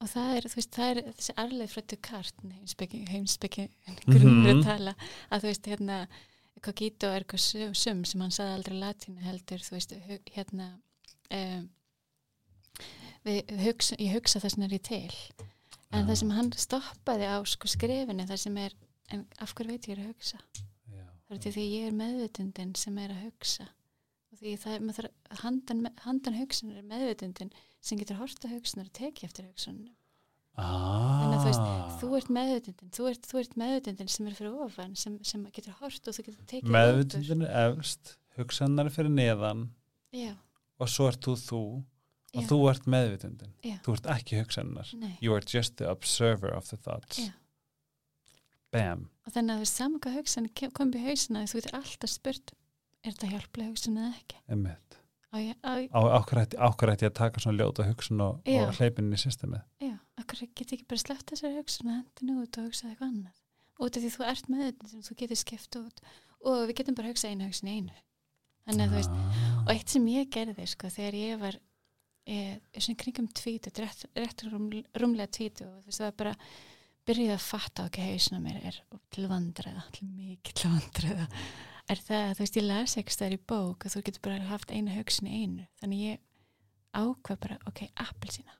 Og 0.00 0.08
það 0.08 0.36
er, 0.38 0.46
veist, 0.54 0.70
það 0.72 0.90
er 0.90 1.00
þessi 1.18 1.34
arleið 1.36 1.72
frá 1.74 1.82
Descartes, 1.92 2.52
heimsbyggi, 2.54 3.00
heimsbyggi 3.10 3.64
grunnur 4.06 4.54
Mhm. 4.54 4.60
að 4.60 4.64
tala, 4.64 4.94
að 5.30 5.40
þú 5.42 5.50
veist, 5.50 5.66
hérna 5.66 5.98
cogito 6.62 7.10
ergo 7.16 7.36
sum 7.36 7.74
sum 7.74 8.04
sem 8.04 8.20
hann 8.20 8.30
saði 8.30 8.54
aldrei 8.54 8.78
latínu 8.80 9.20
heldur, 9.24 9.58
þú 9.58 9.70
veist 9.76 9.92
hérna 10.36 10.70
um, 11.30 11.68
við 13.26 13.50
hugsa, 13.66 13.96
ég 14.00 14.14
hugsa 14.16 14.40
þess 14.40 14.58
er 14.58 14.68
ég 14.78 14.82
til. 14.82 15.14
En 15.92 16.06
það 16.06 16.16
sem 16.22 16.30
hann 16.30 16.50
stoppaði 16.52 17.26
á 17.28 17.36
sko 17.44 17.68
skrefinu, 17.68 18.24
það 18.28 18.38
sem 18.44 18.56
er 18.62 18.72
en 19.10 19.26
af 19.42 19.54
hverju 19.54 19.72
veit 19.74 19.88
ég 19.90 19.96
er 19.96 20.04
að 20.04 20.12
hugsa? 20.14 20.40
Það 21.30 21.36
er 21.36 21.42
til 21.44 21.52
því 21.54 21.64
ég 21.70 21.86
er 21.86 21.94
meðvitundin 21.94 22.72
sem 22.74 22.96
er 22.98 23.12
að 23.14 23.20
hugsa. 23.28 23.68
Og 24.30 24.38
því 24.40 24.52
það 24.62 24.74
er, 24.74 24.86
þarf 24.96 25.40
handan, 25.44 25.86
handan 26.04 26.36
hugsunar 26.38 26.80
er 26.80 26.86
meðvitundin 26.90 27.52
sem 27.82 27.98
getur 27.98 28.18
horta 28.20 28.50
hugsunar 28.50 28.86
og 28.90 28.94
tekið 28.94 29.26
eftir 29.28 29.46
hugsunum 29.48 29.90
ah. 30.58 31.20
Þannig 31.20 31.36
að 31.36 31.42
þú 31.42 31.50
veist, 31.50 31.96
þú 32.00 32.10
ert 32.18 32.32
meðvitundin 32.36 32.92
þú 32.94 33.08
ert, 33.10 33.28
þú 33.30 33.40
ert 33.42 33.56
meðvitundin 33.62 34.12
sem 34.14 34.28
er 34.30 34.36
fyrir 34.38 34.62
ofan 34.66 34.96
sem, 34.98 35.16
sem 35.26 35.46
getur 35.56 35.76
hort 35.80 36.10
og 36.10 36.16
þú 36.16 36.26
getur 36.28 36.48
tekið 36.52 36.74
meðvitundin 36.76 37.46
er 37.48 37.74
efst 37.74 38.14
hugsanar 38.38 38.90
er 38.90 38.94
fyrir 38.94 39.14
neðan 39.14 39.66
já, 40.14 40.32
og 40.78 40.92
svo 40.92 41.08
ert 41.10 41.26
þú 41.26 41.36
þú 41.42 41.62
og 42.30 42.44
Já. 42.44 42.46
þú 42.46 42.58
ert 42.70 42.84
meðvitundin. 42.86 43.54
Já. 43.66 43.76
þú 43.82 43.96
ert 43.96 44.10
ekki 44.14 44.38
hugsanar 44.38 44.90
nei. 44.94 45.16
You 45.18 45.34
are 45.34 45.42
just 45.42 45.78
the 45.82 45.90
observer 45.90 46.52
of 46.54 46.68
the 46.70 46.78
thoughts. 46.78 47.18
Já. 47.18 47.32
Bam. 48.74 49.08
Og 49.26 49.34
þannig 49.34 49.52
að 49.52 49.60
þú 49.60 49.64
veist, 49.64 49.80
saman 49.80 50.02
hvað 50.04 50.16
hugsan 50.20 50.48
kom 50.76 50.94
í 50.94 51.04
hausina 51.04 51.44
þú 51.50 51.60
getur 51.60 51.78
alltaf 51.80 52.12
spurt 52.12 52.54
er 53.00 53.14
þetta 53.14 53.30
hjálplega 53.34 53.70
hugsun 53.70 54.00
eða 54.00 54.12
ekki? 54.18 54.40
Einmitt. 54.50 54.96
á, 55.30 55.36
ég- 55.38 55.60
á, 55.62 55.72
á 55.94 56.00
ákvæður 56.18 56.42
ætti, 56.42 57.04
ég 57.06 57.10
að 57.10 57.18
taka 57.20 57.40
svona 57.40 57.58
ljóta 57.60 57.86
hugsun 57.86 58.20
og, 58.20 58.40
og 58.44 58.74
hleypinn 58.78 59.12
í 59.14 59.20
systemið 59.20 59.62
já, 59.80 59.94
akkur 60.18 60.42
get 60.54 60.72
ekki 60.74 60.88
bara 60.90 61.04
sleppt 61.04 61.30
þessari 61.30 61.60
hugsun 61.60 61.90
og 61.90 61.94
hendin 62.00 62.42
út 62.42 62.58
og 62.58 62.66
hugsað 62.66 62.90
eitthvað 62.90 63.08
annað? 63.08 63.36
Út 63.80 63.96
af 63.96 64.02
því 64.02 64.10
þú 64.16 64.26
ert 64.28 64.50
meðvitundin 64.50 65.06
þú 65.06 65.16
getur 65.22 65.40
skipt 65.40 65.78
út 65.80 66.02
og 66.40 66.62
við 66.68 66.76
getum 66.80 66.98
bara 66.98 67.12
hugsað 67.12 67.30
einu 67.30 67.46
hugsun 67.48 67.70
í 67.70 67.76
einu. 67.78 67.96
Þannig 68.66 68.84
að 68.84 68.90
þú 68.90 68.98
veist 68.98 69.14
ah. 69.14 69.62
og 69.64 69.70
eitt 69.72 69.88
sem 69.94 70.10
ég 70.10 70.28
gerði 70.34 70.66
sko 70.68 70.90
þegar 70.92 71.16
ég 71.16 71.40
var 71.40 71.56
e, 72.26 72.36
svona 72.76 73.00
kringum 73.00 73.30
tvítu 73.32 73.72
rétt, 73.80 74.04
rétt 74.18 74.44
rúm, 74.50 74.68
rúmlega 75.00 75.32
tvítu 75.32 75.64
og 75.64 75.80
þú 75.80 75.88
veist 75.88 76.02
það 76.02 76.10
var 76.10 76.18
bara 76.20 76.34
byrjuði 77.10 77.34
að 77.34 77.42
fatta 77.44 77.88
ok, 77.90 77.98
hausna 78.12 78.40
mér 78.44 78.62
er 78.70 78.78
til 79.12 79.26
vandræða 79.30 79.84
til 79.96 80.06
mikið 80.14 80.56
til 80.62 80.70
vandræða. 80.76 81.26
Er 81.90 81.98
það 82.06 82.24
að 82.28 82.32
þú 82.38 82.44
veist 82.44 82.56
ég 82.60 82.66
las 82.70 82.96
ekki 83.00 83.14
stæðar 83.16 83.34
í 83.34 83.42
bók 83.50 83.84
og 83.88 83.90
þú 83.96 84.02
getur 84.06 84.22
bara 84.28 84.48
haft 84.50 84.70
eina 84.70 84.94
hugsun 84.94 85.26
í 85.26 85.40
einu 85.42 85.64
þannig 85.82 86.02
ég 86.06 86.20
ákvað 86.94 87.40
bara 87.42 87.56
ok, 87.70 87.80
appelsína. 88.06 88.54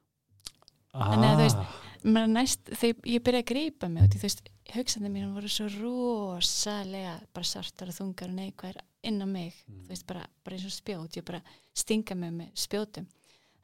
Þannig 0.90 1.28
að 1.28 1.36
þú 1.38 1.44
veist, 1.44 1.74
maður 2.11 2.32
næst, 2.34 2.70
þegar 2.80 3.11
ég 3.12 3.22
byrjaði 3.26 3.44
að 3.44 3.51
grípa 3.53 3.88
mig 3.92 4.09
þú 4.11 4.20
veist, 4.24 4.40
hugsandi 4.74 5.11
mín 5.14 5.34
voru 5.36 5.51
svo 5.51 5.68
rosalega 5.76 7.12
bara 7.34 7.46
sartar 7.46 7.92
og 7.92 7.96
þungar 8.01 8.32
og 8.32 8.38
neikvæðir 8.40 8.80
inn 9.07 9.22
á 9.22 9.26
mig 9.30 9.55
Mm. 9.68 9.84
þú 9.84 9.92
veist, 9.92 10.07
bara, 10.11 10.24
bara 10.44 10.57
eins 10.57 10.66
og 10.66 10.74
spjót 10.74 11.16
ég 11.20 11.24
bara 11.24 11.42
stinga 11.74 12.14
mig 12.18 12.32
með 12.32 12.51
spjótum. 12.59 13.07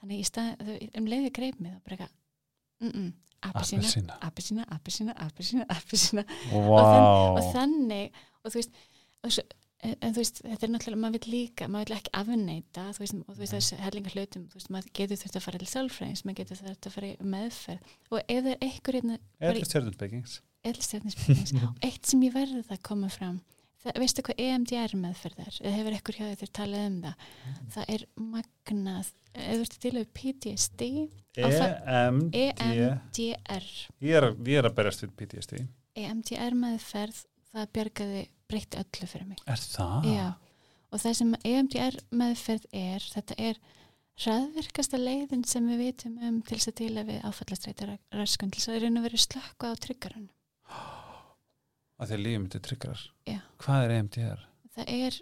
Þannig 0.00 0.20
í 0.22 0.28
stað, 0.30 0.62
um 0.96 1.06
leiði 1.10 1.32
greip 1.34 1.58
mig 1.60 1.72
þá 1.72 1.80
bara 1.82 1.96
eitthvað 1.96 2.14
appelsína, 3.46 4.16
Appelsína. 4.20 4.66
appelsína, 4.76 5.14
appelsína, 5.26 5.66
appelsína, 5.68 6.24
og 6.54 7.52
þannig 7.52 8.10
og 8.42 8.50
þú 8.50 8.58
veist, 8.60 8.80
og 9.22 9.38
en, 9.86 10.12
þú 10.12 10.18
veist 10.18 10.40
þetta 10.42 10.66
er 10.66 10.72
náttúrulega, 10.72 11.02
maður 11.04 11.18
vil 11.18 11.34
líka, 11.34 11.68
maður 11.70 11.90
vil 11.92 11.98
ekki 11.98 12.14
afneita 12.20 12.86
þú 12.96 13.04
veist, 13.04 13.18
og 13.22 13.34
þú 13.34 13.44
veist 13.44 13.56
þessi 13.56 13.78
hellinga 13.84 14.14
hlutum 14.14 14.46
þú 14.50 14.60
veist, 14.60 14.72
maður 14.74 14.92
getur 14.98 15.20
þurft 15.22 15.38
að 15.38 15.46
fara 15.46 15.62
til 15.62 15.70
sálfræðins 15.72 16.24
maður 16.26 16.40
getur 16.42 16.60
þurft 16.62 16.88
að 16.90 16.96
fara 16.96 17.12
í 17.12 17.30
meðferð. 17.36 17.94
Og 18.10 18.18
ef 18.24 18.44
það 18.46 18.52
er 18.54 18.64
einhver 18.68 18.98
hérna, 19.00 19.18
bara 19.40 19.52
eða 19.60 19.70
stjörnusbyggings 19.70 20.40
eðlstjarnisbyggings 20.66 21.54
og 21.60 21.76
eitt 21.86 22.08
sem 22.08 22.24
ég 22.26 22.34
verði 22.34 22.64
það 22.66 22.78
að 22.78 22.86
koma 22.88 23.10
fram 23.12 23.38
það, 23.84 23.98
veistu 24.02 24.22
hvað 24.26 24.40
E 24.42 24.46
EMDR 24.54 24.94
meðferð 25.02 25.42
er? 25.46 25.58
Eða 25.62 25.74
hefur 25.76 25.96
ekkur 25.98 26.18
hjá 26.20 26.26
þér 26.42 26.52
talað 26.58 26.86
um 26.90 26.98
það? 27.04 27.26
Það 27.76 27.92
er 27.96 28.04
magnað. 28.34 29.12
Eða 29.36 29.56
þú 29.56 29.64
ert 29.66 29.76
að 29.76 29.84
dila 29.86 30.02
við 30.02 30.12
PTSD 30.16 30.90
það- 31.36 31.74
EMDR 32.40 33.66
ég 34.00 34.16
er, 34.16 34.30
ég 34.40 34.58
er 34.58 34.68
að 34.70 34.74
berjast 34.78 35.04
við 35.04 35.12
PTSD 35.20 35.60
EMDR 35.96 36.56
meðferð 36.56 37.22
það 37.52 37.70
bjargaði 37.76 38.22
breytti 38.48 38.78
öllu 38.80 39.08
fyrir 39.10 39.26
mig. 39.28 39.38
Er 39.46 39.60
það? 39.60 40.06
Já, 40.12 40.26
og 40.92 41.00
það 41.02 41.16
sem 41.20 41.34
EMDR 41.44 41.98
meðferð 42.12 42.66
er, 42.72 43.00
þetta 43.14 43.36
er 43.50 43.60
hraðvirkasta 44.16 44.96
leiðin 45.00 45.44
sem 45.44 45.66
við 45.68 45.80
vitum 45.84 46.16
um 46.24 46.40
til 46.42 46.56
þess 46.56 46.70
að 46.72 46.78
dila 46.80 47.02
við 47.08 47.18
áfallastreitar 47.28 47.94
raskun 48.16 48.50
til 48.52 48.60
þess 48.62 48.72
að 48.72 48.82
raun 48.86 49.00
og 49.00 49.04
veru 49.08 49.20
slökka 49.20 49.72
á 49.72 49.74
tryggarinn. 49.76 50.28
Að 51.96 52.10
því 52.10 52.16
að 52.18 52.22
lífið 52.26 52.40
myndi 52.42 52.60
tryggar 52.66 53.02
Já. 53.30 53.38
hvað 53.62 53.84
er 53.86 53.94
EMDR? 53.96 54.44
Það 54.76 54.92
er 54.96 55.18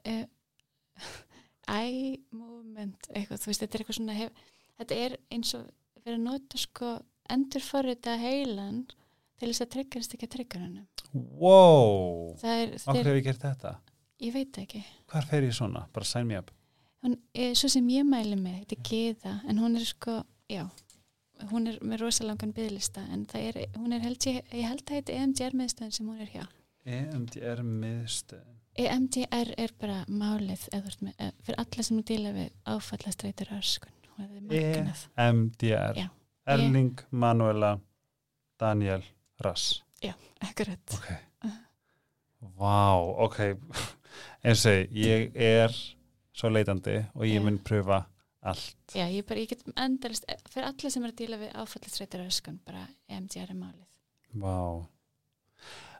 uh, 0.00 0.24
eye 1.78 2.16
movement, 2.34 3.08
eitthvað, 3.14 3.46
veist, 3.48 3.62
þetta 3.64 3.76
er 3.78 3.84
eitthvað 3.84 3.98
svona, 3.98 4.16
hef, 4.18 4.44
þetta 4.80 4.98
er 5.06 5.16
eins 5.34 5.54
og 5.58 5.66
fyrir 6.04 6.18
að 6.18 6.26
nota 6.26 6.60
sko 6.60 6.90
endurforrita 7.34 8.18
heilan 8.20 8.82
til 9.40 9.48
þess 9.50 9.64
að 9.64 9.72
tryggarast 9.74 10.14
ekki 10.16 10.28
að 10.28 10.34
tryggarinn. 10.36 10.82
wow, 11.14 12.34
Það 12.40 12.60
er, 12.60 12.74
okkur 12.76 12.98
þeir, 13.00 13.08
hef 13.08 13.18
ég 13.20 13.26
gert 13.28 13.46
þetta 13.48 13.74
ég 14.24 14.34
veit 14.34 14.58
ekki. 14.62 14.82
hvar 15.10 15.26
fer 15.28 15.46
ég 15.48 15.56
svona? 15.56 15.86
bara 15.92 16.06
sign 16.08 16.28
me 16.28 16.38
up 16.38 16.52
hún 17.04 17.16
er 17.36 17.52
svo 17.58 17.68
sem 17.72 17.88
ég 17.92 18.06
mæli 18.08 18.36
með 18.40 18.60
þetta 18.62 18.76
er 18.78 18.84
Gíða, 18.88 19.32
en 19.50 19.58
hún 19.60 19.76
er 19.76 19.84
sko 19.88 20.14
já, 20.48 20.62
hún 21.50 21.68
er 21.70 21.78
með 21.84 22.04
rosalangan 22.04 22.52
byggðlista 22.56 23.04
en 23.12 23.24
það 23.30 23.48
er, 23.50 23.60
hún 23.76 23.96
er 23.96 24.04
held 24.04 24.28
ég, 24.30 24.42
ég 24.52 24.68
held 24.68 24.84
að 24.84 24.94
þetta 24.96 25.14
er 25.14 25.22
EMDR 25.22 25.56
meðstöðin 25.60 25.96
sem 25.98 26.10
hún 26.10 26.20
er 26.24 26.32
hjá. 26.32 26.44
EMDR 26.84 27.64
miðstöð 27.64 28.54
EMDR 28.74 29.52
er 29.56 29.72
bara 29.78 30.00
málið 30.10 30.64
með, 30.74 31.12
eða, 31.14 31.30
fyrir 31.46 31.60
alla 31.62 31.84
sem 31.86 31.98
er 32.00 32.06
díla 32.08 32.32
við 32.34 32.48
áfallastreitur 32.66 33.52
öskun 33.54 33.92
EMDR 34.54 35.98
Já. 35.98 36.08
Erling 36.46 37.00
Manuela 37.10 37.78
Daniel 38.60 39.02
Rass. 39.40 39.82
Akkurat, 40.44 40.78
ok. 40.92 41.06
Vá, 42.58 43.00
ok. 43.24 43.38
Eins 44.44 44.66
og 44.68 44.92
ég 44.92 45.32
er 45.34 45.72
svo 46.34 46.50
leitandi 46.52 46.98
og 47.14 47.24
ég 47.24 47.40
Já. 47.40 47.44
mun 47.46 47.58
pröfa 47.64 48.04
allt 48.50 48.96
já, 48.96 49.06
ég 49.08 49.24
bara, 49.28 49.40
ég 49.40 49.52
get 49.52 49.64
endalist 49.74 50.26
fyrir 50.52 50.68
alla 50.68 50.90
sem 50.92 51.04
er 51.04 51.12
að 51.12 51.20
díla 51.22 51.40
við 51.40 51.54
áfallastreitur 51.54 52.26
öskun 52.26 52.60
bara 52.66 52.86
EMDR 53.08 53.50
er 53.50 53.58
málið 53.58 53.88
Vá 54.34 54.84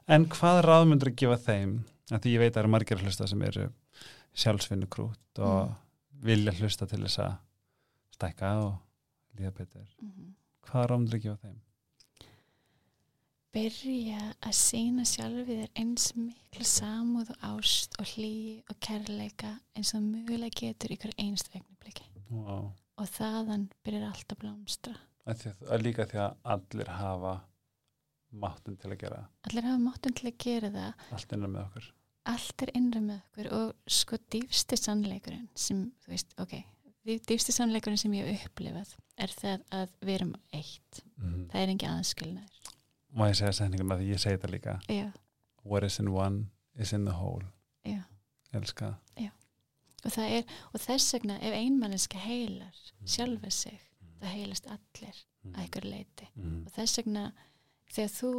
En 0.05 0.27
hvað 0.29 0.61
ráð 0.61 0.83
myndur 0.89 1.09
að 1.09 1.17
gefa 1.17 1.37
þeim? 1.41 1.71
Því 2.11 2.33
ég 2.35 2.41
veit 2.43 2.51
að 2.51 2.57
það 2.57 2.61
eru 2.61 2.71
margir 2.75 2.99
hlusta 3.01 3.25
sem 3.25 3.41
eru 3.47 3.63
sjálfsvinnu 4.37 4.89
krút 4.93 5.41
og 5.41 5.71
vilja 6.25 6.53
hlusta 6.59 6.85
til 6.85 7.01
þess 7.01 7.23
að 7.23 7.31
stækka 8.13 8.51
og 8.67 8.75
líða 9.39 9.53
betur. 9.57 9.87
Mhm. 10.03 10.35
Hvað 10.67 10.85
ráð 10.91 10.99
myndur 11.01 11.17
að 11.17 11.25
gefa 11.25 11.47
þeim? 11.47 11.57
byrja 13.55 14.19
að 14.43 14.55
sína 14.59 15.05
sjálfið 15.07 15.61
þér 15.61 15.69
eins 15.79 16.09
mikla 16.19 16.65
samúð 16.67 17.29
og 17.31 17.45
ást 17.53 17.95
og 18.01 18.09
hlý 18.11 18.31
og 18.67 18.75
kærleika 18.83 19.53
eins 19.77 19.93
og 19.95 20.03
mögulega 20.03 20.59
getur 20.59 20.91
í 20.91 20.97
hverju 20.99 21.15
einstu 21.23 21.55
augnabliki 21.55 22.09
Wow. 22.35 22.71
og 22.97 23.07
þaðan 23.15 23.67
byrjar 23.85 24.07
allt 24.11 24.31
að 24.35 24.39
blómstra 24.43 24.95
Að 25.25 25.45
að, 25.49 25.61
að 25.73 25.81
líka 25.85 26.05
því 26.05 26.19
að 26.21 26.35
allir 26.55 26.89
hafa 26.99 27.33
máttun 28.35 28.77
til 28.81 28.91
að 28.91 28.99
gera 29.05 29.21
allir 29.49 29.65
hafa 29.69 29.81
máttun 29.87 30.15
til 30.17 30.29
að 30.29 30.37
gera 30.45 30.69
það 30.75 31.05
allt 31.17 31.35
innan 31.37 31.53
með 31.55 31.63
okkur. 31.67 31.89
allt 32.33 32.63
er 32.65 32.71
innra 32.79 33.01
með 33.01 33.19
okkur 33.23 33.49
og 33.59 33.73
sko 33.97 34.17
dýfsti 34.35 34.77
sannleikurinn 34.81 35.47
sem, 35.55 35.83
þú 36.05 36.13
veist, 36.13 36.33
ok 36.41 36.55
dýfsti 37.05 37.53
sannleikurinn 37.53 38.01
sem 38.01 38.13
ég 38.17 38.25
hef 38.33 38.47
upplifað 38.49 38.95
er 39.21 39.33
það 39.39 39.65
að 39.71 39.89
við 40.01 40.15
erum 40.19 40.35
eitt 40.53 41.01
Mm. 41.15 41.45
það 41.47 41.61
er 41.61 41.69
engi 41.71 41.87
aðskilnaður 41.87 42.71
Má 43.15 43.21
ég 43.29 43.37
segja 43.39 43.53
setninguna 43.55 43.95
því 43.95 44.07
ég 44.11 44.19
segi 44.19 44.35
þetta 44.35 44.49
líka. 44.51 44.73
já, 44.91 45.05
What 45.63 45.83
is 45.87 45.99
in 45.99 46.09
one 46.11 46.49
is 46.75 46.91
in 46.93 47.05
the 47.05 47.13
whole. 47.15 47.45
já 47.85 48.03
Ég 48.51 48.59
elska 48.59 48.97
það. 49.15 49.31
Og 50.05 50.17
er, 50.21 50.43
og 50.73 50.79
þess 50.81 51.13
vegna 51.15 51.39
ef 51.41 51.53
einmanniska 51.57 52.17
heilar 52.21 52.75
sjálfa 53.05 53.49
sig, 53.51 53.79
það 54.21 54.33
heilast 54.35 54.67
allir 54.67 55.17
að 55.45 55.59
einhver 55.63 55.85
leiti 55.89 56.27
Mm. 56.35 56.63
og 56.65 56.71
þess 56.75 56.97
vegna 57.01 57.31
þegar 57.93 58.13
þú 58.19 58.31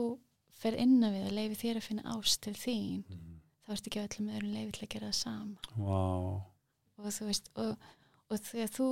fer 0.57 0.75
innan 0.81 1.13
við 1.15 1.27
að 1.29 1.35
leifi 1.37 1.57
þér 1.63 1.77
að 1.81 1.87
finna 1.89 2.15
ást 2.17 2.41
til 2.43 2.55
þín 2.55 3.05
Mm. 3.11 3.41
þá 3.67 3.73
ertu 3.75 3.91
ekki 3.91 4.03
öllum 4.07 4.33
öðrum 4.37 4.53
leifi 4.55 4.73
til 4.73 4.87
að 4.87 4.93
gera 4.95 5.07
það 5.11 5.15
sama 5.15 5.57
Wow. 5.77 6.43
og 6.99 7.05
þú 7.13 7.27
veist 7.31 7.51
og, 7.57 7.77
og 8.31 8.39
þegar 8.41 8.69
þú 8.79 8.89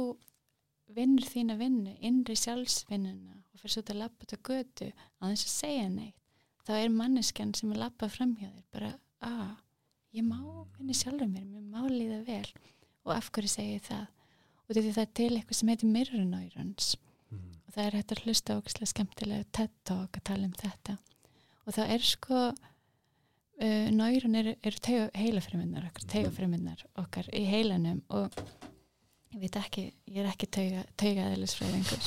vinnur 0.95 1.25
þína 1.25 1.57
vinnu, 1.59 1.97
innri 2.05 2.35
sjálfsvinnuna 2.37 3.39
og 3.55 3.61
fyrir 3.61 3.72
svo 3.72 3.83
að 3.89 3.97
lappa 4.03 4.27
út 4.27 4.35
á 4.37 4.39
götu 4.51 4.91
á 4.93 5.22
þess 5.31 5.47
að 5.49 5.55
segja 5.55 5.89
neitt 5.89 6.20
þá 6.66 6.72
er 6.85 6.89
manneskjan 6.93 7.55
sem 7.55 7.72
að 7.72 7.81
lappa 7.85 8.09
fram 8.09 8.37
hjá 8.37 8.49
þér 8.51 8.64
bara, 8.72 8.91
að, 9.25 9.57
ég 10.15 10.27
má 10.27 10.39
vinna 10.79 10.95
sjálfur 10.97 11.31
mér, 11.31 11.47
mér 11.49 11.65
má 11.71 11.87
líða 11.91 12.21
vel. 12.27 12.51
Og 13.05 13.15
af 13.17 13.31
hverju 13.35 13.51
segi 13.51 13.77
ég 13.79 13.87
það? 13.89 14.05
Og 14.65 14.79
það 14.79 15.01
er 15.03 15.11
til 15.21 15.33
eitthvað 15.37 15.59
sem 15.59 15.73
heitir 15.73 15.91
mirror 15.93 16.25
neurons. 16.29 16.95
Mm. 17.33 17.41
og 17.67 17.75
það 17.75 17.87
er 17.89 17.97
hægt 17.99 18.12
að 18.15 18.23
hlusta 18.25 18.59
ógislega 18.61 18.91
skemmtilega 18.93 19.49
TED 19.53 19.73
Talk 19.89 20.21
að 20.21 20.27
tala 20.31 20.49
um 20.49 20.55
þetta. 20.61 20.97
Og 21.65 21.75
það 21.77 21.95
er 21.97 22.05
sko 22.07 22.43
uh, 22.53 23.89
nöyron 23.91 24.39
eru, 24.41 24.55
eru 24.62 25.01
heilafriminnar 25.17 25.89
okkar, 25.91 26.07
tegafriminnar 26.15 26.85
okkar 27.01 27.29
í 27.35 27.45
heilanum. 27.49 28.03
Og 28.15 28.39
ég 29.35 29.43
veit 29.43 29.57
ekki, 29.59 29.89
ég 30.15 30.21
er 30.23 30.31
ekki 30.31 30.47
tauga, 30.55 30.85
taugaðilisfræðingur 31.01 32.05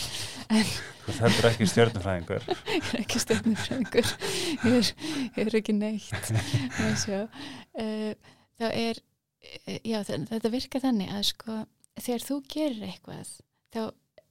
Þú 0.47 1.15
heldur 1.17 1.47
ekki 1.49 1.65
stjörnufræðingur. 1.67 2.45
ég 2.77 2.85
er 2.93 3.01
ekki 3.01 3.19
stjórnufræðingur 3.19 4.07
ég, 4.07 4.77
er- 4.77 4.93
ég 5.35 5.41
er 5.43 5.57
ekki 5.59 5.75
neitt. 5.75 6.31
uh, 7.81 8.33
þá 8.59 8.65
er 8.71 8.99
uh, 9.01 9.77
já, 9.85 9.99
þetta 10.07 10.53
virkar 10.53 10.83
þannig 10.87 11.13
að 11.13 11.23
sko 11.31 11.59
þegar 11.97 12.25
þú 12.27 12.39
gerir 12.53 12.83
eitthvað 12.91 13.35
þá 13.73 13.81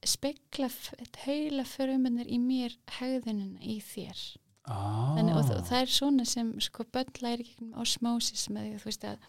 spekla 0.07 0.67
heila 1.25 1.63
förumunir 1.67 2.27
í 2.29 2.37
mér 2.39 2.75
hegðunina 2.99 3.59
í 3.65 3.79
þér 3.83 4.25
Ah. 4.67 5.13
Þannig, 5.15 5.31
og, 5.39 5.49
og 5.55 5.67
það 5.69 5.77
er 5.79 5.91
svona 5.95 6.23
sem 6.27 6.47
sko 6.59 6.83
börn 6.91 7.13
læri 7.23 7.45
gegnum 7.47 7.77
osmosis 7.79 8.49
með 8.51 8.65
því 8.65 8.71
að 8.73 8.81
þú 8.81 8.89
veist 8.89 9.05
að, 9.07 9.21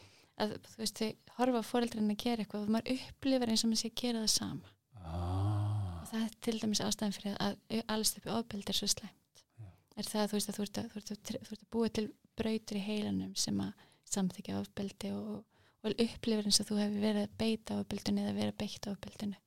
að 0.43 0.55
þú 0.65 0.81
veist 0.81 0.99
þau 0.99 1.11
horfa 1.37 1.61
fóreldrarinn 1.69 2.11
að 2.11 2.19
gera 2.25 2.43
eitthvað 2.43 2.65
og 2.65 2.73
maður 2.75 2.97
upplifar 2.97 3.53
eins 3.53 3.63
og 3.63 3.71
maður 3.71 3.81
sé 3.85 3.91
að 3.93 4.01
gera 4.03 4.23
það 4.25 4.33
sama 4.33 4.73
Ah. 4.99 6.01
og 6.03 6.09
það 6.11 6.25
er 6.25 6.35
til 6.49 6.57
dæmis 6.65 6.83
ástæðan 6.89 7.15
fyrir 7.15 7.37
að 7.39 7.85
alls 7.95 8.13
uppi 8.19 8.33
ofbeld 8.35 8.73
er 8.75 8.79
svo 8.81 8.89
slæmt 8.91 9.45
Já. 9.63 9.69
er 10.03 10.11
það 10.11 10.25
að 10.25 10.29
þú 10.33 10.39
veist 10.41 10.51
að 10.51 10.59
þú 10.59 10.67
ert 10.67 10.81
að, 10.83 10.91
að, 10.99 11.55
að 11.55 11.63
búa 11.77 11.93
til 12.01 12.07
brautur 12.43 12.81
í 12.81 12.85
heilanum 12.89 13.33
sem 13.39 13.63
að 13.63 13.87
samþykja 14.15 14.61
ofbeldi 14.63 15.13
og, 15.17 15.43
og 15.85 15.91
upplifar 16.07 16.49
eins 16.49 16.61
og 16.63 16.69
þú 16.71 16.81
hefur 16.83 17.05
verið 17.05 17.23
að 17.27 17.37
beita 17.43 17.77
ofbeldinu 17.83 18.25
eða 18.25 18.35
verið 18.41 18.55
að 18.55 18.59
beita 18.65 18.95
ofbeldinu 18.97 19.39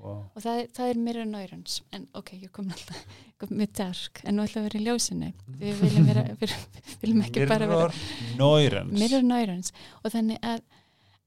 Wow. 0.00 0.20
og 0.32 0.40
það, 0.40 0.60
það 0.72 0.90
er 0.90 0.98
mirror 1.04 1.26
neurons 1.28 1.74
en 1.92 2.04
ok, 2.16 2.30
ég 2.40 2.48
kom 2.56 2.70
alltaf 2.72 3.00
kom 3.42 3.50
mjög 3.58 3.72
dark 3.76 4.20
en 4.24 4.38
nú 4.38 4.44
ætlum 4.46 4.62
að 4.62 4.68
vera 4.70 4.78
í 4.78 4.84
ljósinu 4.86 5.26
við 5.60 5.74
viljum, 5.82 6.06
vera, 6.08 6.22
við 6.40 6.54
viljum 7.02 7.20
ekki 7.26 7.42
bara 7.50 7.66
vera 7.68 7.90
Mirror 8.38 8.86
mirror 8.94 9.26
neurons 9.26 9.72
og 10.00 10.14
þannig 10.14 10.38
að, 10.46 10.62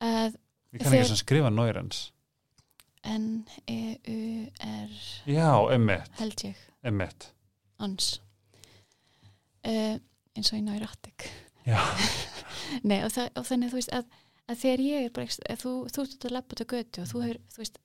að 0.01 0.39
Ég 0.73 0.81
kann 0.81 0.95
ekki 0.95 1.05
sem 1.11 1.19
skrifa 1.21 1.51
Neurons. 1.53 1.99
N-E-U-R 3.05 4.91
Já, 5.29 5.51
emmitt. 5.75 6.09
held 6.17 6.43
ég, 6.47 6.57
Emmitt. 6.87 7.29
ons 7.83 8.07
uh, 9.67 9.95
eins 10.33 10.49
og 10.49 10.57
í 10.57 10.63
Já. 10.65 11.29
Nei, 12.89 12.99
og, 13.05 13.11
það, 13.13 13.31
og 13.39 13.47
þannig 13.47 13.71
þú 13.71 13.79
veist 13.79 13.95
að, 13.95 14.19
að 14.49 14.61
þegar 14.63 14.85
ég 14.87 15.07
er 15.07 15.15
bara 15.15 15.39
að 15.53 15.63
þú, 15.63 15.73
út 16.03 16.27
að 16.27 16.35
lappa 16.35 16.55
út 16.57 16.63
á 16.63 16.71
götu 16.73 17.03
og 17.03 17.09
þú 17.11 17.23
hefur, 17.25 17.41
þú 17.53 17.63
veist 17.63 17.81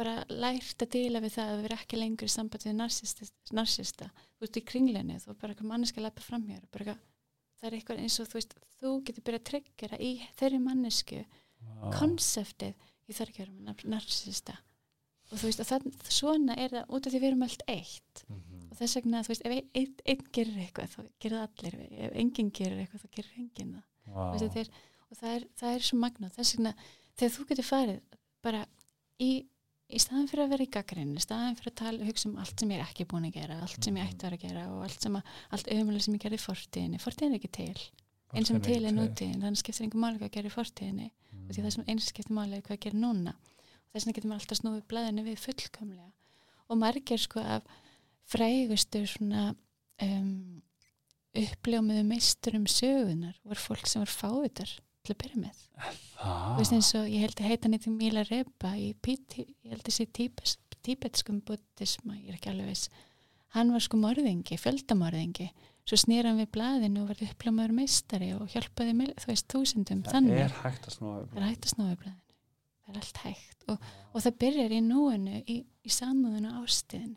bara 0.00 0.16
lært 0.32 0.84
að 0.84 0.92
díla 0.94 1.20
við 1.20 1.34
það 1.36 1.52
að 1.52 1.62
vera 1.66 1.78
ekki 1.82 2.00
lengur 2.00 2.30
í 2.30 2.32
sambandi 2.32 2.70
við 2.70 2.78
narsista, 2.80 4.08
þú 4.38 4.46
veist 4.46 4.56
í 4.56 4.64
kringleinu, 4.70 5.18
þú 5.20 5.34
er 5.34 5.40
bara 5.42 5.52
eitthvað 5.52 5.72
manneska 5.74 6.00
að 6.00 6.06
lappa 6.06 6.24
fram 6.24 6.46
hér, 6.48 6.62
bara 6.72 6.86
eitthvað 6.86 7.02
það 7.60 7.68
er 7.68 7.76
eitthvað 7.76 8.00
eins 8.00 8.16
og 8.22 8.30
þú 8.30 8.38
veist, 8.38 8.56
þú 8.80 8.94
getur 9.04 9.26
byrjað 9.26 9.42
að 9.42 9.48
tryggjara 9.50 10.00
í 10.00 10.10
þeirri 10.40 10.60
mannesku 10.64 11.20
Vá. 11.20 11.90
konseptið, 11.98 12.88
ég 13.10 13.18
þarf 13.18 13.32
ekki 13.34 13.42
að 13.42 13.50
vera 13.50 13.74
með 13.74 13.84
narsista 13.92 14.56
og 15.30 15.38
þú 15.38 15.50
veist, 15.50 15.60
og 15.62 15.68
það, 15.68 15.88
svona 16.10 16.56
er 16.58 16.72
það 16.74 16.94
út 16.96 17.06
af 17.06 17.12
því 17.12 17.20
við 17.20 17.28
erum 17.30 17.44
allt 17.46 17.66
eitt. 17.70 18.24
Mhm. 18.26 18.49
Og 18.70 18.78
þess 18.78 18.98
vegna, 18.98 19.22
þú 19.26 19.32
veist, 19.32 19.46
ef 19.46 19.54
einn, 19.56 19.94
einn 20.06 20.24
gerir 20.36 20.58
eitthvað 20.64 20.94
þá 20.94 21.00
gerir 21.22 21.36
það 21.36 21.46
allir, 21.46 21.78
ef 22.06 22.18
enginn 22.22 22.50
gerir 22.54 22.82
eitthvað 22.82 23.04
þá 23.04 23.14
gerir 23.18 23.38
enginn 23.42 23.72
það. 23.76 23.86
Vá. 24.10 24.24
Veistu, 24.32 24.50
þeir, 24.56 24.72
og 25.06 25.20
það 25.20 25.36
er, 25.36 25.46
það 25.60 25.76
er 25.76 25.86
svo 25.86 26.00
magnað. 26.00 26.34
Þess 26.36 26.56
vegna 26.56 26.74
þegar 27.20 27.32
þú 27.36 27.46
getur 27.50 27.68
farið 27.68 28.18
bara 28.44 28.60
í, 29.20 29.30
í 29.90 30.02
staðan 30.02 30.28
fyrir 30.30 30.44
að 30.44 30.52
vera 30.54 30.66
í 30.66 30.72
gaggrinn 30.76 31.14
í 31.16 31.24
staðan 31.24 31.56
fyrir 31.58 31.72
að 31.72 31.78
tala, 31.82 32.08
hugsa 32.08 32.28
um 32.30 32.38
allt 32.40 32.62
sem 32.62 32.74
ég 32.74 32.80
er 32.80 32.86
ekki 32.86 33.08
búin 33.10 33.26
að 33.28 33.36
gera 33.36 33.58
allt 33.64 33.88
sem 33.88 33.98
ég 33.98 34.06
ætti 34.06 34.24
að 34.24 34.28
vera 34.28 34.38
að 34.38 34.44
gera 34.46 34.66
og 34.70 34.84
allt, 34.86 35.00
sem 35.04 35.18
að, 35.18 35.34
allt 35.56 35.72
ömulega 35.74 36.06
sem 36.06 36.16
ég 36.16 36.24
gerði 36.24 36.38
í 36.38 36.44
fortíðinni. 36.44 37.02
Fortíðin 37.02 37.34
er 37.34 37.40
ekki 37.40 37.52
til, 37.58 37.84
eins 38.34 38.50
sem 38.50 38.62
til 38.64 38.78
er 38.80 38.96
nútíðin 38.96 39.42
þannig 39.44 39.60
skiptir 39.60 39.86
einhver 39.86 40.04
máli 40.04 40.20
hvað 40.20 40.30
að 40.30 40.36
gera 40.38 40.50
í 40.50 40.54
fortíðinni. 40.54 41.10
Mm. 41.30 41.44
og 41.46 41.54
því 41.54 41.64
það 41.64 41.74
sem 41.76 41.90
eins 41.90 42.08
skiptir 42.10 42.36
máli 42.36 42.56
er 42.56 42.64
hvað 42.66 42.78
að 42.78 42.84
gera 42.86 43.02
núna. 43.02 43.34
Og 43.90 43.94
þess 43.94 44.06
vegna 44.06 44.16
getur 44.16 44.30
maður 44.30 44.44
alltaf 44.44 44.60
snúið 44.60 44.82
blæðinu 44.90 45.26
við 45.26 45.44
fullkomlega. 45.44 46.10
Og 46.70 46.78
margir 46.78 47.20
sko 47.20 47.42
af 47.42 47.66
frægustu 48.28 49.04
svona 49.06 49.54
um, 50.02 50.62
uppljómiðu 51.36 52.04
meisturum 52.08 52.66
sögunar 52.70 53.36
voru 53.46 53.60
fólk 53.62 53.86
sem 53.86 54.02
voru 54.02 54.14
fávitar 54.16 54.70
til 55.04 55.14
að 55.14 55.20
byrja 55.22 55.40
með. 55.44 55.60
Þú 56.20 56.56
veist 56.58 56.74
eins 56.76 56.90
og 56.98 57.06
ég 57.08 57.22
held 57.24 57.38
að 57.40 57.48
heita 57.50 57.70
eitthvað 57.70 57.94
Míla 58.00 58.24
Reba 58.28 58.72
í 58.76 58.90
Píti, 59.00 59.46
ég 59.64 59.72
held 59.76 59.86
að 59.86 59.94
sé 59.96 60.06
tíbetskum 60.84 61.38
buddhisma, 61.46 62.16
ég 62.18 62.28
er 62.32 62.38
ekki 62.40 62.50
alveg 62.52 62.68
veist 62.72 62.90
hann 63.56 63.72
var 63.74 63.82
sko 63.82 63.98
morðingi, 63.98 64.54
fjöldamorðingi. 64.62 65.48
Svo 65.88 65.96
snýr 65.98 66.28
hann 66.28 66.38
við 66.38 66.50
blaðinu 66.54 67.00
og 67.02 67.08
var 67.10 67.22
uppljómaður 67.26 67.72
meistari 67.80 68.28
og 68.36 68.44
hjálpaði 68.52 68.92
mil- 68.94 69.14
þú 69.18 69.26
veist 69.32 69.48
þúsundum 69.50 70.04
Það 70.06 70.12
þannig. 70.14 70.36
er 70.44 70.54
hægt 70.60 70.86
að 70.86 70.94
að 71.66 71.72
snúa 71.72 71.96
blaðinu. 71.98 72.36
Það 72.84 72.92
er 72.92 73.00
allt 73.00 73.18
hægt. 73.24 73.64
Og, 73.70 73.88
og 74.14 74.22
það 74.22 74.36
byrjar 74.44 74.70
í 74.76 74.80
núinu 74.86 75.40
í, 75.50 75.56
í 75.86 75.90
samúðinu 75.90 76.52
Mhm. 76.52 77.16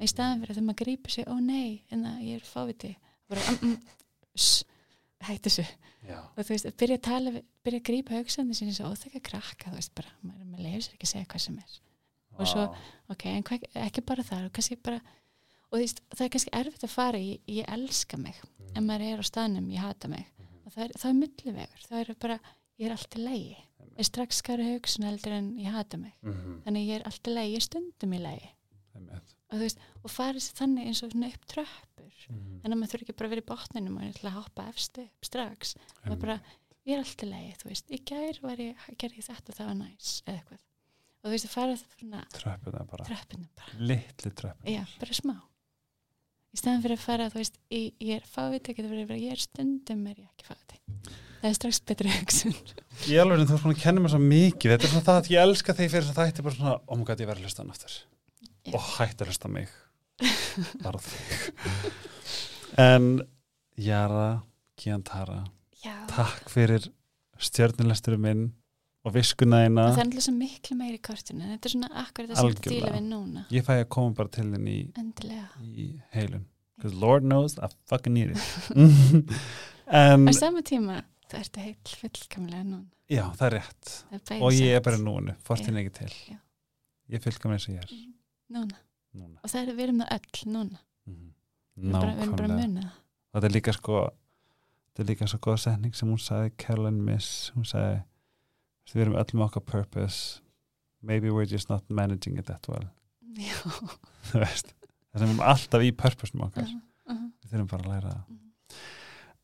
Í 0.00 0.08
staðan 0.10 0.40
fyrir 0.40 0.50
að 0.54 0.58
þegar 0.58 0.68
maður 0.68 0.80
grípur 0.84 1.10
sig 1.14 1.24
ó 1.28 1.34
nei, 1.40 1.82
en 1.90 2.04
það 2.04 2.22
ég 2.28 2.34
er 2.40 2.46
fáviti. 2.48 2.90
Bara, 3.28 3.40
mm, 3.40 3.68
mm, 3.68 3.78
ss, 4.38 4.64
hættu 5.28 5.50
þessu. 5.50 5.66
Já. 6.08 6.20
og 6.22 6.38
þú 6.46 6.52
veist, 6.54 6.68
byrja 6.78 6.96
að 6.96 7.02
tala 7.04 7.30
byrja 7.66 7.78
að 7.80 7.86
grípa 7.88 8.14
hugsaðinu 8.16 8.54
sinni 8.56 8.72
svo 8.72 8.86
óþekka 8.94 9.20
krakka, 9.20 9.70
þú 9.72 9.74
veist 9.76 9.94
bara, 9.98 10.08
maður, 10.24 10.44
maður 10.52 10.62
leifir 10.64 10.84
sér 10.86 10.94
ekki 10.94 11.04
að 11.08 11.10
segja 11.12 11.26
hvað 11.32 11.42
sem 11.44 11.58
er. 11.58 11.72
Og 12.38 12.46
svo- 12.46 12.68
ok, 13.10 13.24
en 13.26 13.42
hva, 13.42 13.58
ekki 13.84 14.04
bara 14.06 14.22
þar 14.22 14.44
og 14.46 14.52
kannski 14.56 14.76
bara, 14.80 15.00
og 15.68 15.74
þú 15.74 15.82
veist, 15.82 16.00
það 16.14 16.24
er 16.24 16.30
kannski 16.36 16.54
erfitt 16.54 16.84
að 16.86 16.94
fara 16.94 17.18
í, 17.18 17.40
ég 17.50 17.68
elska 17.68 18.16
mig 18.16 18.38
en 18.76 18.86
maður 18.86 19.04
er 19.10 19.18
á 19.20 19.24
staðnum, 19.26 19.68
ég 19.74 19.82
hata 19.84 20.08
mig. 20.08 20.24
Og 20.64 20.72
það 20.72 20.84
er, 20.84 20.92
það 21.02 21.10
er 21.10 21.18
millivegur, 21.18 21.82
það 21.90 22.00
er 22.00 22.14
bara 22.24 22.38
ég 22.78 22.86
er 22.86 22.92
allt 22.94 23.18
í 23.18 23.24
lægi, 23.26 23.56
er 23.98 24.04
strax 24.04 24.36
skara 24.38 24.64
hugsun 24.70 25.04
heldur 25.04 25.32
en 25.32 25.50
ég 25.58 25.72
hata 25.74 25.96
mig. 25.98 26.14
Mhm. 26.22 26.62
þannig 26.64 26.86
ég 26.88 27.00
er 27.00 27.06
allt 27.10 27.22
í 27.28 27.34
lægi, 27.34 27.54
ég 27.58 27.62
stundum 27.66 28.12
í 28.14 28.22
lægi. 28.22 28.48
Og 29.48 29.56
þú 29.56 29.64
veist, 29.64 29.78
og 30.04 30.12
farið 30.12 30.44
sér 30.44 30.58
þannig 30.60 30.88
eins 30.90 31.02
og 31.02 31.08
upp 31.08 31.46
tröppur. 31.48 32.14
Mhm. 32.28 32.60
þannig 32.62 32.74
að 32.74 32.78
maður 32.78 32.92
þurfi 32.92 33.04
ekki 33.06 33.16
bara 33.16 33.28
að 33.28 33.32
vera 33.34 33.42
í 33.44 33.48
botninum 33.48 33.96
og 33.96 34.02
ég 34.02 34.08
að 34.32 34.38
hoppa 34.42 34.64
efstu 34.68 35.04
upp 35.06 35.24
strax. 35.24 35.74
Það 36.04 36.12
er 36.12 36.20
bara, 36.24 36.40
ég 36.84 36.94
er 36.94 37.02
alltaf 37.04 37.28
leið, 37.28 37.54
þú 37.62 37.68
veist. 37.70 37.86
Í 37.90 37.98
gær 38.04 38.40
var 38.42 38.56
ég, 38.60 38.88
gerði 38.98 39.22
ég 39.22 39.28
þetta 39.28 39.52
og 39.52 39.56
það 39.58 39.66
var 39.70 39.78
næs 39.78 40.10
eða 40.26 40.34
eitthvað, 40.38 40.64
og 41.18 41.24
þú 41.28 41.32
veist 41.34 41.48
að 41.48 41.54
fara 41.54 41.76
Tröppuna 42.34 42.82
bara. 42.90 43.04
bara, 43.56 43.78
Littli 43.78 44.30
tröppuna. 44.34 44.68
já, 44.74 44.82
bara 45.00 45.12
smá. 45.16 45.36
Í 46.48 46.56
staðan 46.58 46.82
fyrir 46.84 46.96
að 46.98 47.04
fara, 47.04 47.30
þú 47.30 47.40
veist, 47.42 47.58
í, 47.70 47.80
ég 48.00 48.14
er 48.20 48.28
fáviti, 48.28 48.74
getur 48.74 48.92
verið 48.92 49.10
að 49.16 49.24
ég 49.24 49.32
er 49.32 49.42
stundum 49.42 50.06
er 50.08 50.16
ég 50.16 50.28
ekki 50.32 50.46
fáviti. 50.48 50.78
Það 51.38 51.48
er 51.48 51.54
strax 51.54 51.80
betri 51.86 52.10
hugsun. 52.10 52.54
Ég 53.06 53.20
alveg, 53.22 53.44
þú 53.46 53.58
svona 53.62 53.74
að 53.76 53.82
kenna 53.82 54.00
mér 54.02 54.10
svo 54.10 54.18
mikið. 54.18 54.72
Þetta 54.72 54.84
er 54.88 54.90
svona 54.90 55.06
það 55.06 55.18
að 55.20 55.28
ég 55.30 55.42
elska 55.44 55.72
þegar 55.76 55.84
ég 55.86 55.92
fyrir 55.92 56.06
þess 56.08 56.18
að 56.18 56.24
þætti 56.32 56.42
bara 56.48 56.56
svona, 56.56 56.72
oh 56.88 56.96
my 56.98 57.04
god, 57.04 57.20
ég 57.22 57.28
verði 57.30 57.44
að 57.44 57.46
hlusta 57.46 57.62
hann 57.62 57.70
aftur 57.76 58.17
Já. 58.68 58.74
og 58.76 58.86
hætti 58.98 59.24
að 59.24 59.32
hlusta 59.32 59.50
mig. 59.52 59.72
Bara 60.82 61.00
þig. 61.02 61.48
En 62.78 63.08
Jara 63.78 64.28
Kiantara, 64.78 65.42
já, 65.82 65.94
takk 66.10 66.50
fyrir 66.52 66.86
stjörnulesturum 67.38 68.22
minn 68.22 68.46
og 69.06 69.14
og 69.14 69.96
það 69.96 70.02
er 70.02 70.10
alltaf 70.18 70.34
miklu 70.34 70.76
meiri 70.78 70.98
kortinu. 71.02 71.44
En 71.44 71.54
þetta 71.54 71.68
er 71.68 71.74
svona 71.74 71.88
akkurat 72.02 72.30
það 72.30 72.40
sem 72.40 72.48
Algjörlega. 72.48 72.74
díla 72.74 72.92
við 72.96 73.06
núna. 73.08 73.44
Ég 73.54 73.64
fæ 73.66 73.72
að 73.78 73.88
koma 73.94 74.14
bara 74.18 74.32
til 74.34 74.44
þinn 74.52 74.68
í, 74.68 74.78
í 75.64 75.86
heilun. 76.14 76.44
Because 76.78 76.98
Lord 76.98 77.24
knows 77.26 77.56
I 77.58 77.70
fucking 77.90 78.14
need 78.14 78.34
it. 78.34 79.34
Á 79.88 80.32
sama 80.36 80.62
tíma, 80.62 81.00
þú 81.30 81.40
ert 81.40 81.58
heill 81.62 81.96
fullkamlega 82.02 82.66
núna. 82.66 82.86
Já, 83.08 83.24
það 83.38 83.46
er 83.48 83.56
rétt. 83.56 83.94
Það 84.10 84.36
er 84.36 84.44
og 84.44 84.60
ég 84.60 84.76
er 84.76 84.84
bara 84.84 85.00
núinu, 85.00 85.34
fortin 85.46 85.80
ekki 85.80 85.94
til. 86.02 86.12
Já. 86.34 86.38
ég 87.08 87.24
eins 87.24 87.68
og 87.70 87.74
ég 87.78 87.82
er 87.86 88.17
núna, 88.54 88.78
núna. 89.16 89.40
Og 89.42 89.52
það 89.52 89.60
er 89.60 89.76
við 89.76 89.84
erum 89.86 90.02
það 90.02 90.14
öll 90.16 90.52
núna. 90.54 90.80
Við 91.08 91.84
erum 91.84 91.94
bara, 91.94 92.14
við 92.14 92.22
erum 92.22 92.36
bara 92.36 92.58
það. 92.58 92.88
Og 93.28 93.38
þetta 93.38 93.48
er 93.48 93.54
líka 93.54 93.74
sko 93.76 94.00
þetta 94.98 95.04
er 95.04 95.10
líka 95.12 95.30
svo 95.30 95.38
góð 95.46 95.58
setning 95.62 95.94
sem 95.94 96.10
hún 96.10 96.18
sagði 96.22 96.54
Caroline 96.58 97.04
Miss, 97.06 97.52
hún 97.54 97.66
sagði 97.68 98.00
við 98.94 99.04
erum 99.04 99.18
öll 99.20 99.36
með 99.36 99.46
okkar 99.46 99.66
purpose. 99.68 100.40
Maybe 101.02 101.30
we're 101.30 101.46
just 101.46 101.68
not 101.70 101.84
managing 101.88 102.38
it 102.40 102.48
that 102.48 102.66
well. 102.66 102.88
Þú 104.32 104.42
veist, 104.42 104.72
það 105.12 105.20
sem 105.20 105.28
við 105.28 105.34
erum 105.34 105.44
alltaf 105.46 105.84
í 105.86 105.92
purpose 105.94 106.34
okkar, 106.34 106.66
uh 106.66 107.14
-huh. 107.14 107.30
við 107.44 107.52
þurfum 107.52 107.70
bara 107.70 107.84
að 107.84 107.90
læra 107.92 108.10
það. 108.10 108.24
Mhm. 108.28 108.47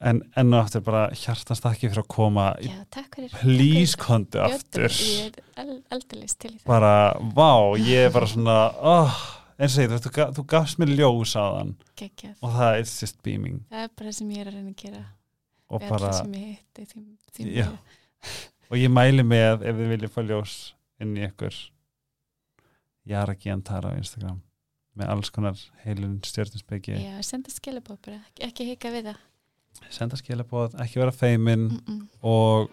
En 0.04 0.20
enn 0.36 0.52
og 0.52 0.60
aftur 0.64 0.82
bara 0.84 1.04
hjartast 1.16 1.64
ekki 1.68 1.88
fyrir 1.88 2.02
að 2.02 2.10
koma 2.12 2.50
já, 2.62 2.74
fyrir. 3.14 3.32
Please 3.40 3.96
fyrir 3.96 4.42
aftur. 4.44 4.92
ég 4.92 5.38
er 5.56 5.72
eldalist 5.96 6.40
til 6.42 6.52
það. 6.52 6.66
Bara, 6.68 6.92
vá, 7.36 7.50
ég 7.80 8.08
er 8.08 8.14
bara 8.14 8.28
svona 8.28 8.58
oh, 8.84 9.18
eins 9.56 9.78
og 9.78 9.84
ég, 9.86 9.92
þú, 9.94 10.00
þú, 10.04 10.14
ga- 10.18 10.30
þú 10.36 10.46
gafst 10.54 10.80
mér 10.82 10.94
ljós 10.98 11.34
á 11.40 11.44
þann 11.56 11.74
Geggjað. 12.00 12.36
og 12.40 12.56
það 12.58 12.78
er 12.78 12.86
just 12.90 13.20
beaming. 13.24 13.60
Það 13.72 13.86
er 13.86 13.92
bara 13.96 14.10
það 14.10 14.18
sem 14.20 14.32
ég 14.34 14.44
er 14.44 14.50
að 14.50 14.58
reyna 14.58 14.74
að 14.74 14.80
gera. 14.84 15.04
Og 15.74 15.86
bara, 15.88 16.14
ég 16.36 16.48
hitti 16.52 16.88
því, 16.92 17.04
því 17.38 17.68
og 18.70 18.80
ég 18.80 18.92
mæli 18.92 19.26
með 19.26 19.64
ef 19.64 19.78
þið 19.78 19.94
viljið 19.94 20.14
fá 20.14 20.24
ljós 20.24 20.58
inn 21.00 21.16
í 21.16 21.28
ykkur 21.28 21.62
Jara 23.08 23.34
Giantara 23.36 23.92
á 23.92 23.98
Instagram. 24.00 24.42
Með 24.94 25.10
alls 25.10 25.30
konar 25.34 25.58
heilun 25.82 26.20
stjórninsbyggi 26.22 26.94
já, 27.00 27.14
senda 27.26 27.50
skilabóð 27.50 27.98
bara, 28.04 28.20
ekki, 28.28 28.44
ekki 28.46 28.66
hika 28.68 28.92
við 28.94 29.08
það 29.08 29.22
senda 29.90 30.16
skilabóð, 30.16 30.78
ekki 30.82 31.00
vera 31.00 31.12
feimin 31.12 31.68
mm 31.68 31.80
-mm. 31.86 32.00
og 32.22 32.70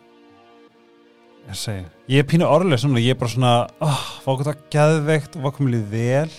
ég 1.49 1.55
segi, 1.55 1.86
ég 2.09 2.20
er 2.20 2.28
pínu 2.30 2.78
svona, 2.78 2.99
ég 2.99 3.09
er 3.09 3.20
bara 3.20 3.30
svona 3.30 3.68
oh, 3.80 4.22
fókut 4.26 4.47
það 4.47 4.64
geðveikt 4.72 5.36
og 5.36 5.43
var 5.43 5.51
komið 5.51 5.89
vel 5.89 6.32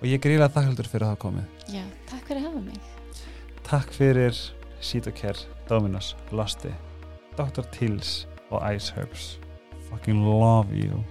og 0.00 0.04
ég 0.04 0.14
er 0.14 0.24
gríðlega 0.24 0.54
þakkldur 0.54 0.88
fyrir 0.88 1.04
að 1.04 1.08
hafa 1.08 1.22
komið. 1.22 1.44
Já, 1.68 1.84
takk 2.10 2.26
fyrir 2.28 2.40
að 2.40 2.46
hafa 2.46 2.60
mig. 2.60 2.80
Takk 3.62 3.92
fyrir 3.92 4.34
Sítokær, 4.80 5.36
Dominos, 5.68 6.16
Losti 6.30 6.70
Dr. 7.36 7.62
Tills 7.72 8.26
og 8.50 8.62
Ice 8.74 8.92
Herbs. 8.96 9.38
Fucking 9.90 10.24
love 10.24 10.72
you. 10.72 11.04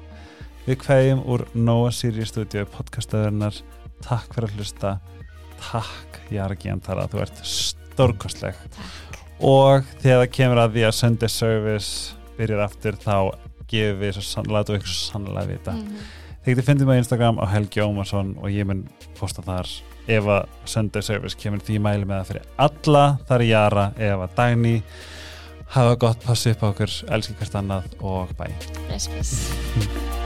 Við 0.65 0.79
kveðjum 0.81 1.23
úr 1.29 1.45
Nóa 1.53 1.91
Sirius 1.93 2.33
Studio 2.33 2.65
podcastöðurnar 2.65 3.61
Takk 4.05 4.33
fyrir 4.36 4.49
að 4.49 4.59
hlusta. 4.59 4.97
Takk 5.61 6.19
Jara 6.33 6.57
Gjantara, 6.59 7.07
þú 7.09 7.23
ert 7.23 7.41
stórkostleg. 7.95 8.59
Og 9.45 9.87
þegar 10.03 10.21
það 10.21 10.35
kemur 10.37 10.61
að 10.61 10.77
því 10.77 10.85
að 10.85 10.99
Sunday 10.99 11.31
Service 11.31 12.13
byrjar 12.37 12.67
aftur 12.67 12.99
þá 13.01 13.17
gefum 13.71 14.03
við 14.03 14.13
svo 14.15 14.27
sannlega, 14.27 14.69
við 14.69 14.79
ykkur 14.83 14.93
svo 14.93 15.09
sannlega 15.09 15.49
vita. 15.49 15.73
Mm 15.79 16.21
Þið 16.45 16.53
getið 16.53 16.65
fundið 16.67 16.85
mig 16.85 16.99
á 16.99 17.01
Instagram 17.01 17.39
á 17.41 17.45
Helgi 17.49 17.81
Ómarsson 17.81 18.27
og 18.37 18.51
ég 18.53 18.67
mun 18.69 18.83
posta 19.17 19.41
þar. 19.41 19.65
Ef 20.05 20.27
að 20.29 20.51
Sunday 20.69 21.01
Service 21.01 21.39
kemur 21.41 21.63
því 21.65 21.79
mæli 21.81 22.05
með 22.05 22.19
það 22.19 22.27
fyrir 22.29 22.43
alla, 22.67 23.05
þar 23.25 23.41
er 23.41 23.49
Jara 23.49 23.85
ef 23.97 24.21
að 24.27 24.35
Dagný. 24.37 24.75
Hafa 25.73 25.95
gott, 26.05 26.21
passu 26.21 26.53
upp 26.53 26.61
á 26.61 26.67
okkur 26.69 26.93
elski 27.17 27.33
hvert 27.39 27.57
annað 27.63 27.89
og 28.05 28.37
bæ 28.37 28.45